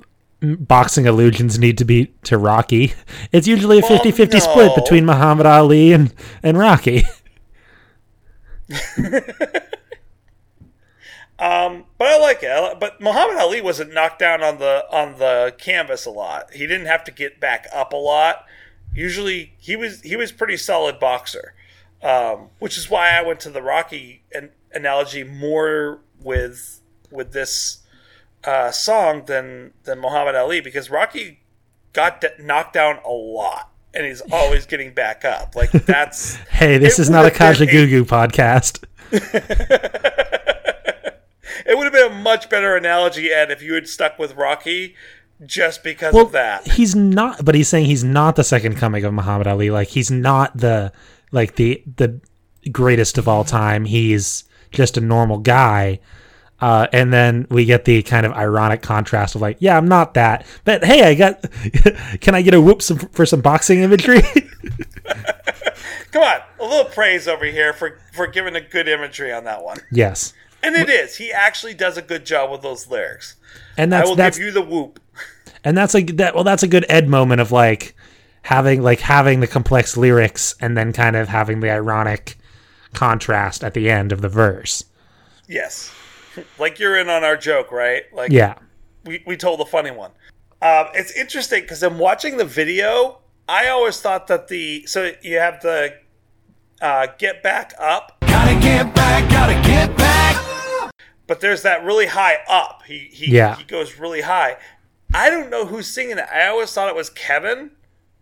boxing 0.41 1.09
allusions 1.09 1.59
need 1.59 1.77
to 1.79 1.85
be 1.85 2.13
to 2.23 2.39
Rocky. 2.39 2.95
It's 3.33 3.49
usually 3.49 3.79
a 3.79 3.83
Well, 3.83 3.99
50-50 3.99 4.41
split 4.41 4.69
no. 4.69 4.75
between 4.77 5.05
Muhammad 5.07 5.47
Ali 5.47 5.93
and 5.93 6.15
and 6.45 6.57
Rocky. 6.57 7.03
But 11.99 12.09
I 12.09 12.19
like 12.19 12.41
it. 12.43 12.79
But 12.81 13.01
Muhammad 13.01 13.37
Ali 13.39 13.61
wasn't 13.61 13.95
knocked 13.95 14.19
down 14.19 14.43
on 14.43 14.59
the 14.59 14.85
on 14.93 15.19
the 15.19 15.55
canvas 15.59 16.05
a 16.07 16.11
lot. 16.11 16.53
He 16.53 16.67
didn't 16.67 16.87
have 16.87 17.05
to 17.05 17.11
get 17.11 17.41
back 17.41 17.67
up 17.75 17.93
a 17.93 17.97
lot. 17.97 18.45
Usually, 18.95 19.55
he 19.59 19.77
was 19.77 20.03
he 20.03 20.15
was 20.17 20.31
pretty 20.33 20.57
solid 20.59 20.99
boxer, 20.99 21.55
um, 22.03 22.49
which 22.59 22.77
is 22.77 22.91
why 22.91 23.11
I 23.11 23.23
went 23.23 23.41
to 23.41 23.51
the 23.51 23.63
Rocky 23.63 24.23
an- 24.35 24.51
analogy 24.73 25.25
more 25.25 26.01
with 26.23 26.81
with 27.11 27.33
this 27.33 27.79
uh, 28.45 28.71
song 28.71 29.25
than 29.27 29.73
than 29.85 29.99
Muhammad 29.99 30.35
Ali 30.35 30.61
because 30.61 30.91
Rocky 30.91 31.41
got 31.95 32.21
d- 32.21 32.29
knocked 32.39 32.75
down 32.75 32.99
a 33.07 33.11
lot 33.11 33.71
and 33.95 34.05
he's 34.05 34.21
always 34.33 34.67
getting 34.67 34.93
back 34.93 35.25
up. 35.25 35.57
Like 35.57 35.71
that's 35.73 36.37
Hey, 36.51 36.77
this 36.79 36.99
is 36.99 37.09
not 37.09 37.21
a 37.25 37.29
would've 37.29 37.41
a- 37.41 37.67
Kajagoogoo 37.67 38.03
podcast. 38.05 38.85
it 41.69 41.77
would 41.77 41.85
have 41.85 41.93
been 41.93 42.13
a 42.13 42.23
much 42.23 42.49
better 42.49 42.77
analogy, 42.77 43.31
Ed, 43.33 43.51
if 43.51 43.63
you 43.63 43.75
had 43.75 43.89
stuck 43.89 44.19
with 44.19 44.35
Rocky 44.37 44.95
just 45.45 45.83
because 45.85 46.15
Well, 46.15 46.27
of 46.27 46.33
that. 46.33 46.67
he's 46.67 46.95
not, 46.95 47.45
but 47.45 47.55
he's 47.55 47.69
saying 47.69 47.87
he's 47.87 48.05
not 48.05 48.37
the 48.37 48.45
second 48.45 48.77
coming 48.77 49.05
of 49.05 49.13
Muhammad 49.13 49.47
Ali. 49.47 49.71
Like 49.71 49.89
he's 49.89 50.11
not 50.11 50.57
the 50.57 50.93
like 51.33 51.57
the 51.57 51.83
the 51.97 52.21
greatest 52.73 53.19
of 53.19 53.29
all 53.29 53.45
time. 53.45 53.85
He's 53.85 54.45
just 54.71 54.97
a 54.97 55.01
normal 55.01 55.39
guy. 55.39 56.01
Uh, 56.59 56.87
and 56.91 57.13
then 57.13 57.47
we 57.51 57.67
get 57.67 57.85
the 57.85 58.03
kind 58.03 58.25
of 58.25 58.33
ironic 58.33 58.81
contrast 58.81 59.35
of 59.35 59.43
like, 59.43 59.59
yeah, 59.61 59.77
I'm 59.77 59.87
not 59.87 60.15
that, 60.15 60.47
but 60.65 60.83
hey, 60.83 61.03
I 61.03 61.15
got. 61.15 61.45
can 62.23 62.35
I 62.35 62.41
get 62.41 62.55
a 62.55 62.61
whoop 62.63 62.81
some, 62.81 62.97
for 62.97 63.27
some 63.27 63.43
boxing 63.43 63.81
imagery? 63.83 64.23
Come 66.13 66.23
on, 66.23 66.41
a 66.59 66.65
little 66.65 66.87
praise 66.87 67.29
over 67.29 67.45
here 67.45 67.73
for 67.75 67.99
for 68.13 68.27
giving 68.27 68.57
a 68.57 68.61
good 68.61 68.89
imagery 68.89 69.33
on 69.33 69.45
that 69.45 69.63
one. 69.63 69.79
yes, 69.93 70.33
And 70.67 70.75
it 70.77 70.91
is. 70.91 71.17
He 71.17 71.33
actually 71.33 71.75
does 71.75 71.97
a 71.97 72.03
good 72.03 72.27
job 72.27 72.51
with 72.51 72.63
those 72.63 72.89
lyrics. 72.89 73.37
and 73.77 73.95
I 73.95 73.99
that's 73.99 74.09
will 74.09 74.17
that's 74.17 74.37
give 74.39 74.47
you 74.47 74.53
the 74.53 74.63
whoop. 74.63 75.01
and 75.65 75.77
that's 75.77 75.95
like 75.95 76.17
that. 76.17 76.35
Well, 76.35 76.45
that's 76.45 76.63
a 76.63 76.69
good 76.69 76.85
Ed 76.89 77.09
moment 77.09 77.41
of 77.41 77.53
like 77.53 77.95
having 78.43 78.83
like 78.83 79.01
having 79.01 79.41
the 79.41 79.47
complex 79.47 79.97
lyrics 79.97 80.55
and 80.61 80.77
then 80.77 80.93
kind 80.93 81.17
of 81.17 81.29
having 81.29 81.61
the 81.61 81.71
ironic 81.71 82.37
contrast 82.93 83.63
at 83.65 83.75
the 83.75 83.89
end 83.91 84.13
of 84.13 84.21
the 84.23 84.29
verse. 84.29 84.85
Yes. 85.49 85.93
Like 86.59 86.79
you're 86.79 86.99
in 86.99 87.09
on 87.09 87.25
our 87.25 87.37
joke, 87.39 87.73
right? 87.73 88.03
Like 88.13 88.31
Yeah. 88.31 88.57
we, 89.07 89.23
we 89.27 89.39
told 89.39 89.59
the 89.59 89.65
funny 89.65 89.91
one. 89.91 90.11
Um, 90.61 90.89
it's 90.93 91.11
interesting 91.13 91.63
because 91.63 91.83
I'm 91.83 91.99
watching 91.99 92.37
the 92.37 92.45
video. 92.45 93.21
I 93.49 93.69
always 93.69 93.99
thought 94.03 94.27
that 94.27 94.49
the 94.49 94.85
so 94.85 95.13
you 95.23 95.39
have 95.39 95.63
the 95.63 95.95
uh, 96.83 97.07
get 97.19 97.43
back 97.43 97.73
up, 97.81 98.19
Gotta 98.21 98.61
get 98.61 98.95
back, 98.95 99.31
gotta 99.31 99.55
get 99.67 99.97
back. 99.97 100.06
But 101.27 101.41
there's 101.41 101.63
that 101.63 101.85
really 101.85 102.07
high 102.07 102.39
up. 102.49 102.83
He 102.87 103.09
he 103.13 103.35
Yeah. 103.35 103.57
he 103.57 103.65
goes 103.65 103.99
really 103.99 104.23
high. 104.23 104.57
I 105.15 105.31
don't 105.31 105.51
know 105.51 105.67
who's 105.67 105.87
singing 105.87 106.19
it. 106.19 106.27
I 106.33 106.47
always 106.49 106.73
thought 106.73 106.89
it 106.89 106.95
was 106.97 107.11
Kevin, 107.11 107.71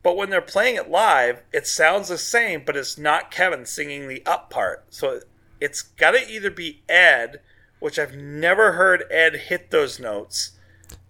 but 0.02 0.16
when 0.16 0.30
they're 0.30 0.40
playing 0.42 0.76
it 0.76 0.90
live, 0.90 1.42
it 1.52 1.66
sounds 1.66 2.08
the 2.08 2.18
same, 2.18 2.62
but 2.64 2.76
it's 2.76 2.98
not 2.98 3.30
Kevin 3.30 3.64
singing 3.66 4.06
the 4.08 4.22
up 4.26 4.50
part. 4.50 4.84
So 4.90 5.20
it's 5.60 5.80
got 5.82 6.10
to 6.12 6.30
either 6.30 6.50
be 6.50 6.82
Ed, 6.88 7.40
which 7.80 7.98
I've 7.98 8.14
never 8.16 8.72
heard 8.72 9.04
Ed 9.10 9.34
hit 9.48 9.70
those 9.70 9.98
notes, 9.98 10.52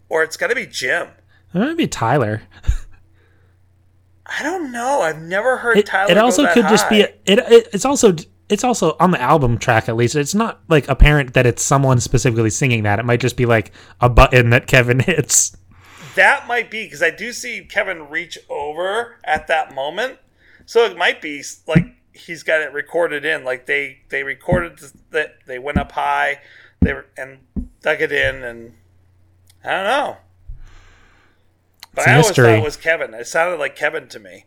or 0.08 0.22
it's 0.22 0.36
got 0.36 0.46
to 0.48 0.54
be 0.54 0.66
Jim. 0.66 1.08
It 1.52 1.58
might 1.58 1.76
be 1.76 1.86
Tyler. 1.88 2.42
I 4.26 4.42
don't 4.42 4.72
know. 4.72 5.02
I've 5.02 5.20
never 5.20 5.58
heard 5.58 5.76
It, 5.78 5.86
Tyler. 5.86 6.10
it 6.10 6.18
also 6.18 6.46
could 6.52 6.66
just 6.68 6.88
be 6.88 7.02
high. 7.02 7.14
it, 7.26 7.38
it. 7.40 7.68
It's 7.72 7.84
also 7.84 8.14
it's 8.48 8.64
also 8.64 8.96
on 9.00 9.10
the 9.10 9.20
album 9.20 9.58
track 9.58 9.88
at 9.88 9.96
least. 9.96 10.14
It's 10.16 10.34
not 10.34 10.60
like 10.68 10.88
apparent 10.88 11.34
that 11.34 11.46
it's 11.46 11.62
someone 11.62 12.00
specifically 12.00 12.50
singing 12.50 12.82
that. 12.84 12.98
It 12.98 13.04
might 13.04 13.20
just 13.20 13.36
be 13.36 13.46
like 13.46 13.72
a 14.00 14.08
button 14.08 14.50
that 14.50 14.66
Kevin 14.66 15.00
hits. 15.00 15.56
that 16.14 16.46
might 16.46 16.70
be 16.70 16.84
because 16.84 17.02
I 17.02 17.10
do 17.10 17.32
see 17.32 17.64
Kevin 17.68 18.08
reach 18.08 18.38
over 18.48 19.16
at 19.24 19.46
that 19.48 19.74
moment, 19.74 20.18
so 20.66 20.84
it 20.84 20.96
might 20.96 21.20
be 21.22 21.42
like 21.66 21.86
he's 22.12 22.42
got 22.42 22.60
it 22.60 22.72
recorded 22.72 23.24
in. 23.24 23.44
Like 23.44 23.66
they 23.66 24.00
they 24.10 24.22
recorded 24.22 24.78
that 25.10 25.38
they 25.46 25.58
went 25.58 25.78
up 25.78 25.92
high, 25.92 26.40
they 26.80 26.92
were, 26.92 27.06
and 27.16 27.38
dug 27.82 28.00
it 28.00 28.12
in, 28.12 28.42
and 28.42 28.74
I 29.64 29.70
don't 29.70 29.84
know. 29.84 30.16
But 31.94 32.02
It's 32.02 32.08
I 32.08 32.12
always 32.12 32.26
mystery. 32.28 32.46
thought 32.46 32.58
it 32.58 32.64
was 32.64 32.76
Kevin. 32.76 33.14
It 33.14 33.26
sounded 33.26 33.58
like 33.58 33.76
Kevin 33.76 34.08
to 34.08 34.18
me. 34.18 34.46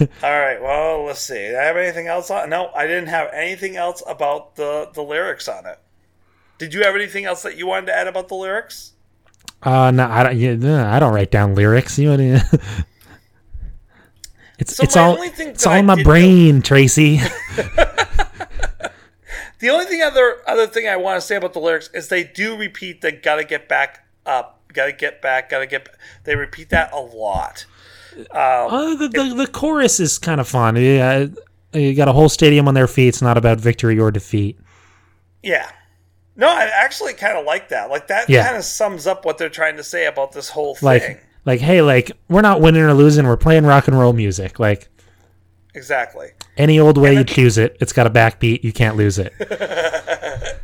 All 0.22 0.40
right. 0.40 0.60
Well, 0.62 1.04
let's 1.04 1.20
see. 1.20 1.34
Did 1.34 1.56
I 1.56 1.64
have 1.64 1.76
anything 1.76 2.06
else 2.06 2.30
on? 2.30 2.50
No, 2.50 2.70
I 2.74 2.86
didn't 2.86 3.08
have 3.08 3.30
anything 3.32 3.76
else 3.76 4.02
about 4.06 4.56
the 4.56 4.90
the 4.94 5.02
lyrics 5.02 5.48
on 5.48 5.66
it. 5.66 5.78
Did 6.58 6.74
you 6.74 6.82
have 6.84 6.94
anything 6.94 7.24
else 7.24 7.42
that 7.42 7.56
you 7.56 7.66
wanted 7.66 7.86
to 7.86 7.96
add 7.96 8.06
about 8.08 8.28
the 8.28 8.34
lyrics? 8.34 8.92
Uh, 9.62 9.90
no, 9.90 10.06
I 10.08 10.22
don't. 10.22 10.36
Yeah, 10.36 10.54
no, 10.54 10.86
I 10.86 10.98
don't 10.98 11.12
write 11.12 11.30
down 11.30 11.54
lyrics. 11.54 11.98
You 11.98 12.16
know, 12.16 12.40
it's 14.58 14.76
So 14.76 14.82
it's 14.84 14.96
all 14.96 15.16
it's 15.20 15.66
all 15.66 15.72
I 15.74 15.78
in 15.78 15.86
my 15.86 15.96
did 15.96 16.04
know- 16.06 16.10
brain, 16.12 16.62
Tracy. 16.62 17.20
The 19.60 19.70
only 19.70 19.86
thing 19.86 20.02
other 20.02 20.36
other 20.46 20.68
thing 20.68 20.86
I 20.86 20.94
want 20.96 21.20
to 21.20 21.26
say 21.26 21.34
about 21.34 21.52
the 21.52 21.58
lyrics 21.58 21.90
is 21.92 22.06
they 22.08 22.22
do 22.22 22.56
repeat 22.56 23.00
the 23.00 23.10
"gotta 23.10 23.42
get 23.42 23.68
back 23.68 24.06
up," 24.24 24.60
"gotta 24.72 24.92
get 24.92 25.20
back," 25.20 25.50
"gotta 25.50 25.66
get." 25.66 25.86
Back. 25.86 25.94
They 26.22 26.36
repeat 26.36 26.70
that 26.70 26.92
a 26.92 27.00
lot. 27.00 27.66
Uh, 28.30 28.94
the, 28.96 29.08
the 29.08 29.34
the 29.34 29.46
chorus 29.46 30.00
is 30.00 30.18
kind 30.18 30.40
of 30.40 30.48
fun. 30.48 30.76
Yeah, 30.76 31.26
you 31.72 31.94
got 31.94 32.08
a 32.08 32.12
whole 32.12 32.28
stadium 32.28 32.68
on 32.68 32.74
their 32.74 32.86
feet. 32.88 33.08
It's 33.08 33.22
not 33.22 33.36
about 33.36 33.60
victory 33.60 33.98
or 33.98 34.10
defeat. 34.10 34.58
Yeah. 35.42 35.70
No, 36.36 36.48
I 36.48 36.64
actually 36.72 37.14
kind 37.14 37.36
of 37.36 37.44
like 37.44 37.68
that. 37.70 37.90
Like 37.90 38.08
that 38.08 38.28
Yeah. 38.30 38.44
kind 38.44 38.56
of 38.56 38.64
sums 38.64 39.06
up 39.06 39.24
what 39.24 39.38
they're 39.38 39.48
trying 39.48 39.76
to 39.76 39.84
say 39.84 40.06
about 40.06 40.32
this 40.32 40.48
whole 40.48 40.74
thing. 40.74 40.86
Like 40.86 41.24
like 41.44 41.60
hey, 41.60 41.82
like 41.82 42.12
we're 42.28 42.42
not 42.42 42.60
winning 42.60 42.82
or 42.82 42.94
losing. 42.94 43.26
We're 43.26 43.36
playing 43.36 43.64
rock 43.64 43.88
and 43.88 43.98
roll 43.98 44.12
music. 44.12 44.58
Like 44.58 44.88
exactly. 45.74 46.28
any 46.56 46.78
old 46.78 46.96
way 46.98 47.14
you 47.14 47.24
choose 47.24 47.58
it, 47.58 47.76
it's 47.80 47.92
got 47.92 48.06
a 48.06 48.10
backbeat. 48.10 48.62
You 48.64 48.72
can't 48.72 48.96
lose 48.96 49.18
it. 49.18 49.32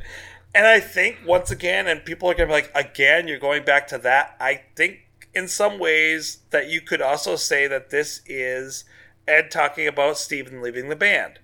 And 0.56 0.66
I 0.68 0.78
think 0.78 1.18
once 1.26 1.50
again, 1.50 1.88
and 1.88 2.04
people 2.04 2.30
are 2.30 2.34
gonna 2.34 2.46
be 2.46 2.52
like, 2.52 2.70
again, 2.76 3.26
you're 3.26 3.40
going 3.40 3.64
back 3.64 3.88
to 3.88 3.98
that. 3.98 4.36
I 4.38 4.60
think 4.76 5.00
in 5.34 5.48
some 5.48 5.78
ways 5.78 6.38
that 6.50 6.68
you 6.68 6.80
could 6.80 7.02
also 7.02 7.36
say 7.36 7.66
that 7.66 7.90
this 7.90 8.20
is 8.26 8.84
Ed 9.26 9.50
talking 9.50 9.86
about 9.86 10.18
Steven 10.18 10.62
leaving 10.62 10.88
the 10.88 10.96
band. 10.96 11.40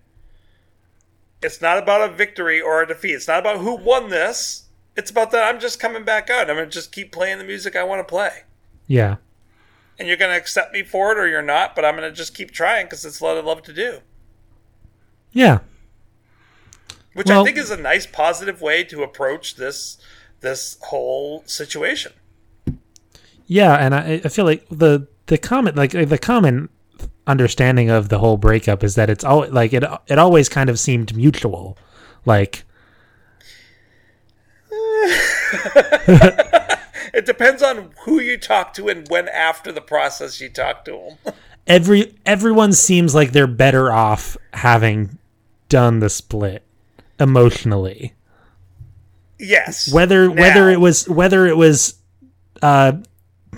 It's 1.43 1.61
not 1.61 1.79
about 1.79 2.09
a 2.09 2.13
victory 2.13 2.61
or 2.61 2.83
a 2.83 2.87
defeat. 2.87 3.15
It's 3.15 3.29
not 3.29 3.39
about 3.41 3.59
who 3.59 3.77
won 3.77 4.11
this. 4.11 4.65
It's 4.97 5.11
about 5.11 5.31
that 5.31 5.43
I'm 5.43 5.61
just 5.61 5.81
coming 5.81 6.05
back 6.05 6.29
out. 6.29 6.51
I'm 6.51 6.57
gonna 6.57 6.67
just 6.67 6.93
keep 6.93 7.13
playing 7.13 7.39
the 7.39 7.45
music 7.45 7.77
I 7.77 7.85
want 7.85 8.07
to 8.07 8.11
play. 8.11 8.43
Yeah. 8.87 9.17
And 9.99 10.07
you're 10.07 10.17
gonna 10.17 10.37
accept 10.37 10.73
me 10.73 10.83
for 10.83 11.13
it 11.13 11.19
or 11.19 11.27
you're 11.27 11.43
not, 11.43 11.75
but 11.75 11.85
I'm 11.85 11.95
gonna 11.95 12.13
just 12.13 12.35
keep 12.35 12.51
trying 12.51 12.87
because 12.87 13.05
it's 13.05 13.21
what 13.21 13.37
I 13.37 13.41
love 13.41 13.63
to 13.63 13.73
do. 13.73 14.01
Yeah. 15.33 15.61
Which 17.15 17.31
I 17.31 17.43
think 17.43 17.57
is 17.57 17.71
a 17.71 17.77
nice 17.77 18.07
positive 18.07 18.61
way 18.61 18.85
to 18.85 19.03
approach 19.03 19.57
this 19.57 19.99
this 20.41 20.79
whole 20.83 21.43
situation. 21.47 22.13
Yeah, 23.53 23.75
and 23.75 23.97
I, 23.97 24.21
I 24.25 24.29
feel 24.29 24.45
like 24.45 24.65
the 24.71 25.09
the 25.27 25.37
common 25.37 25.75
like 25.75 25.91
the 25.91 26.19
common 26.19 26.69
understanding 27.27 27.91
of 27.91 28.09
the 28.09 28.21
whole 28.21 28.37
breakup 28.37 28.85
is 28.85 28.95
that 28.95 29.11
it's 29.11 29.25
all 29.25 29.45
like 29.51 29.73
it 29.73 29.83
it 30.07 30.21
always 30.21 30.49
kind 30.49 30.71
of 30.71 30.79
seemed 30.79 31.17
mutual. 31.17 31.77
Like 32.25 32.63
It 37.13 37.27
depends 37.27 37.61
on 37.61 37.91
who 38.05 38.21
you 38.21 38.39
talk 38.39 38.73
to 38.75 38.89
and 38.89 39.07
when 39.09 39.29
after 39.29 39.73
the 39.73 39.81
process 39.81 40.41
you 40.41 40.49
talk 40.49 40.85
to 40.85 41.17
them. 41.25 41.35
Every 41.67 42.15
everyone 42.25 42.73
seems 42.73 43.15
like 43.15 43.33
they're 43.33 43.47
better 43.49 43.93
off 43.93 44.37
having 44.53 45.19
done 45.69 45.99
the 45.99 46.09
split 46.09 46.65
emotionally. 47.19 48.15
yes. 49.39 49.93
Whether 49.93 50.31
whether 50.31 50.71
it 50.71 50.81
was 50.81 51.09
whether 51.09 51.47
it 51.47 51.57
was 51.57 51.97
uh 52.63 52.93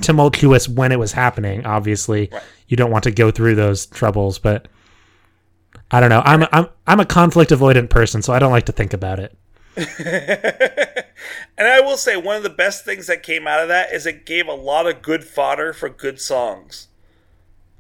tumultuous 0.01 0.69
when 0.69 0.93
it 0.93 0.99
was 0.99 1.13
happening, 1.13 1.67
obviously. 1.67 2.29
Right. 2.33 2.43
You 2.69 2.77
don't 2.77 2.91
want 2.91 3.05
to 3.05 3.11
go 3.11 3.31
through 3.31 3.55
those 3.55 3.87
troubles, 3.87 4.39
but 4.39 4.69
I 5.91 6.01
don't 6.01 6.11
know. 6.11 6.23
I'm 6.25 6.47
I'm 6.53 6.69
I'm 6.87 7.01
a 7.01 7.07
conflict 7.07 7.51
avoidant 7.51 7.91
person, 7.91 8.23
so 8.23 8.33
I 8.33 8.39
don't 8.39 8.53
like 8.53 8.67
to 8.67 8.73
think 8.73 8.93
about 8.93 9.19
it. 9.19 9.37
And 11.57 11.69
I 11.69 11.81
will 11.81 11.97
say 11.97 12.17
one 12.17 12.37
of 12.37 12.43
the 12.43 12.51
best 12.51 12.85
things 12.85 13.07
that 13.07 13.23
came 13.23 13.47
out 13.47 13.61
of 13.61 13.69
that 13.69 13.93
is 13.93 14.07
it 14.07 14.27
gave 14.27 14.49
a 14.49 14.53
lot 14.53 14.89
of 14.89 15.03
good 15.03 15.25
fodder 15.25 15.73
for 15.73 15.89
good 15.89 16.21
songs. 16.21 16.89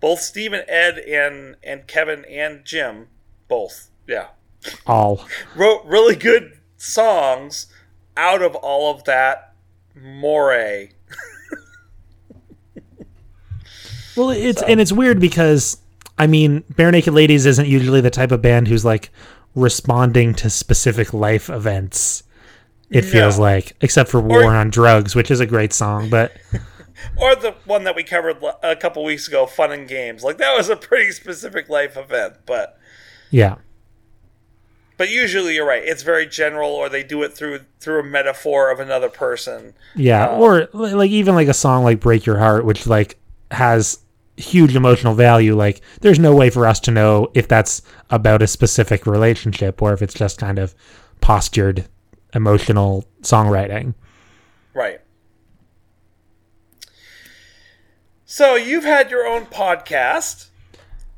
Both 0.00 0.20
Steve 0.20 0.52
and 0.52 0.64
Ed 0.68 0.98
and 0.98 1.56
and 1.62 1.86
Kevin 1.86 2.24
and 2.26 2.64
Jim, 2.64 3.08
both, 3.48 3.90
yeah, 4.06 4.28
All. 4.86 5.26
wrote 5.56 5.84
really 5.84 6.16
good 6.16 6.58
songs 6.76 7.66
out 8.16 8.42
of 8.42 8.54
all 8.56 8.94
of 8.94 9.04
that 9.04 9.54
moray. 9.94 10.92
Well, 14.16 14.30
it's 14.30 14.62
and 14.62 14.80
it's 14.80 14.92
weird 14.92 15.20
because 15.20 15.78
I 16.18 16.26
mean, 16.26 16.62
Barenaked 16.74 17.12
Ladies 17.12 17.46
isn't 17.46 17.66
usually 17.66 18.00
the 18.00 18.10
type 18.10 18.30
of 18.32 18.42
band 18.42 18.68
who's 18.68 18.84
like 18.84 19.10
responding 19.54 20.34
to 20.34 20.50
specific 20.50 21.12
life 21.14 21.48
events. 21.50 22.22
It 22.90 23.02
feels 23.06 23.38
like, 23.38 23.74
except 23.80 24.10
for 24.10 24.20
War 24.20 24.44
Or- 24.44 24.54
on 24.54 24.68
Drugs, 24.68 25.14
which 25.14 25.30
is 25.30 25.40
a 25.40 25.46
great 25.46 25.72
song, 25.72 26.10
but 26.10 26.32
Or 27.16 27.34
the 27.34 27.54
one 27.64 27.84
that 27.84 27.96
we 27.96 28.02
covered 28.04 28.36
a 28.62 28.76
couple 28.76 29.02
weeks 29.02 29.26
ago, 29.26 29.46
Fun 29.46 29.72
and 29.72 29.88
Games. 29.88 30.22
Like 30.22 30.36
that 30.38 30.54
was 30.56 30.68
a 30.68 30.76
pretty 30.76 31.10
specific 31.12 31.68
life 31.70 31.96
event, 31.96 32.34
but 32.46 32.78
yeah, 33.30 33.56
but 34.98 35.08
usually 35.10 35.54
you're 35.54 35.66
right. 35.66 35.82
It's 35.82 36.02
very 36.02 36.26
general, 36.26 36.70
or 36.70 36.88
they 36.88 37.02
do 37.02 37.22
it 37.22 37.32
through 37.32 37.60
through 37.80 38.00
a 38.00 38.04
metaphor 38.04 38.70
of 38.70 38.78
another 38.78 39.08
person. 39.08 39.72
yeah, 39.96 40.26
Uh, 40.28 40.36
or 40.38 40.68
like 40.74 41.10
even 41.10 41.34
like 41.34 41.48
a 41.48 41.54
song 41.54 41.82
like 41.82 41.98
"Break 41.98 42.24
Your 42.26 42.38
Heart," 42.38 42.64
which 42.66 42.86
like 42.86 43.18
has 43.52 43.98
huge 44.36 44.74
emotional 44.74 45.14
value. 45.14 45.54
Like, 45.54 45.80
there's 46.00 46.18
no 46.18 46.34
way 46.34 46.50
for 46.50 46.66
us 46.66 46.80
to 46.80 46.90
know 46.90 47.30
if 47.34 47.48
that's 47.48 47.82
about 48.10 48.42
a 48.42 48.46
specific 48.46 49.06
relationship 49.06 49.82
or 49.82 49.92
if 49.92 50.02
it's 50.02 50.14
just 50.14 50.38
kind 50.38 50.58
of 50.58 50.74
postured 51.20 51.86
emotional 52.34 53.04
songwriting. 53.22 53.94
Right. 54.74 55.00
So 58.24 58.54
you've 58.54 58.84
had 58.84 59.10
your 59.10 59.26
own 59.26 59.46
podcast. 59.46 60.48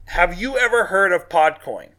Have 0.07 0.41
you 0.41 0.59
ever 0.59 0.87
heard 0.87 1.13
of 1.13 1.29
Podcoin? 1.29 1.91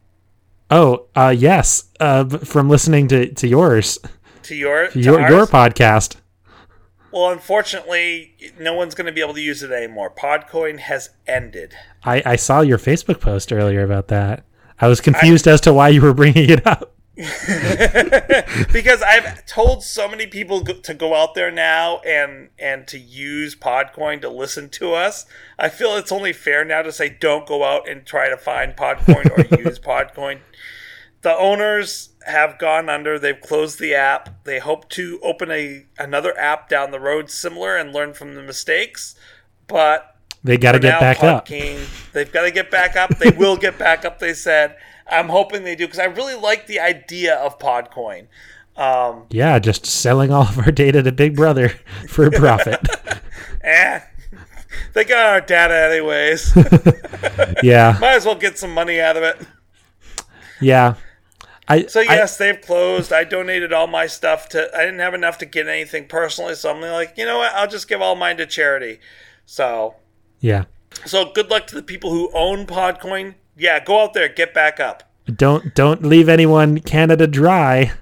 Oh, 0.70 1.06
uh, 1.14 1.34
yes, 1.36 1.84
uh, 2.00 2.28
from 2.28 2.68
listening 2.68 3.08
to 3.08 3.32
to 3.34 3.48
yours. 3.48 3.98
To 4.44 4.54
your 4.54 4.88
to 4.88 5.00
your 5.00 5.20
ours? 5.20 5.30
your 5.30 5.46
podcast. 5.46 6.16
Well, 7.16 7.30
unfortunately, 7.30 8.34
no 8.60 8.74
one's 8.74 8.94
going 8.94 9.06
to 9.06 9.12
be 9.12 9.22
able 9.22 9.32
to 9.32 9.40
use 9.40 9.62
it 9.62 9.72
anymore. 9.72 10.10
Podcoin 10.10 10.78
has 10.80 11.08
ended. 11.26 11.74
I, 12.04 12.22
I 12.26 12.36
saw 12.36 12.60
your 12.60 12.76
Facebook 12.76 13.22
post 13.22 13.54
earlier 13.54 13.82
about 13.82 14.08
that. 14.08 14.44
I 14.78 14.88
was 14.88 15.00
confused 15.00 15.48
as 15.48 15.62
to 15.62 15.72
why 15.72 15.88
you 15.88 16.02
were 16.02 16.12
bringing 16.12 16.50
it 16.50 16.66
up. 16.66 16.92
because 17.16 19.00
I've 19.00 19.46
told 19.46 19.82
so 19.82 20.06
many 20.06 20.26
people 20.26 20.62
go- 20.62 20.74
to 20.74 20.92
go 20.92 21.14
out 21.14 21.34
there 21.34 21.50
now 21.50 22.00
and 22.00 22.50
and 22.58 22.86
to 22.88 22.98
use 22.98 23.56
Podcoin 23.56 24.20
to 24.20 24.28
listen 24.28 24.68
to 24.72 24.92
us. 24.92 25.24
I 25.58 25.70
feel 25.70 25.96
it's 25.96 26.12
only 26.12 26.34
fair 26.34 26.66
now 26.66 26.82
to 26.82 26.92
say 26.92 27.08
don't 27.08 27.46
go 27.46 27.64
out 27.64 27.88
and 27.88 28.04
try 28.04 28.28
to 28.28 28.36
find 28.36 28.76
Podcoin 28.76 29.30
or 29.30 29.56
use 29.62 29.78
Podcoin. 29.78 30.40
The 31.22 31.34
owners 31.34 32.10
have 32.26 32.58
gone 32.58 32.88
under. 32.88 33.18
They've 33.18 33.40
closed 33.40 33.78
the 33.80 33.94
app. 33.94 34.44
They 34.44 34.58
hope 34.58 34.88
to 34.90 35.18
open 35.22 35.50
a 35.50 35.86
another 35.98 36.36
app 36.38 36.68
down 36.68 36.90
the 36.90 37.00
road 37.00 37.30
similar 37.30 37.76
and 37.76 37.92
learn 37.92 38.14
from 38.14 38.34
the 38.34 38.42
mistakes. 38.42 39.14
But 39.66 40.16
They 40.44 40.56
got 40.58 40.72
to 40.72 40.78
get 40.78 41.00
back 41.00 41.24
up. 41.24 41.48
They've 41.48 42.30
got 42.32 42.42
to 42.42 42.50
get 42.50 42.70
back 42.70 42.96
up. 42.96 43.18
They 43.18 43.30
will 43.36 43.56
get 43.56 43.78
back 43.78 44.04
up. 44.04 44.18
They 44.18 44.34
said. 44.34 44.76
I'm 45.08 45.28
hoping 45.28 45.62
they 45.62 45.76
do 45.76 45.86
because 45.86 46.00
I 46.00 46.06
really 46.06 46.34
like 46.34 46.66
the 46.66 46.80
idea 46.80 47.36
of 47.36 47.60
Podcoin. 47.60 48.26
Um, 48.76 49.26
Yeah, 49.30 49.56
just 49.60 49.86
selling 49.86 50.32
all 50.32 50.42
of 50.42 50.58
our 50.58 50.72
data 50.72 51.00
to 51.00 51.12
Big 51.12 51.36
Brother 51.36 51.68
for 52.08 52.26
a 52.26 52.30
profit. 52.32 52.80
eh, 53.62 54.00
they 54.94 55.04
got 55.04 55.26
our 55.26 55.40
data 55.40 55.74
anyways. 55.92 56.52
yeah, 57.62 57.96
Might 58.00 58.14
as 58.16 58.26
well 58.26 58.34
get 58.34 58.58
some 58.58 58.74
money 58.74 59.00
out 59.00 59.16
of 59.16 59.22
it. 59.22 59.46
yeah. 60.60 60.94
I 61.68 61.86
So 61.86 62.00
I- 62.00 62.04
yes, 62.04 62.36
they've 62.36 62.60
closed. 62.60 63.12
I 63.12 63.24
donated 63.24 63.72
all 63.72 63.86
my 63.86 64.06
stuff 64.06 64.48
to. 64.50 64.70
I 64.76 64.84
didn't 64.84 65.00
have 65.00 65.14
enough 65.14 65.38
to 65.38 65.46
get 65.46 65.66
anything 65.68 66.06
personally, 66.06 66.54
so 66.54 66.70
I'm 66.70 66.80
like, 66.80 67.14
you 67.16 67.24
know 67.24 67.38
what? 67.38 67.52
I'll 67.54 67.68
just 67.68 67.88
give 67.88 68.00
all 68.00 68.14
mine 68.16 68.36
to 68.38 68.46
charity. 68.46 69.00
So, 69.44 69.94
yeah. 70.40 70.64
so 71.04 71.30
good 71.32 71.50
luck 71.50 71.66
to 71.68 71.74
the 71.74 71.82
people 71.82 72.10
who 72.10 72.30
own 72.34 72.66
Podcoin. 72.66 73.34
Yeah, 73.56 73.82
go 73.82 74.02
out 74.02 74.12
there, 74.14 74.28
get 74.28 74.52
back 74.54 74.78
up. 74.80 75.02
Don't 75.26 75.74
don't 75.74 76.02
leave 76.04 76.28
anyone 76.28 76.78
Canada 76.80 77.26
dry. 77.26 77.92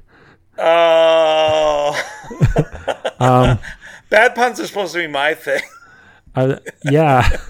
Oh, 0.58 2.00
Um, 3.20 3.58
bad 4.10 4.34
puns 4.34 4.60
are 4.60 4.66
supposed 4.66 4.92
to 4.94 4.98
be 5.00 5.06
my 5.06 5.34
thing. 5.34 5.62
uh, 6.34 6.56
yeah. 6.84 7.28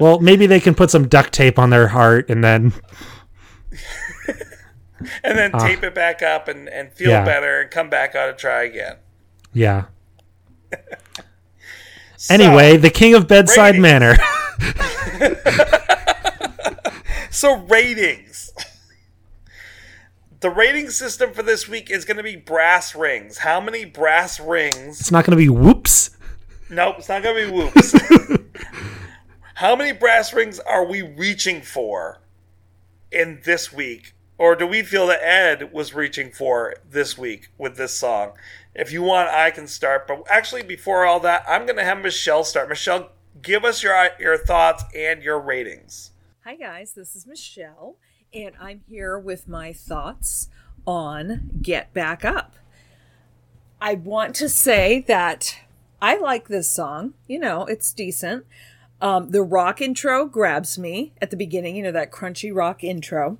Well, 0.00 0.18
maybe 0.18 0.46
they 0.46 0.60
can 0.60 0.74
put 0.74 0.90
some 0.90 1.08
duct 1.08 1.30
tape 1.34 1.58
on 1.58 1.68
their 1.68 1.88
heart 1.88 2.30
and 2.30 2.42
then 2.42 2.72
and 5.24 5.38
then 5.38 5.52
tape 5.52 5.82
it 5.82 5.94
back 5.94 6.22
up 6.22 6.48
and, 6.48 6.68
and 6.68 6.92
feel 6.92 7.10
Ah. 7.10 7.14
Yeah. 7.14 7.24
better 7.24 7.60
and 7.60 7.70
come 7.70 7.88
back 7.90 8.14
out 8.14 8.28
and 8.28 8.38
try 8.38 8.64
again. 8.64 8.96
yeah. 9.52 9.84
So, 12.16 12.34
Anyway, 12.34 12.76
the 12.76 12.90
king 12.90 13.14
of 13.14 13.26
bedside 13.26 13.76
ratings. 13.78 13.82
manor. 13.82 14.14
so 17.30 17.56
ratings. 17.64 18.52
The 20.40 20.50
rating 20.50 20.90
system 20.90 21.32
for 21.32 21.42
this 21.42 21.66
week 21.68 21.90
is 21.90 22.04
going 22.04 22.18
to 22.18 22.22
be 22.22 22.36
brass 22.36 22.94
rings. 22.94 23.38
How 23.38 23.58
many 23.60 23.84
brass 23.86 24.38
rings? 24.38 25.00
It's 25.00 25.10
not 25.10 25.24
going 25.24 25.32
to 25.32 25.36
be 25.42 25.48
whoops. 25.48 26.10
Nope, 26.68 26.96
it's 26.98 27.08
not 27.08 27.22
going 27.22 27.36
to 27.36 27.46
be 27.46 27.50
whoops. 27.52 27.94
How 29.54 29.74
many 29.76 29.92
brass 29.92 30.32
rings 30.32 30.58
are 30.60 30.86
we 30.86 31.02
reaching 31.02 31.60
for 31.62 32.20
in 33.10 33.40
this 33.44 33.72
week? 33.72 34.14
Or 34.40 34.56
do 34.56 34.66
we 34.66 34.82
feel 34.82 35.06
that 35.08 35.22
Ed 35.22 35.70
was 35.70 35.92
reaching 35.92 36.32
for 36.32 36.74
this 36.88 37.18
week 37.18 37.50
with 37.58 37.76
this 37.76 37.92
song? 37.92 38.32
If 38.74 38.90
you 38.90 39.02
want, 39.02 39.28
I 39.28 39.50
can 39.50 39.66
start. 39.66 40.08
But 40.08 40.24
actually, 40.30 40.62
before 40.62 41.04
all 41.04 41.20
that, 41.20 41.44
I'm 41.46 41.66
going 41.66 41.76
to 41.76 41.84
have 41.84 42.00
Michelle 42.00 42.42
start. 42.42 42.70
Michelle, 42.70 43.10
give 43.42 43.66
us 43.66 43.82
your 43.82 44.08
your 44.18 44.38
thoughts 44.38 44.82
and 44.96 45.22
your 45.22 45.38
ratings. 45.38 46.12
Hi, 46.44 46.56
guys. 46.56 46.94
This 46.94 47.14
is 47.14 47.26
Michelle, 47.26 47.96
and 48.32 48.54
I'm 48.58 48.80
here 48.88 49.18
with 49.18 49.46
my 49.46 49.74
thoughts 49.74 50.48
on 50.86 51.50
Get 51.60 51.92
Back 51.92 52.24
Up. 52.24 52.54
I 53.78 53.92
want 53.92 54.34
to 54.36 54.48
say 54.48 55.04
that 55.06 55.58
I 56.00 56.16
like 56.16 56.48
this 56.48 56.70
song. 56.70 57.12
You 57.28 57.40
know, 57.40 57.66
it's 57.66 57.92
decent. 57.92 58.46
Um, 59.02 59.32
the 59.32 59.42
rock 59.42 59.82
intro 59.82 60.24
grabs 60.24 60.78
me 60.78 61.12
at 61.20 61.30
the 61.30 61.36
beginning, 61.36 61.76
you 61.76 61.82
know, 61.82 61.92
that 61.92 62.10
crunchy 62.10 62.56
rock 62.56 62.82
intro. 62.82 63.36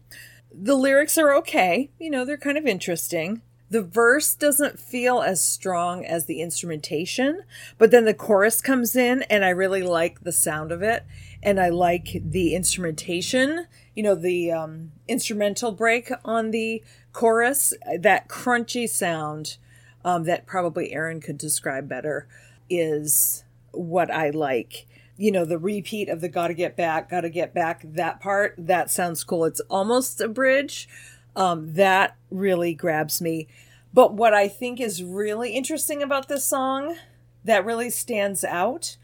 The 0.53 0.75
lyrics 0.75 1.17
are 1.17 1.35
okay, 1.37 1.91
you 1.99 2.11
know, 2.11 2.25
they're 2.25 2.37
kind 2.37 2.59
of 2.59 2.67
interesting. 2.67 3.43
The 3.71 3.83
verse 3.83 4.35
doesn't 4.35 4.81
feel 4.81 5.23
as 5.23 5.41
strong 5.41 6.05
as 6.05 6.27
the 6.27 6.41
instrumentation, 6.43 7.43
but 7.79 7.93
then 7.93 8.05
the 8.05 8.15
chorus 8.15 8.61
comes 8.61 8.97
in 8.97 9.23
and 9.31 9.45
I 9.45 9.51
really 9.51 9.83
like 9.83 10.25
the 10.25 10.33
sound 10.33 10.73
of 10.73 10.83
it 10.83 11.07
and 11.41 11.61
I 11.61 11.69
like 11.69 12.21
the 12.25 12.57
instrumentation, 12.57 13.67
you 13.95 14.03
know, 14.03 14.17
the 14.17 14.51
um, 14.51 14.91
instrumental 15.07 15.71
break 15.71 16.11
on 16.25 16.51
the 16.51 16.83
chorus, 17.13 17.73
that 17.99 18.29
crunchy 18.29 18.89
sound 18.89 19.57
um, 20.05 20.25
that 20.25 20.47
probably 20.47 20.93
Aaron 20.93 21.21
could 21.21 21.39
describe 21.39 21.89
better 21.89 22.27
is 22.69 23.45
what 23.71 24.11
I 24.11 24.31
like. 24.31 24.87
You 25.21 25.31
know, 25.31 25.45
the 25.45 25.59
repeat 25.59 26.09
of 26.09 26.23
the 26.23 26.31
gotta 26.31 26.55
get 26.55 26.77
back, 26.77 27.11
gotta 27.11 27.29
get 27.29 27.53
back, 27.53 27.83
that 27.85 28.21
part, 28.21 28.55
that 28.57 28.91
sounds 28.91 29.23
cool. 29.23 29.45
It's 29.45 29.61
almost 29.69 30.19
a 30.21 30.29
bridge. 30.29 30.89
Um, 31.37 31.75
that 31.75 32.17
really 32.31 32.73
grabs 32.73 33.21
me. 33.21 33.47
But 33.93 34.15
what 34.15 34.33
I 34.33 34.49
think 34.49 34.81
is 34.81 35.05
really 35.05 35.53
interesting 35.53 36.03
about 36.03 36.29
this 36.29 36.47
song 36.47 36.97
that 37.45 37.67
really 37.67 37.91
stands 37.91 38.45
out 38.45 38.97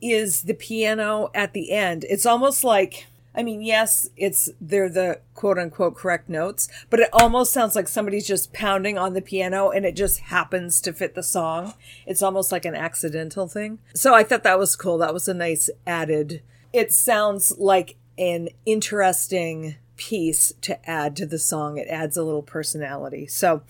is 0.00 0.42
the 0.42 0.54
piano 0.54 1.30
at 1.34 1.54
the 1.54 1.70
end. 1.72 2.04
It's 2.04 2.26
almost 2.26 2.64
like 2.64 3.06
I 3.34 3.42
mean, 3.42 3.62
yes, 3.62 4.10
it's 4.16 4.50
they're 4.60 4.88
the 4.88 5.20
quote 5.34 5.58
unquote 5.58 5.96
correct 5.96 6.28
notes, 6.28 6.68
but 6.90 7.00
it 7.00 7.08
almost 7.12 7.52
sounds 7.52 7.74
like 7.74 7.88
somebody's 7.88 8.26
just 8.26 8.52
pounding 8.52 8.98
on 8.98 9.14
the 9.14 9.22
piano 9.22 9.70
and 9.70 9.86
it 9.86 9.96
just 9.96 10.20
happens 10.20 10.80
to 10.82 10.92
fit 10.92 11.14
the 11.14 11.22
song. 11.22 11.74
It's 12.06 12.22
almost 12.22 12.52
like 12.52 12.64
an 12.64 12.74
accidental 12.74 13.48
thing. 13.48 13.78
So 13.94 14.14
I 14.14 14.22
thought 14.22 14.42
that 14.42 14.58
was 14.58 14.76
cool. 14.76 14.98
That 14.98 15.14
was 15.14 15.28
a 15.28 15.34
nice 15.34 15.70
added. 15.86 16.42
It 16.72 16.92
sounds 16.92 17.56
like 17.58 17.96
an 18.18 18.48
interesting 18.66 19.76
piece 19.96 20.52
to 20.62 20.88
add 20.88 21.16
to 21.16 21.26
the 21.26 21.38
song. 21.38 21.78
It 21.78 21.88
adds 21.88 22.16
a 22.16 22.22
little 22.22 22.42
personality. 22.42 23.26
So 23.26 23.62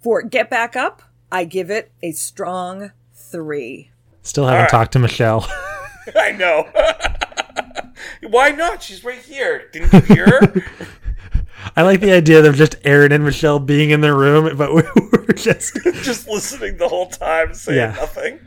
for 0.00 0.22
Get 0.22 0.48
Back 0.48 0.76
Up, 0.76 1.02
I 1.30 1.44
give 1.44 1.70
it 1.70 1.90
a 2.02 2.12
strong 2.12 2.92
three. 3.14 3.90
Still 4.22 4.46
haven't 4.46 4.62
right. 4.62 4.70
talked 4.70 4.92
to 4.92 4.98
Michelle. 4.98 5.46
I 6.16 6.32
know. 6.32 6.68
Why 8.22 8.50
not? 8.50 8.82
She's 8.82 9.04
right 9.04 9.20
here. 9.20 9.68
Didn't 9.72 9.92
you 9.92 10.00
hear 10.14 10.26
her? 10.26 10.62
I 11.76 11.82
like 11.82 12.00
the 12.00 12.12
idea 12.12 12.44
of 12.44 12.54
just 12.56 12.76
Aaron 12.84 13.12
and 13.12 13.24
Michelle 13.24 13.58
being 13.58 13.90
in 13.90 14.00
the 14.00 14.14
room, 14.14 14.56
but 14.56 14.72
we 14.74 14.82
were 15.12 15.32
just 15.34 15.74
Just 16.02 16.28
listening 16.28 16.76
the 16.76 16.88
whole 16.88 17.06
time, 17.08 17.52
saying 17.54 17.78
Yeah. 17.78 17.92
nothing. 17.96 18.40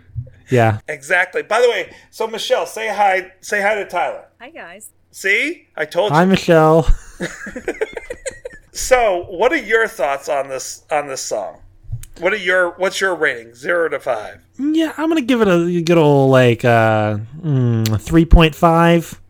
yeah. 0.50 0.80
Exactly. 0.88 1.44
By 1.44 1.62
the 1.62 1.70
way, 1.70 1.94
so 2.10 2.26
Michelle, 2.28 2.66
say 2.66 2.88
hi. 2.88 3.32
Say 3.42 3.62
hi 3.62 3.76
to 3.76 3.86
Tyler. 3.86 4.26
Hi, 4.40 4.50
guys. 4.50 4.90
See, 5.12 5.68
I 5.76 5.86
told 5.86 6.12
you. 6.12 6.16
Hi, 6.16 6.26
Michelle. 6.26 6.88
So, 8.74 9.26
what 9.30 9.52
are 9.52 9.58
your 9.58 9.88
thoughts 9.88 10.30
on 10.30 10.48
this 10.48 10.84
on 10.90 11.08
this 11.08 11.22
song? 11.22 11.60
What 12.20 12.34
are 12.34 12.38
your 12.38 12.72
what's 12.72 13.02
your 13.02 13.16
rating? 13.16 13.54
Zero 13.54 13.90
to 13.90 14.00
five. 14.00 14.42
Yeah, 14.58 14.94
I'm 14.98 15.10
gonna 15.10 15.22
give 15.22 15.42
it 15.42 15.48
a 15.50 15.82
good 15.82 15.98
old 15.98 16.32
like 16.32 16.64
uh, 16.64 17.18
mm, 17.42 18.02
three 18.02 18.26
point 18.26 18.56
five. 18.56 19.21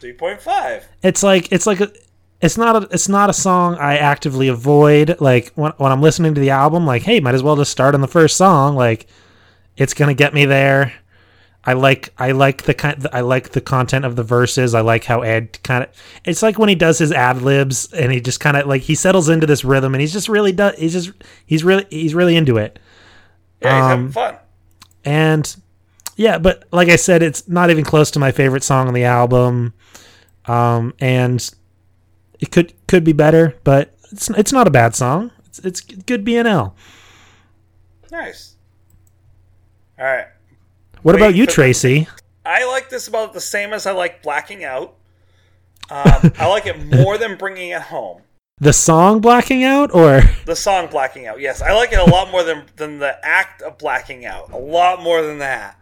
Three 0.00 0.12
point 0.14 0.40
five. 0.40 0.88
It's 1.02 1.22
like 1.22 1.52
it's 1.52 1.66
like 1.66 1.80
a, 1.80 1.92
it's 2.40 2.56
not 2.56 2.82
a 2.82 2.88
it's 2.90 3.08
not 3.08 3.28
a 3.30 3.34
song 3.34 3.76
I 3.76 3.98
actively 3.98 4.48
avoid. 4.48 5.20
Like 5.20 5.52
when 5.54 5.72
when 5.76 5.92
I'm 5.92 6.00
listening 6.00 6.34
to 6.34 6.40
the 6.40 6.50
album, 6.50 6.86
like 6.86 7.02
hey, 7.02 7.20
might 7.20 7.34
as 7.34 7.42
well 7.42 7.56
just 7.56 7.70
start 7.70 7.94
on 7.94 8.00
the 8.00 8.08
first 8.08 8.36
song. 8.36 8.76
Like 8.76 9.06
it's 9.76 9.92
gonna 9.94 10.14
get 10.14 10.32
me 10.32 10.46
there. 10.46 10.94
I 11.62 11.74
like 11.74 12.14
I 12.16 12.32
like 12.32 12.62
the 12.62 12.72
kind 12.72 13.06
I 13.12 13.20
like 13.20 13.50
the 13.50 13.60
content 13.60 14.06
of 14.06 14.16
the 14.16 14.22
verses. 14.22 14.74
I 14.74 14.80
like 14.80 15.04
how 15.04 15.20
Ed 15.20 15.62
kind 15.62 15.84
of 15.84 15.90
it's 16.24 16.42
like 16.42 16.58
when 16.58 16.70
he 16.70 16.74
does 16.74 16.96
his 16.98 17.12
ad 17.12 17.42
libs 17.42 17.92
and 17.92 18.10
he 18.10 18.22
just 18.22 18.40
kind 18.40 18.56
of 18.56 18.66
like 18.66 18.80
he 18.80 18.94
settles 18.94 19.28
into 19.28 19.46
this 19.46 19.62
rhythm 19.62 19.94
and 19.94 20.00
he's 20.00 20.14
just 20.14 20.30
really 20.30 20.52
does 20.52 20.78
he's 20.78 20.94
just 20.94 21.10
he's 21.44 21.62
really 21.62 21.84
he's 21.90 22.14
really 22.14 22.36
into 22.36 22.56
it. 22.56 22.78
Yeah, 23.60 23.76
he's 23.76 23.88
having 23.88 24.04
Um, 24.06 24.12
fun. 24.12 24.36
And 25.04 25.56
yeah, 26.20 26.36
but 26.36 26.64
like 26.70 26.90
I 26.90 26.96
said, 26.96 27.22
it's 27.22 27.48
not 27.48 27.70
even 27.70 27.82
close 27.82 28.10
to 28.10 28.18
my 28.18 28.30
favorite 28.30 28.62
song 28.62 28.88
on 28.88 28.92
the 28.92 29.04
album. 29.04 29.72
Um, 30.44 30.92
and 31.00 31.50
it 32.38 32.50
could 32.50 32.74
could 32.88 33.04
be 33.04 33.14
better, 33.14 33.56
but 33.64 33.96
it's 34.12 34.28
it's 34.28 34.52
not 34.52 34.66
a 34.66 34.70
bad 34.70 34.94
song. 34.94 35.30
It's 35.46 35.60
it's 35.60 35.80
good 35.80 36.22
BNL. 36.22 36.74
Nice. 38.12 38.56
All 39.98 40.04
right. 40.04 40.26
What 41.00 41.14
Wait 41.14 41.22
about 41.22 41.34
you, 41.34 41.46
the- 41.46 41.52
Tracy? 41.52 42.06
I 42.44 42.66
like 42.66 42.90
this 42.90 43.08
about 43.08 43.32
the 43.32 43.40
same 43.40 43.72
as 43.72 43.86
I 43.86 43.92
like 43.92 44.22
blacking 44.22 44.62
out. 44.62 44.96
Um, 45.88 46.32
I 46.38 46.48
like 46.48 46.66
it 46.66 46.84
more 46.84 47.16
than 47.16 47.36
bringing 47.38 47.70
it 47.70 47.80
home. 47.80 48.20
The 48.58 48.74
song 48.74 49.22
blacking 49.22 49.64
out, 49.64 49.94
or 49.94 50.20
The 50.44 50.54
song 50.54 50.88
blacking 50.88 51.26
out. 51.26 51.40
Yes, 51.40 51.62
I 51.62 51.72
like 51.72 51.92
it 51.94 51.98
a 51.98 52.04
lot 52.04 52.30
more 52.30 52.42
than 52.42 52.64
than 52.76 52.98
the 52.98 53.18
act 53.24 53.62
of 53.62 53.78
blacking 53.78 54.26
out. 54.26 54.52
A 54.52 54.58
lot 54.58 55.02
more 55.02 55.22
than 55.22 55.38
that. 55.38 55.79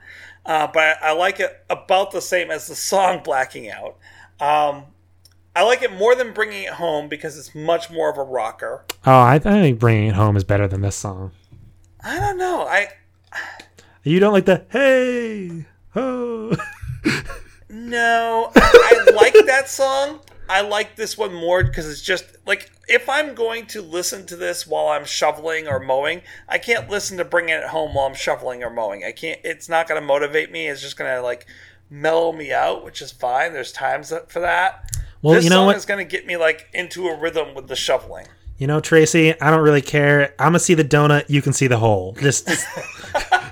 Uh, 0.49 0.67
but 0.67 0.97
I, 1.03 1.11
I 1.11 1.13
like 1.13 1.39
it 1.39 1.65
about 1.71 2.11
the 2.11 2.21
same 2.23 2.51
as 2.51 2.67
the 2.67 2.75
song 2.75 3.21
blacking 3.23 3.71
out. 3.71 3.99
Um, 4.41 4.87
I 5.55 5.63
like 5.63 5.83
it 5.83 5.93
more 5.93 6.15
than 6.15 6.33
bringing 6.33 6.63
it 6.63 6.73
home 6.73 7.09
because 7.09 7.37
it's 7.37 7.55
much 7.55 7.91
more 7.91 8.11
of 8.11 8.17
a 8.17 8.23
rocker. 8.23 8.85
oh, 9.07 9.13
I, 9.13 9.35
I 9.35 9.39
think 9.39 9.79
bringing 9.79 10.09
it 10.09 10.15
home 10.15 10.37
is 10.37 10.45
better 10.45 10.67
than 10.67 10.81
this 10.81 10.97
song. 10.97 11.33
I 12.03 12.19
don't 12.19 12.39
know. 12.39 12.63
I 12.63 12.89
You 14.05 14.21
don't 14.21 14.33
like 14.33 14.47
the 14.47 14.65
hey 14.71 15.67
ho. 15.93 16.53
No, 17.69 18.51
I, 18.57 19.05
I 19.09 19.11
like 19.15 19.35
that 19.47 19.69
song. 19.69 20.21
I 20.49 20.63
like 20.63 20.97
this 20.97 21.19
one 21.19 21.35
more 21.35 21.63
because 21.63 21.89
it's 21.89 22.03
just 22.03 22.25
like 22.47 22.71
if 22.89 23.09
I'm 23.09 23.35
going 23.35 23.67
to 23.69 23.83
listen 23.83 24.27
to 24.27 24.37
this 24.37 24.67
while 24.67 24.89
I'm 24.89 25.05
shoveling 25.05 25.69
or 25.69 25.79
mowing, 25.79 26.23
I 26.49 26.59
can't 26.59 26.89
listen 26.89 27.19
to 27.19 27.25
bringing 27.25 27.55
it 27.55 27.65
home 27.65 27.95
while 27.95 28.07
I'm 28.07 28.15
shoveling 28.15 28.63
or 28.63 28.71
mowing. 28.71 29.05
I 29.05 29.13
can't. 29.13 29.41
It's 29.45 29.69
not 29.69 29.89
going 29.89 30.01
to 30.01 30.07
motivate 30.07 30.51
me. 30.51 30.69
It's 30.69 30.81
just 30.81 30.97
going 30.97 31.15
to 31.15 31.23
like 31.23 31.47
mellow 31.91 32.33
me 32.33 32.53
out, 32.53 32.85
which 32.85 33.03
is 33.03 33.13
fine. 33.13 33.53
There's 33.53 33.73
times 33.73 34.13
for 34.29 34.41
that. 34.41 34.91
Well, 35.21 35.35
this 35.35 35.45
you 35.45 35.51
know 35.51 35.57
song 35.57 35.67
what? 35.67 35.77
is 35.77 35.85
going 35.85 36.05
to 36.05 36.11
get 36.11 36.27
me 36.27 36.37
like 36.37 36.69
into 36.73 37.09
a 37.09 37.19
rhythm 37.19 37.55
with 37.55 37.69
the 37.69 37.77
shoveling. 37.77 38.27
You 38.59 38.67
know, 38.67 38.81
Tracy, 38.81 39.41
I 39.41 39.51
don't 39.51 39.63
really 39.63 39.83
care. 39.83 40.35
I'm 40.37 40.49
gonna 40.49 40.59
see 40.59 40.75
the 40.75 40.85
donut. 40.85 41.31
You 41.31 41.41
can 41.43 41.53
see 41.53 41.69
the 41.69 41.77
hole. 41.77 42.17
Just 42.21 42.49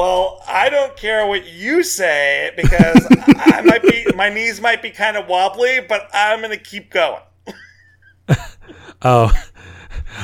Well, 0.00 0.42
I 0.48 0.70
don't 0.70 0.96
care 0.96 1.26
what 1.26 1.46
you 1.46 1.82
say 1.82 2.52
because 2.56 3.06
I 3.36 3.60
might 3.60 3.82
be 3.82 4.06
my 4.16 4.30
knees 4.30 4.58
might 4.58 4.80
be 4.80 4.88
kind 4.88 5.14
of 5.14 5.28
wobbly, 5.28 5.80
but 5.86 6.08
I'm 6.14 6.38
going 6.38 6.52
to 6.52 6.64
keep 6.64 6.90
going. 6.90 7.20
oh, 9.02 9.30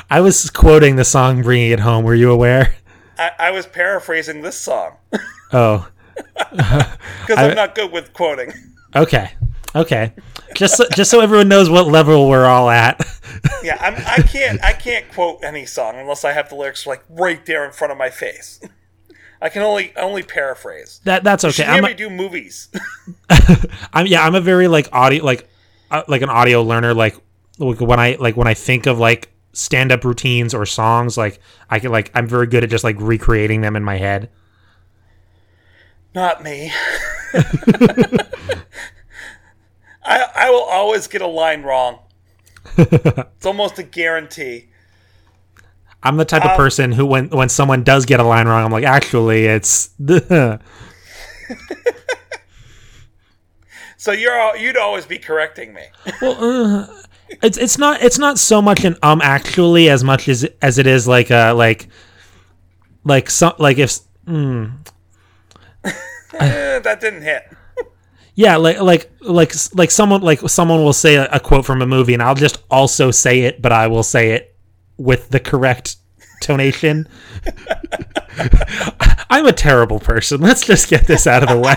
I 0.09 0.23
was 0.23 0.49
quoting 0.49 0.97
the 0.97 1.05
song 1.05 1.43
"Bringing 1.43 1.73
It 1.73 1.81
Home." 1.81 2.07
Were 2.07 2.15
you 2.15 2.31
aware? 2.31 2.75
I, 3.19 3.33
I 3.39 3.51
was 3.51 3.67
paraphrasing 3.67 4.41
this 4.41 4.59
song. 4.59 4.97
Oh, 5.53 5.87
because 6.41 7.37
I'm 7.37 7.55
not 7.55 7.75
good 7.75 7.93
with 7.93 8.15
quoting. 8.15 8.55
okay, 8.95 9.33
okay. 9.75 10.15
Just 10.55 10.79
so, 10.79 10.87
just 10.95 11.11
so 11.11 11.21
everyone 11.21 11.49
knows 11.49 11.69
what 11.69 11.87
level 11.87 12.31
we're 12.31 12.47
all 12.47 12.71
at. 12.71 13.07
Yeah, 13.63 13.77
I'm, 13.79 13.95
I 14.07 14.23
can't 14.27 14.65
I 14.65 14.73
can't 14.73 15.07
quote 15.13 15.45
any 15.45 15.67
song 15.67 15.97
unless 15.97 16.25
I 16.25 16.33
have 16.33 16.49
the 16.49 16.55
lyrics 16.55 16.87
like 16.87 17.05
right 17.11 17.45
there 17.45 17.63
in 17.67 17.73
front 17.73 17.93
of 17.93 17.99
my 17.99 18.09
face. 18.09 18.59
I 19.41 19.49
can 19.49 19.63
only 19.63 19.93
only 19.97 20.23
paraphrase. 20.23 21.01
That 21.05 21.25
that's 21.25 21.45
okay. 21.45 21.65
I'm, 21.65 21.85
me 21.85 21.95
do 21.95 22.09
movies. 22.09 22.69
I'm 23.93 24.07
yeah. 24.07 24.25
I'm 24.25 24.35
a 24.35 24.41
very 24.41 24.69
like 24.69 24.89
audio 24.93 25.25
like 25.25 25.49
uh, 25.91 26.03
like 26.09 26.23
an 26.23 26.31
audio 26.31 26.63
learner. 26.63 26.95
Like 26.95 27.17
like, 27.59 27.81
when 27.81 28.01
I 28.01 28.17
like 28.19 28.37
when 28.37 28.47
I 28.47 28.55
think 28.55 28.87
of 28.87 28.99
like 28.99 29.31
stand 29.53 29.93
up 29.93 30.05
routines 30.05 30.55
or 30.55 30.65
songs, 30.67 31.19
like 31.19 31.41
I 31.69 31.79
can 31.79 31.93
like 31.93 32.11
I'm 32.15 32.27
very 32.27 32.47
good 32.47 32.65
at 32.65 32.71
just 32.71 32.85
like 32.85 32.97
recreating 32.99 33.61
them 33.61 33.77
in 33.77 33.85
my 33.85 33.97
head. 33.97 34.31
Not 36.15 36.43
me. 36.43 36.73
I 40.03 40.31
I 40.35 40.51
will 40.51 40.65
always 40.65 41.09
get 41.09 41.21
a 41.21 41.27
line 41.27 41.63
wrong. 41.63 41.99
it's 42.79 43.47
almost 43.47 43.79
a 43.79 43.83
guarantee. 43.83 44.69
I'm 46.07 46.17
the 46.17 46.25
type 46.25 46.45
Um, 46.45 46.51
of 46.53 46.57
person 46.57 46.93
who 46.93 47.05
when 47.07 47.29
when 47.31 47.49
someone 47.49 47.83
does 47.83 48.07
get 48.07 48.21
a 48.21 48.25
line 48.25 48.47
wrong, 48.49 48.65
I'm 48.65 48.73
like, 48.73 48.85
actually, 48.85 49.47
it's 49.47 49.91
So 53.99 54.13
you're 54.13 54.57
you'd 54.57 54.77
always 54.77 55.07
be 55.07 55.19
correcting 55.19 55.73
me. 55.75 55.83
Well 56.21 56.89
it's 57.43 57.59
it's 57.59 57.77
not 57.79 58.03
it's 58.03 58.19
not 58.19 58.39
so 58.39 58.63
much 58.63 58.85
an 58.85 58.97
um 59.03 59.21
actually 59.23 59.89
as 59.91 60.05
much 60.05 60.29
as 60.29 60.47
as 60.63 60.79
it 60.79 60.87
is 60.87 61.09
like 61.09 61.31
uh 61.31 61.55
like 61.57 61.89
like 63.05 63.29
some 63.31 63.53
like 63.59 63.79
if 63.79 63.99
mm, 64.27 64.71
that 66.33 66.99
didn't 67.01 67.23
hit. 67.23 67.43
yeah 68.35 68.57
like 68.57 68.79
like 68.81 69.11
like 69.23 69.53
like 69.75 69.91
someone 69.91 70.21
like 70.21 70.41
someone 70.49 70.85
will 70.85 70.93
say 70.93 71.17
a, 71.17 71.27
a 71.33 71.41
quote 71.41 71.65
from 71.67 71.83
a 71.83 71.87
movie 71.87 72.15
and 72.15 72.23
I'll 72.23 72.35
just 72.37 72.63
also 72.71 73.11
say 73.11 73.41
it 73.41 73.61
but 73.61 73.73
I 73.73 73.87
will 73.89 74.05
say 74.05 74.33
it 74.33 74.56
with 74.97 75.31
the 75.31 75.41
correct 75.41 75.97
tonation. 76.43 77.07
I'm 79.31 79.47
a 79.47 79.53
terrible 79.53 79.99
person. 80.01 80.41
Let's 80.41 80.65
just 80.65 80.89
get 80.89 81.07
this 81.07 81.27
out 81.27 81.43
of 81.43 81.49
the 81.49 81.59
way. 81.59 81.77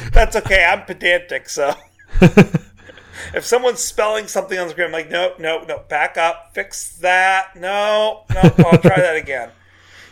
That's 0.12 0.36
okay. 0.36 0.64
I'm 0.64 0.84
pedantic, 0.84 1.48
so 1.48 1.74
if 2.20 3.44
someone's 3.44 3.80
spelling 3.80 4.26
something 4.26 4.58
on 4.58 4.66
the 4.66 4.72
screen, 4.72 4.86
I'm 4.86 4.92
like, 4.92 5.10
nope, 5.10 5.38
nope, 5.38 5.64
nope, 5.68 5.88
back 5.88 6.16
up, 6.16 6.50
fix 6.54 6.96
that. 6.98 7.56
No, 7.56 8.24
no, 8.32 8.40
I'll 8.40 8.78
try 8.78 8.96
that 8.96 9.16
again. 9.16 9.50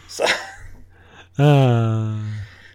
So, 0.09 0.25
Uh, 1.39 2.21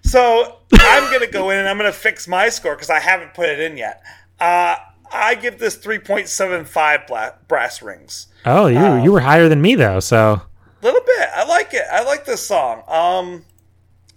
so 0.04 0.60
I'm 0.74 1.12
gonna 1.12 1.28
go 1.32 1.50
in 1.50 1.60
and 1.60 1.68
I'm 1.68 1.78
gonna 1.78 1.92
fix 1.92 2.28
my 2.28 2.50
score 2.50 2.76
because 2.76 2.90
I 2.90 3.00
haven't 3.00 3.34
put 3.34 3.50
it 3.50 3.60
in 3.60 3.78
yet. 3.78 4.04
Uh, 4.40 4.76
I 5.14 5.36
give 5.36 5.60
this 5.60 5.78
3.75 5.78 7.08
bla- 7.08 7.36
brass 7.48 7.82
rings. 7.82 8.28
oh, 8.46 8.68
you 8.68 9.04
you 9.04 9.12
were 9.12 9.20
higher 9.22 9.48
than 9.48 9.62
me 9.62 9.76
though, 9.76 10.00
so 10.00 10.42
A 10.82 10.86
little 10.86 11.02
bit. 11.02 11.30
I 11.36 11.46
like 11.46 11.74
it. 11.74 11.84
I 11.92 12.04
like 12.04 12.26
this 12.26 12.46
song. 12.46 12.84
Um, 12.88 13.46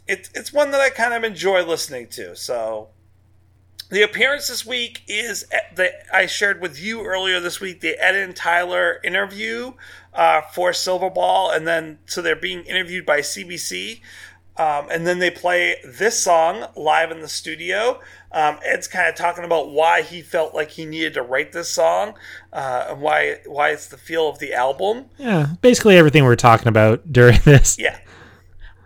it's 0.08 0.30
it's 0.34 0.52
one 0.52 0.70
that 0.70 0.80
I 0.80 0.90
kind 0.90 1.14
of 1.14 1.24
enjoy 1.24 1.64
listening 1.64 2.08
to. 2.10 2.34
So, 2.36 2.88
the 3.90 4.02
appearance 4.02 4.48
this 4.48 4.64
week 4.66 5.02
is 5.06 5.46
that 5.74 5.92
I 6.12 6.26
shared 6.26 6.60
with 6.60 6.80
you 6.80 7.04
earlier 7.04 7.40
this 7.40 7.60
week 7.60 7.80
the 7.80 7.96
Ed 8.02 8.14
and 8.14 8.34
Tyler 8.34 9.00
interview 9.04 9.74
uh, 10.14 10.40
for 10.40 10.70
Silverball, 10.70 11.54
and 11.54 11.66
then 11.66 11.98
so 12.06 12.22
they're 12.22 12.34
being 12.36 12.62
interviewed 12.64 13.04
by 13.06 13.20
CBC. 13.20 14.00
Um, 14.58 14.86
and 14.90 15.06
then 15.06 15.18
they 15.18 15.30
play 15.30 15.76
this 15.84 16.18
song 16.18 16.66
live 16.76 17.10
in 17.10 17.20
the 17.20 17.28
studio. 17.28 18.00
Um, 18.32 18.58
Ed's 18.64 18.88
kind 18.88 19.08
of 19.08 19.14
talking 19.14 19.44
about 19.44 19.70
why 19.70 20.00
he 20.02 20.22
felt 20.22 20.54
like 20.54 20.70
he 20.70 20.86
needed 20.86 21.14
to 21.14 21.22
write 21.22 21.52
this 21.52 21.68
song 21.68 22.14
uh, 22.52 22.86
and 22.90 23.00
why 23.00 23.36
why 23.46 23.70
it's 23.70 23.88
the 23.88 23.98
feel 23.98 24.28
of 24.28 24.38
the 24.38 24.54
album. 24.54 25.06
Yeah, 25.18 25.48
basically 25.60 25.96
everything 25.98 26.24
we 26.24 26.30
are 26.30 26.36
talking 26.36 26.68
about 26.68 27.12
during 27.12 27.38
this. 27.44 27.78
Yeah. 27.78 27.98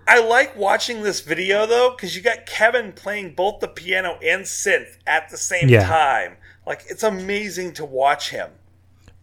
I 0.08 0.18
like 0.26 0.56
watching 0.56 1.02
this 1.02 1.20
video 1.20 1.66
though 1.66 1.90
because 1.94 2.16
you 2.16 2.22
got 2.22 2.46
Kevin 2.46 2.90
playing 2.92 3.34
both 3.36 3.60
the 3.60 3.68
piano 3.68 4.18
and 4.24 4.42
synth 4.42 4.96
at 5.06 5.28
the 5.30 5.36
same 5.36 5.68
Yeah. 5.68 5.86
time. 5.86 6.36
Like 6.66 6.82
it's 6.88 7.04
amazing 7.04 7.74
to 7.74 7.84
watch 7.84 8.30
him. 8.30 8.50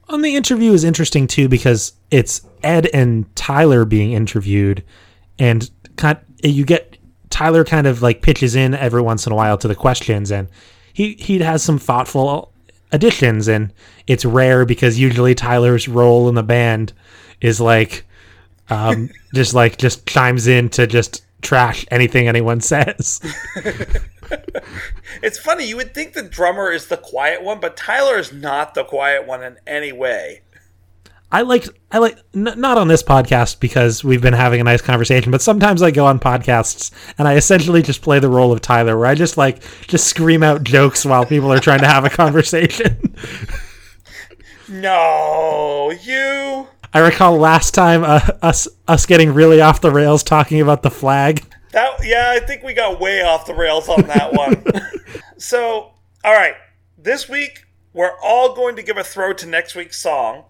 On 0.08 0.22
the 0.22 0.36
interview 0.38 0.72
is 0.72 0.86
interesting 0.86 1.28
too 1.28 1.50
because 1.50 1.91
it's 2.10 2.41
Ed 2.64 2.88
and 2.93 3.34
Tyler 3.36 3.84
being 3.84 4.14
interviewed, 4.14 4.84
and 5.38 5.70
kind 5.98 6.18
you 6.43 6.66
get 6.66 6.98
Tyler 7.30 7.64
kind 7.64 7.88
of 7.88 8.02
like 8.02 8.22
pitches 8.22 8.56
in 8.56 8.74
every 8.74 9.02
once 9.02 9.26
in 9.26 9.34
a 9.34 9.36
while 9.36 9.58
to 9.58 9.68
the 9.68 9.76
questions, 9.76 10.32
and 10.32 10.48
he 10.93 11.14
he 11.16 11.39
has 11.39 11.64
some 11.64 11.78
thoughtful 11.78 12.54
additions, 12.91 13.48
and 13.48 13.74
it's 14.08 14.26
rare 14.26 14.66
because 14.66 15.00
usually 15.00 15.36
Tyler's 15.36 15.88
role 15.88 16.30
in 16.30 16.36
the 16.36 16.43
band 16.43 16.93
is 17.41 17.60
like 17.60 18.06
um, 18.70 19.10
just 19.34 19.54
like 19.54 19.78
just 19.78 20.06
chimes 20.08 20.48
in 20.48 20.70
to 20.70 20.88
just 20.88 21.24
trash 21.41 21.86
anything 21.91 22.28
anyone 22.28 22.62
says. 22.62 23.22
It's 25.24 25.39
funny, 25.39 25.66
you 25.66 25.78
would 25.78 25.93
think 25.93 26.14
the 26.14 26.24
drummer 26.24 26.72
is 26.72 26.88
the 26.88 26.98
quiet 26.98 27.41
one, 27.41 27.60
but 27.60 27.78
Tyler 27.78 28.18
is 28.18 28.32
not 28.32 28.74
the 28.74 28.84
quiet 28.84 29.26
one 29.26 29.43
in 29.43 29.58
any 29.66 29.91
way. 29.91 30.41
I 31.32 31.41
like 31.41 31.67
I 31.91 31.97
like 31.97 32.17
n- 32.34 32.53
not 32.57 32.78
on 32.78 32.88
this 32.88 33.03
podcast 33.03 33.59
because 33.59 34.03
we've 34.03 34.21
been 34.21 34.34
having 34.34 34.61
a 34.61 34.63
nice 34.63 34.82
conversation, 34.82 35.32
but 35.32 35.41
sometimes 35.41 35.82
I 35.82 35.91
go 35.91 36.05
on 36.05 36.19
podcasts 36.19 36.91
and 37.17 37.28
I 37.28 37.36
essentially 37.36 37.82
just 37.82 38.01
play 38.01 38.19
the 38.19 38.30
role 38.30 38.53
of 38.53 38.61
Tyler, 38.61 38.97
where 38.97 39.07
I 39.07 39.15
just 39.15 39.38
like 39.38 39.61
just 39.88 40.07
scream 40.07 40.41
out 40.41 40.63
jokes 40.63 41.05
while 41.05 41.25
people 41.25 41.51
are 41.51 41.59
trying 41.59 41.80
to 41.80 41.88
have 41.88 42.05
a 42.05 42.09
conversation. 42.09 43.15
No, 44.69 45.93
you. 46.01 46.67
I 46.93 46.99
recall 46.99 47.38
last 47.38 47.73
time 47.73 48.03
uh, 48.03 48.19
us 48.41 48.67
us 48.88 49.05
getting 49.05 49.34
really 49.34 49.61
off 49.61 49.82
the 49.82 49.91
rails 49.91 50.23
talking 50.23 50.61
about 50.61 50.84
the 50.84 50.91
flag. 50.91 51.43
That 51.71 51.99
yeah, 52.03 52.32
I 52.36 52.39
think 52.39 52.63
we 52.63 52.73
got 52.73 52.99
way 52.99 53.21
off 53.21 53.45
the 53.45 53.53
rails 53.53 53.89
on 53.89 54.03
that 54.07 54.34
one. 54.34 54.63
so, 55.38 55.93
all 56.23 56.34
right, 56.34 56.55
this 56.97 57.28
week 57.28 57.65
we're 57.93 58.17
all 58.23 58.55
going 58.55 58.75
to 58.78 58.84
give 58.84 58.97
a 58.97 59.03
throw 59.03 59.34
to 59.34 59.45
next 59.45 59.75
week's 59.75 59.99
song. 59.99 60.45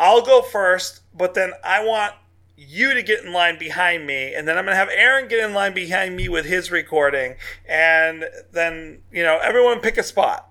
I'll 0.00 0.22
go 0.22 0.42
first, 0.42 1.00
but 1.14 1.34
then 1.34 1.52
I 1.64 1.84
want 1.84 2.14
you 2.56 2.94
to 2.94 3.02
get 3.02 3.24
in 3.24 3.32
line 3.32 3.58
behind 3.58 4.06
me, 4.06 4.34
and 4.34 4.46
then 4.46 4.56
I'm 4.58 4.64
going 4.64 4.72
to 4.74 4.78
have 4.78 4.88
Aaron 4.90 5.28
get 5.28 5.44
in 5.44 5.54
line 5.54 5.74
behind 5.74 6.16
me 6.16 6.28
with 6.28 6.44
his 6.46 6.70
recording, 6.70 7.36
and 7.68 8.24
then 8.52 9.02
you 9.12 9.22
know 9.22 9.38
everyone 9.42 9.80
pick 9.80 9.96
a 9.98 10.02
spot. 10.02 10.48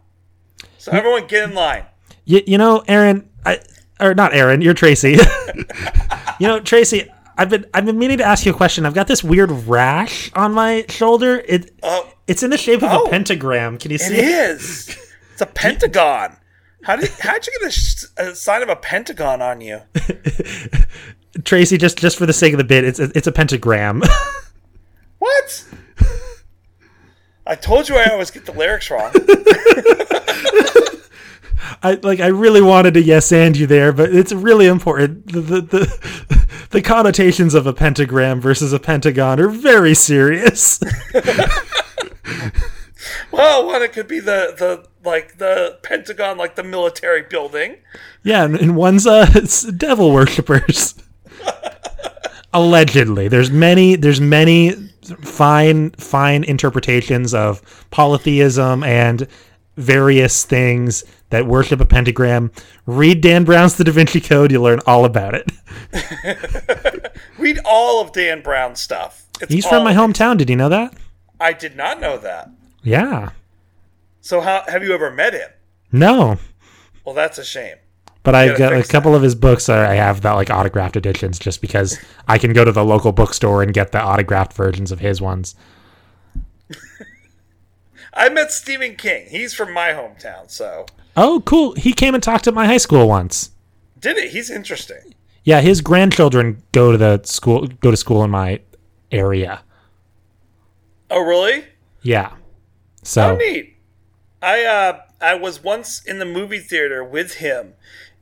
So 0.77 0.91
hmm. 0.91 0.97
everyone 0.97 1.27
get 1.27 1.49
in 1.49 1.55
line. 1.55 1.85
You, 2.25 2.41
you 2.45 2.57
know, 2.57 2.83
Aaron, 2.87 3.29
I 3.45 3.59
or 3.99 4.13
not 4.13 4.33
Aaron, 4.33 4.61
you're 4.61 4.73
Tracy. 4.73 5.17
you 6.39 6.47
know, 6.47 6.59
Tracy, 6.59 7.09
I've 7.37 7.49
been 7.49 7.65
I've 7.73 7.85
been 7.85 7.97
meaning 7.97 8.17
to 8.19 8.23
ask 8.23 8.45
you 8.45 8.53
a 8.53 8.55
question. 8.55 8.85
I've 8.85 8.93
got 8.93 9.07
this 9.07 9.23
weird 9.23 9.51
rash 9.51 10.31
on 10.33 10.53
my 10.53 10.85
shoulder. 10.89 11.43
It 11.47 11.71
Oh, 11.83 12.09
it's 12.27 12.43
in 12.43 12.49
the 12.49 12.57
shape 12.57 12.83
of 12.83 12.91
Oh. 12.91 13.05
a 13.05 13.09
pentagram. 13.09 13.77
Can 13.77 13.91
you 13.91 13.95
it 13.95 14.01
see 14.01 14.15
it? 14.15 14.25
is. 14.25 14.97
It's 15.33 15.41
a 15.41 15.45
pentagon. 15.53 16.37
How 16.83 16.97
did 16.97 17.09
how'd 17.19 17.47
you 17.47 17.53
get 17.59 17.73
a, 18.17 18.31
a 18.31 18.35
sign 18.35 18.61
of 18.61 18.69
a 18.69 18.75
pentagon 18.75 19.41
on 19.41 19.61
you? 19.61 19.81
Tracy, 21.43 21.77
just 21.77 21.97
just 21.97 22.17
for 22.17 22.25
the 22.25 22.33
sake 22.33 22.53
of 22.53 22.57
the 22.57 22.63
bit, 22.63 22.83
it's 22.83 22.99
a, 22.99 23.11
it's 23.15 23.27
a 23.27 23.31
pentagram. 23.31 24.01
What? 25.19 25.65
I 27.47 27.55
told 27.55 27.87
you 27.87 27.95
I 27.95 28.09
always 28.11 28.29
get 28.29 28.45
the 28.45 28.51
lyrics 28.51 28.91
wrong. 28.91 29.09
I 31.81 31.97
like 32.03 32.19
I 32.19 32.27
really 32.27 32.61
wanted 32.61 32.93
to 32.95 33.01
yes 33.01 33.31
and 33.31 33.55
you 33.55 33.65
there, 33.65 33.93
but 33.93 34.13
it's 34.13 34.33
really 34.33 34.65
important. 34.65 35.31
The 35.31 35.39
the, 35.39 35.61
the 35.61 36.47
the 36.71 36.81
connotations 36.81 37.53
of 37.53 37.65
a 37.65 37.71
pentagram 37.71 38.41
versus 38.41 38.73
a 38.73 38.79
pentagon 38.79 39.39
are 39.39 39.47
very 39.47 39.93
serious. 39.93 40.81
Well, 43.31 43.65
one 43.65 43.81
it 43.81 43.93
could 43.93 44.07
be 44.07 44.19
the 44.19 44.53
the 44.57 44.87
like 45.03 45.37
the 45.37 45.79
Pentagon, 45.83 46.37
like 46.37 46.55
the 46.55 46.63
military 46.63 47.23
building. 47.23 47.77
yeah, 48.23 48.43
and, 48.43 48.55
and 48.55 48.75
one's 48.75 49.05
uh 49.07 49.27
it's 49.35 49.63
devil 49.63 50.11
worshippers. 50.11 50.95
Allegedly, 52.53 53.27
there's 53.27 53.51
many 53.51 53.95
there's 53.95 54.21
many 54.21 54.71
fine 55.21 55.91
fine 55.91 56.43
interpretations 56.43 57.33
of 57.33 57.61
polytheism 57.91 58.83
and 58.83 59.27
various 59.75 60.45
things 60.45 61.03
that 61.31 61.47
worship 61.47 61.79
a 61.81 61.85
pentagram. 61.85 62.51
Read 62.85 63.21
Dan 63.21 63.43
Brown's 63.43 63.75
The 63.75 63.83
Da 63.83 63.91
Vinci 63.91 64.21
Code, 64.21 64.51
you'll 64.51 64.63
learn 64.63 64.81
all 64.85 65.03
about 65.03 65.33
it. 65.33 65.51
Read 67.39 67.59
all 67.65 68.01
of 68.01 68.11
Dan 68.11 68.41
Brown's 68.41 68.79
stuff. 68.79 69.25
It's 69.41 69.51
He's 69.51 69.65
from 69.65 69.83
my 69.83 69.93
hometown. 69.93 70.37
Did 70.37 70.49
you 70.49 70.55
know 70.55 70.69
that? 70.69 70.93
I 71.39 71.53
did 71.53 71.75
not 71.75 71.99
know 71.99 72.17
that. 72.19 72.49
Yeah. 72.83 73.31
So 74.21 74.41
how 74.41 74.63
have 74.67 74.83
you 74.83 74.93
ever 74.93 75.11
met 75.11 75.33
him? 75.33 75.49
No. 75.91 76.37
Well, 77.05 77.15
that's 77.15 77.37
a 77.37 77.43
shame. 77.43 77.77
But 78.23 78.35
I 78.35 78.47
gotta 78.47 78.57
got 78.59 78.73
a 78.73 78.83
couple 78.83 79.15
of 79.15 79.21
his 79.21 79.35
books. 79.35 79.67
Are, 79.67 79.85
I 79.85 79.95
have 79.95 80.21
that 80.21 80.33
like 80.33 80.49
autographed 80.49 80.95
editions, 80.95 81.37
just 81.37 81.61
because 81.61 81.99
I 82.27 82.37
can 82.37 82.53
go 82.53 82.63
to 82.63 82.71
the 82.71 82.85
local 82.85 83.11
bookstore 83.11 83.61
and 83.61 83.73
get 83.73 83.91
the 83.91 84.01
autographed 84.01 84.53
versions 84.53 84.91
of 84.91 84.99
his 84.99 85.19
ones. 85.21 85.55
I 88.13 88.29
met 88.29 88.51
Stephen 88.51 88.95
King. 88.95 89.25
He's 89.29 89.53
from 89.53 89.73
my 89.73 89.89
hometown, 89.89 90.49
so 90.49 90.85
Oh, 91.17 91.41
cool! 91.45 91.73
He 91.73 91.93
came 91.93 92.13
and 92.13 92.23
talked 92.23 92.47
at 92.47 92.53
my 92.53 92.65
high 92.65 92.77
school 92.77 93.07
once. 93.07 93.51
did 93.99 94.17
it? 94.17 94.31
He's 94.31 94.49
interesting. 94.49 95.13
Yeah, 95.43 95.59
his 95.59 95.81
grandchildren 95.81 96.63
go 96.71 96.91
to 96.93 96.97
the 96.97 97.21
school, 97.25 97.67
go 97.67 97.91
to 97.91 97.97
school 97.97 98.23
in 98.23 98.29
my 98.31 98.61
area. 99.11 99.61
Oh, 101.11 101.21
really? 101.21 101.65
Yeah, 102.01 102.31
Oh, 103.03 103.05
so 103.05 103.35
neat. 103.35 103.75
I 104.41 104.63
uh 104.63 104.99
I 105.21 105.35
was 105.35 105.63
once 105.63 106.03
in 106.03 106.19
the 106.19 106.25
movie 106.25 106.59
theater 106.59 107.03
with 107.03 107.35
him, 107.35 107.73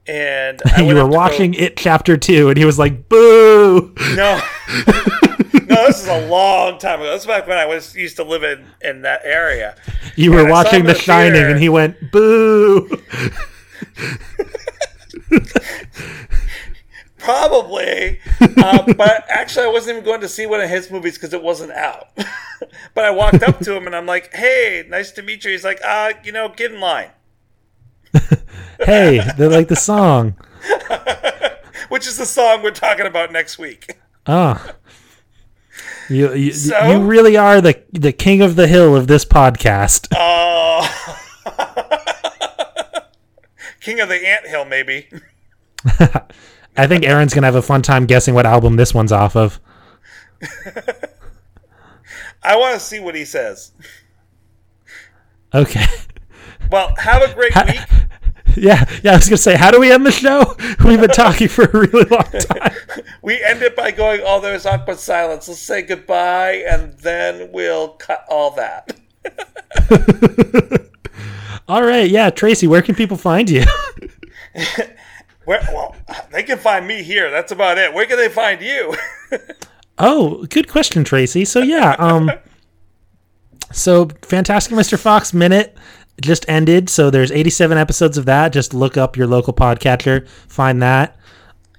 and 0.07 0.61
I 0.75 0.81
you 0.81 0.87
were 0.87 0.93
to 0.95 0.99
go- 1.01 1.07
watching 1.07 1.53
it 1.53 1.77
chapter 1.77 2.17
two, 2.17 2.49
and 2.49 2.57
he 2.57 2.65
was 2.65 2.77
like, 2.79 3.07
"Boo!" 3.09 3.93
No. 4.15 4.41
no, 5.67 5.87
this 5.87 6.01
is 6.01 6.07
a 6.07 6.27
long 6.27 6.77
time 6.79 6.99
ago. 7.01 7.11
This 7.11 7.21
is 7.21 7.27
back 7.27 7.47
when 7.47 7.57
I 7.57 7.65
was 7.65 7.95
used 7.95 8.17
to 8.17 8.23
live 8.23 8.43
in, 8.43 8.65
in 8.81 9.01
that 9.03 9.21
area. 9.23 9.75
You 10.15 10.31
were 10.33 10.47
watching 10.49 10.83
The 10.85 10.93
the 10.93 10.99
Shining, 10.99 11.33
theater. 11.33 11.49
and 11.49 11.59
he 11.59 11.69
went, 11.69 12.11
"Boo!" 12.11 12.89
Probably. 17.21 18.19
uh, 18.39 18.93
but 18.97 19.25
actually, 19.29 19.65
I 19.65 19.69
wasn't 19.69 19.97
even 19.97 20.05
going 20.05 20.21
to 20.21 20.29
see 20.29 20.45
one 20.45 20.59
of 20.59 20.69
his 20.69 20.89
movies 20.91 21.15
because 21.15 21.33
it 21.33 21.41
wasn't 21.41 21.71
out. 21.71 22.09
but 22.93 23.05
I 23.05 23.11
walked 23.11 23.43
up 23.43 23.59
to 23.59 23.75
him 23.75 23.85
and 23.85 23.95
I'm 23.95 24.05
like, 24.05 24.33
hey, 24.33 24.85
nice 24.89 25.11
to 25.11 25.21
meet 25.21 25.43
you. 25.45 25.51
He's 25.51 25.63
like, 25.63 25.79
uh, 25.85 26.13
you 26.23 26.31
know, 26.31 26.49
get 26.49 26.71
in 26.71 26.79
line. 26.79 27.11
hey, 28.79 29.21
they 29.37 29.47
like 29.47 29.67
the 29.67 29.75
song. 29.75 30.35
Which 31.89 32.07
is 32.07 32.17
the 32.17 32.25
song 32.25 32.63
we're 32.63 32.71
talking 32.71 33.05
about 33.05 33.31
next 33.31 33.57
week. 33.57 33.97
Ah. 34.27 34.73
You, 36.09 36.33
you, 36.33 36.51
So? 36.51 36.87
you 36.87 36.99
really 37.01 37.37
are 37.37 37.61
the 37.61 37.81
the 37.91 38.11
king 38.11 38.41
of 38.41 38.55
the 38.55 38.67
hill 38.67 38.95
of 38.95 39.07
this 39.07 39.23
podcast. 39.23 40.07
Oh. 40.15 40.87
King 43.81 43.99
of 43.99 44.09
the 44.09 44.27
Ant 44.27 44.45
Hill, 44.45 44.65
maybe. 44.65 45.07
I 46.77 46.87
think 46.87 47.05
Aaron's 47.05 47.33
gonna 47.33 47.47
have 47.47 47.55
a 47.55 47.61
fun 47.61 47.81
time 47.81 48.05
guessing 48.05 48.33
what 48.33 48.45
album 48.45 48.75
this 48.75 48.93
one's 48.93 49.11
off 49.11 49.35
of. 49.35 49.59
I 52.43 52.55
want 52.55 52.73
to 52.73 52.79
see 52.79 52.99
what 52.99 53.13
he 53.15 53.25
says. 53.25 53.71
Okay. 55.53 55.85
Well, 56.71 56.93
have 56.97 57.21
a 57.21 57.33
great 57.33 57.53
week. 57.67 57.79
Yeah, 58.57 58.83
yeah. 59.01 59.13
I 59.13 59.15
was 59.15 59.29
gonna 59.29 59.37
say, 59.37 59.55
how 59.55 59.71
do 59.71 59.79
we 59.79 59.93
end 59.93 60.05
the 60.05 60.11
show? 60.11 60.57
We've 60.85 60.99
been 60.99 61.09
talking 61.11 61.47
for 61.47 61.63
a 61.63 61.71
really 61.71 62.03
long 62.09 62.23
time. 62.23 62.73
We 63.21 63.41
end 63.41 63.61
it 63.61 63.77
by 63.77 63.91
going, 63.91 64.19
oh, 64.25 64.41
there's 64.41 64.65
awkward 64.65 64.99
silence. 64.99 65.47
Let's 65.47 65.61
say 65.61 65.83
goodbye, 65.83 66.65
and 66.67 66.91
then 66.99 67.53
we'll 67.53 67.89
cut 67.93 68.25
all 68.29 68.51
that. 68.51 68.91
All 71.69 71.81
right, 71.81 72.09
yeah, 72.11 72.29
Tracy, 72.29 72.67
where 72.67 72.81
can 72.81 72.93
people 72.93 73.15
find 73.15 73.49
you? 73.49 73.63
Where, 75.45 75.61
well, 75.71 75.95
they 76.31 76.43
can 76.43 76.57
find 76.57 76.85
me 76.85 77.03
here. 77.03 77.31
That's 77.31 77.51
about 77.51 77.77
it. 77.77 77.93
Where 77.93 78.05
can 78.05 78.17
they 78.17 78.29
find 78.29 78.61
you? 78.61 78.95
oh, 79.97 80.45
good 80.45 80.67
question, 80.69 81.03
Tracy. 81.03 81.45
So 81.45 81.61
yeah, 81.61 81.95
um, 81.97 82.31
so 83.71 84.09
Fantastic 84.21 84.73
Mr. 84.73 84.99
Fox 84.99 85.33
minute 85.33 85.75
just 86.21 86.45
ended. 86.47 86.89
So 86.89 87.09
there's 87.09 87.31
87 87.31 87.77
episodes 87.77 88.17
of 88.17 88.25
that. 88.25 88.53
Just 88.53 88.73
look 88.73 88.97
up 88.97 89.17
your 89.17 89.27
local 89.27 89.53
podcatcher, 89.53 90.27
find 90.47 90.81
that. 90.81 91.17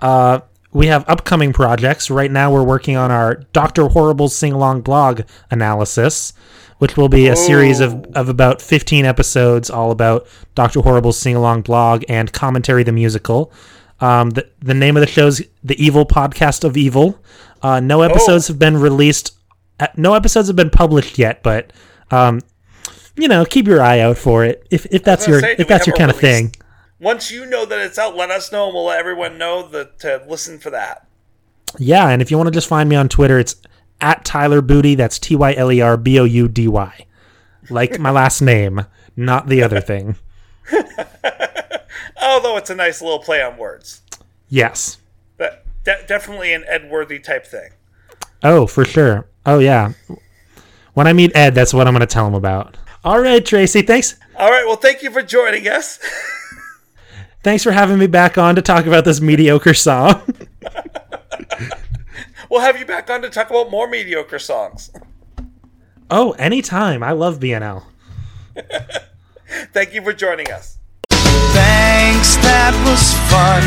Uh, 0.00 0.40
we 0.72 0.86
have 0.86 1.04
upcoming 1.08 1.52
projects. 1.52 2.10
Right 2.10 2.30
now, 2.30 2.50
we're 2.50 2.62
working 2.64 2.96
on 2.96 3.10
our 3.10 3.36
Doctor 3.52 3.88
Horrible 3.88 4.28
sing 4.28 4.52
along 4.52 4.80
blog 4.80 5.22
analysis, 5.50 6.32
which 6.82 6.96
will 6.96 7.08
be 7.08 7.28
a 7.28 7.36
series 7.36 7.78
of, 7.78 8.04
of 8.16 8.28
about 8.28 8.60
15 8.60 9.04
episodes, 9.04 9.70
all 9.70 9.92
about 9.92 10.26
Doctor 10.56 10.80
Horrible's 10.80 11.16
sing 11.16 11.36
along 11.36 11.62
blog 11.62 12.02
and 12.08 12.32
commentary 12.32 12.82
the 12.82 12.90
musical. 12.90 13.52
Um, 14.00 14.30
the, 14.30 14.50
the 14.58 14.74
name 14.74 14.96
of 14.96 15.00
the 15.00 15.06
show 15.06 15.28
is 15.28 15.46
The 15.62 15.80
Evil 15.80 16.04
Podcast 16.04 16.64
of 16.64 16.76
Evil. 16.76 17.20
Uh, 17.62 17.78
no 17.78 18.02
episodes 18.02 18.48
have 18.48 18.58
been 18.58 18.76
released. 18.76 19.36
uh, 19.78 19.86
No 19.96 20.14
episodes 20.14 20.48
have 20.48 20.56
been 20.56 20.70
published 20.70 21.18
yet, 21.18 21.44
but 21.44 21.72
um, 22.10 22.40
you 23.16 23.28
know, 23.28 23.44
keep 23.44 23.68
your 23.68 23.80
eye 23.80 24.00
out 24.00 24.18
for 24.18 24.44
it 24.44 24.66
if 24.72 24.84
if 24.86 25.04
that's 25.04 25.28
your 25.28 25.38
say, 25.38 25.54
if 25.60 25.68
that's 25.68 25.86
your 25.86 25.94
kind 25.94 26.10
of 26.10 26.16
thing. 26.16 26.52
Once 26.98 27.30
you 27.30 27.46
know 27.46 27.64
that 27.64 27.78
it's 27.78 27.96
out, 27.96 28.16
let 28.16 28.32
us 28.32 28.50
know, 28.50 28.64
and 28.66 28.74
we'll 28.74 28.86
let 28.86 28.98
everyone 28.98 29.38
know 29.38 29.68
that 29.68 30.00
to 30.00 30.20
listen 30.28 30.58
for 30.58 30.70
that. 30.70 31.06
Yeah, 31.78 32.08
and 32.08 32.20
if 32.20 32.32
you 32.32 32.36
want 32.38 32.48
to 32.48 32.52
just 32.52 32.66
find 32.66 32.88
me 32.88 32.96
on 32.96 33.08
Twitter, 33.08 33.38
it's 33.38 33.54
at 34.02 34.24
Tyler 34.24 34.60
Boudy. 34.60 34.94
That's 34.94 35.18
T 35.18 35.34
Y 35.34 35.54
L 35.54 35.72
E 35.72 35.80
R 35.80 35.96
B 35.96 36.18
O 36.18 36.24
U 36.24 36.48
D 36.48 36.68
Y. 36.68 37.06
Like 37.70 37.98
my 37.98 38.10
last 38.10 38.42
name, 38.42 38.84
not 39.16 39.48
the 39.48 39.62
other 39.62 39.80
thing. 39.80 40.16
Although 42.22 42.56
it's 42.56 42.70
a 42.70 42.74
nice 42.74 43.00
little 43.00 43.20
play 43.20 43.42
on 43.42 43.56
words. 43.56 44.02
Yes. 44.48 44.98
But 45.38 45.64
de- 45.84 46.04
definitely 46.06 46.52
an 46.52 46.64
Edworthy 46.68 47.18
type 47.18 47.46
thing. 47.46 47.70
Oh, 48.42 48.66
for 48.66 48.84
sure. 48.84 49.26
Oh, 49.46 49.60
yeah. 49.60 49.92
When 50.94 51.06
I 51.06 51.12
meet 51.12 51.34
Ed, 51.34 51.54
that's 51.54 51.72
what 51.72 51.86
I'm 51.86 51.94
going 51.94 52.00
to 52.00 52.06
tell 52.06 52.26
him 52.26 52.34
about. 52.34 52.76
All 53.04 53.20
right, 53.20 53.44
Tracy. 53.44 53.82
Thanks. 53.82 54.16
All 54.36 54.50
right. 54.50 54.64
Well, 54.66 54.76
thank 54.76 55.02
you 55.02 55.10
for 55.10 55.22
joining 55.22 55.66
us. 55.68 55.98
Thanks 57.42 57.64
for 57.64 57.72
having 57.72 57.98
me 57.98 58.06
back 58.06 58.38
on 58.38 58.54
to 58.56 58.62
talk 58.62 58.86
about 58.86 59.04
this 59.04 59.20
mediocre 59.20 59.74
song. 59.74 60.22
we'll 62.52 62.60
have 62.60 62.78
you 62.78 62.84
back 62.84 63.08
on 63.08 63.22
to 63.22 63.30
talk 63.30 63.48
about 63.48 63.70
more 63.70 63.88
mediocre 63.88 64.38
songs. 64.38 64.90
oh, 66.10 66.32
anytime. 66.32 67.02
I 67.02 67.12
love 67.12 67.40
BNL. 67.40 67.82
Thank 69.72 69.94
you 69.94 70.02
for 70.02 70.12
joining 70.12 70.50
us. 70.52 70.78
Thanks, 71.10 72.36
that 72.36 72.72
was 72.84 73.02
fun. 73.32 73.62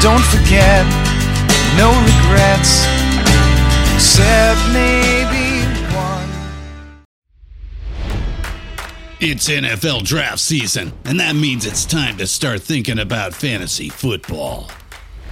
Don't 0.00 0.22
forget, 0.22 0.86
no 1.76 1.90
regrets, 2.06 2.86
except 3.94 4.60
maybe 4.72 5.66
one. 5.94 7.06
It's 9.20 9.48
NFL 9.48 10.04
draft 10.04 10.40
season, 10.40 10.92
and 11.04 11.18
that 11.20 11.34
means 11.34 11.66
it's 11.66 11.84
time 11.84 12.16
to 12.18 12.26
start 12.26 12.62
thinking 12.62 12.98
about 12.98 13.34
fantasy 13.34 13.88
football. 13.88 14.70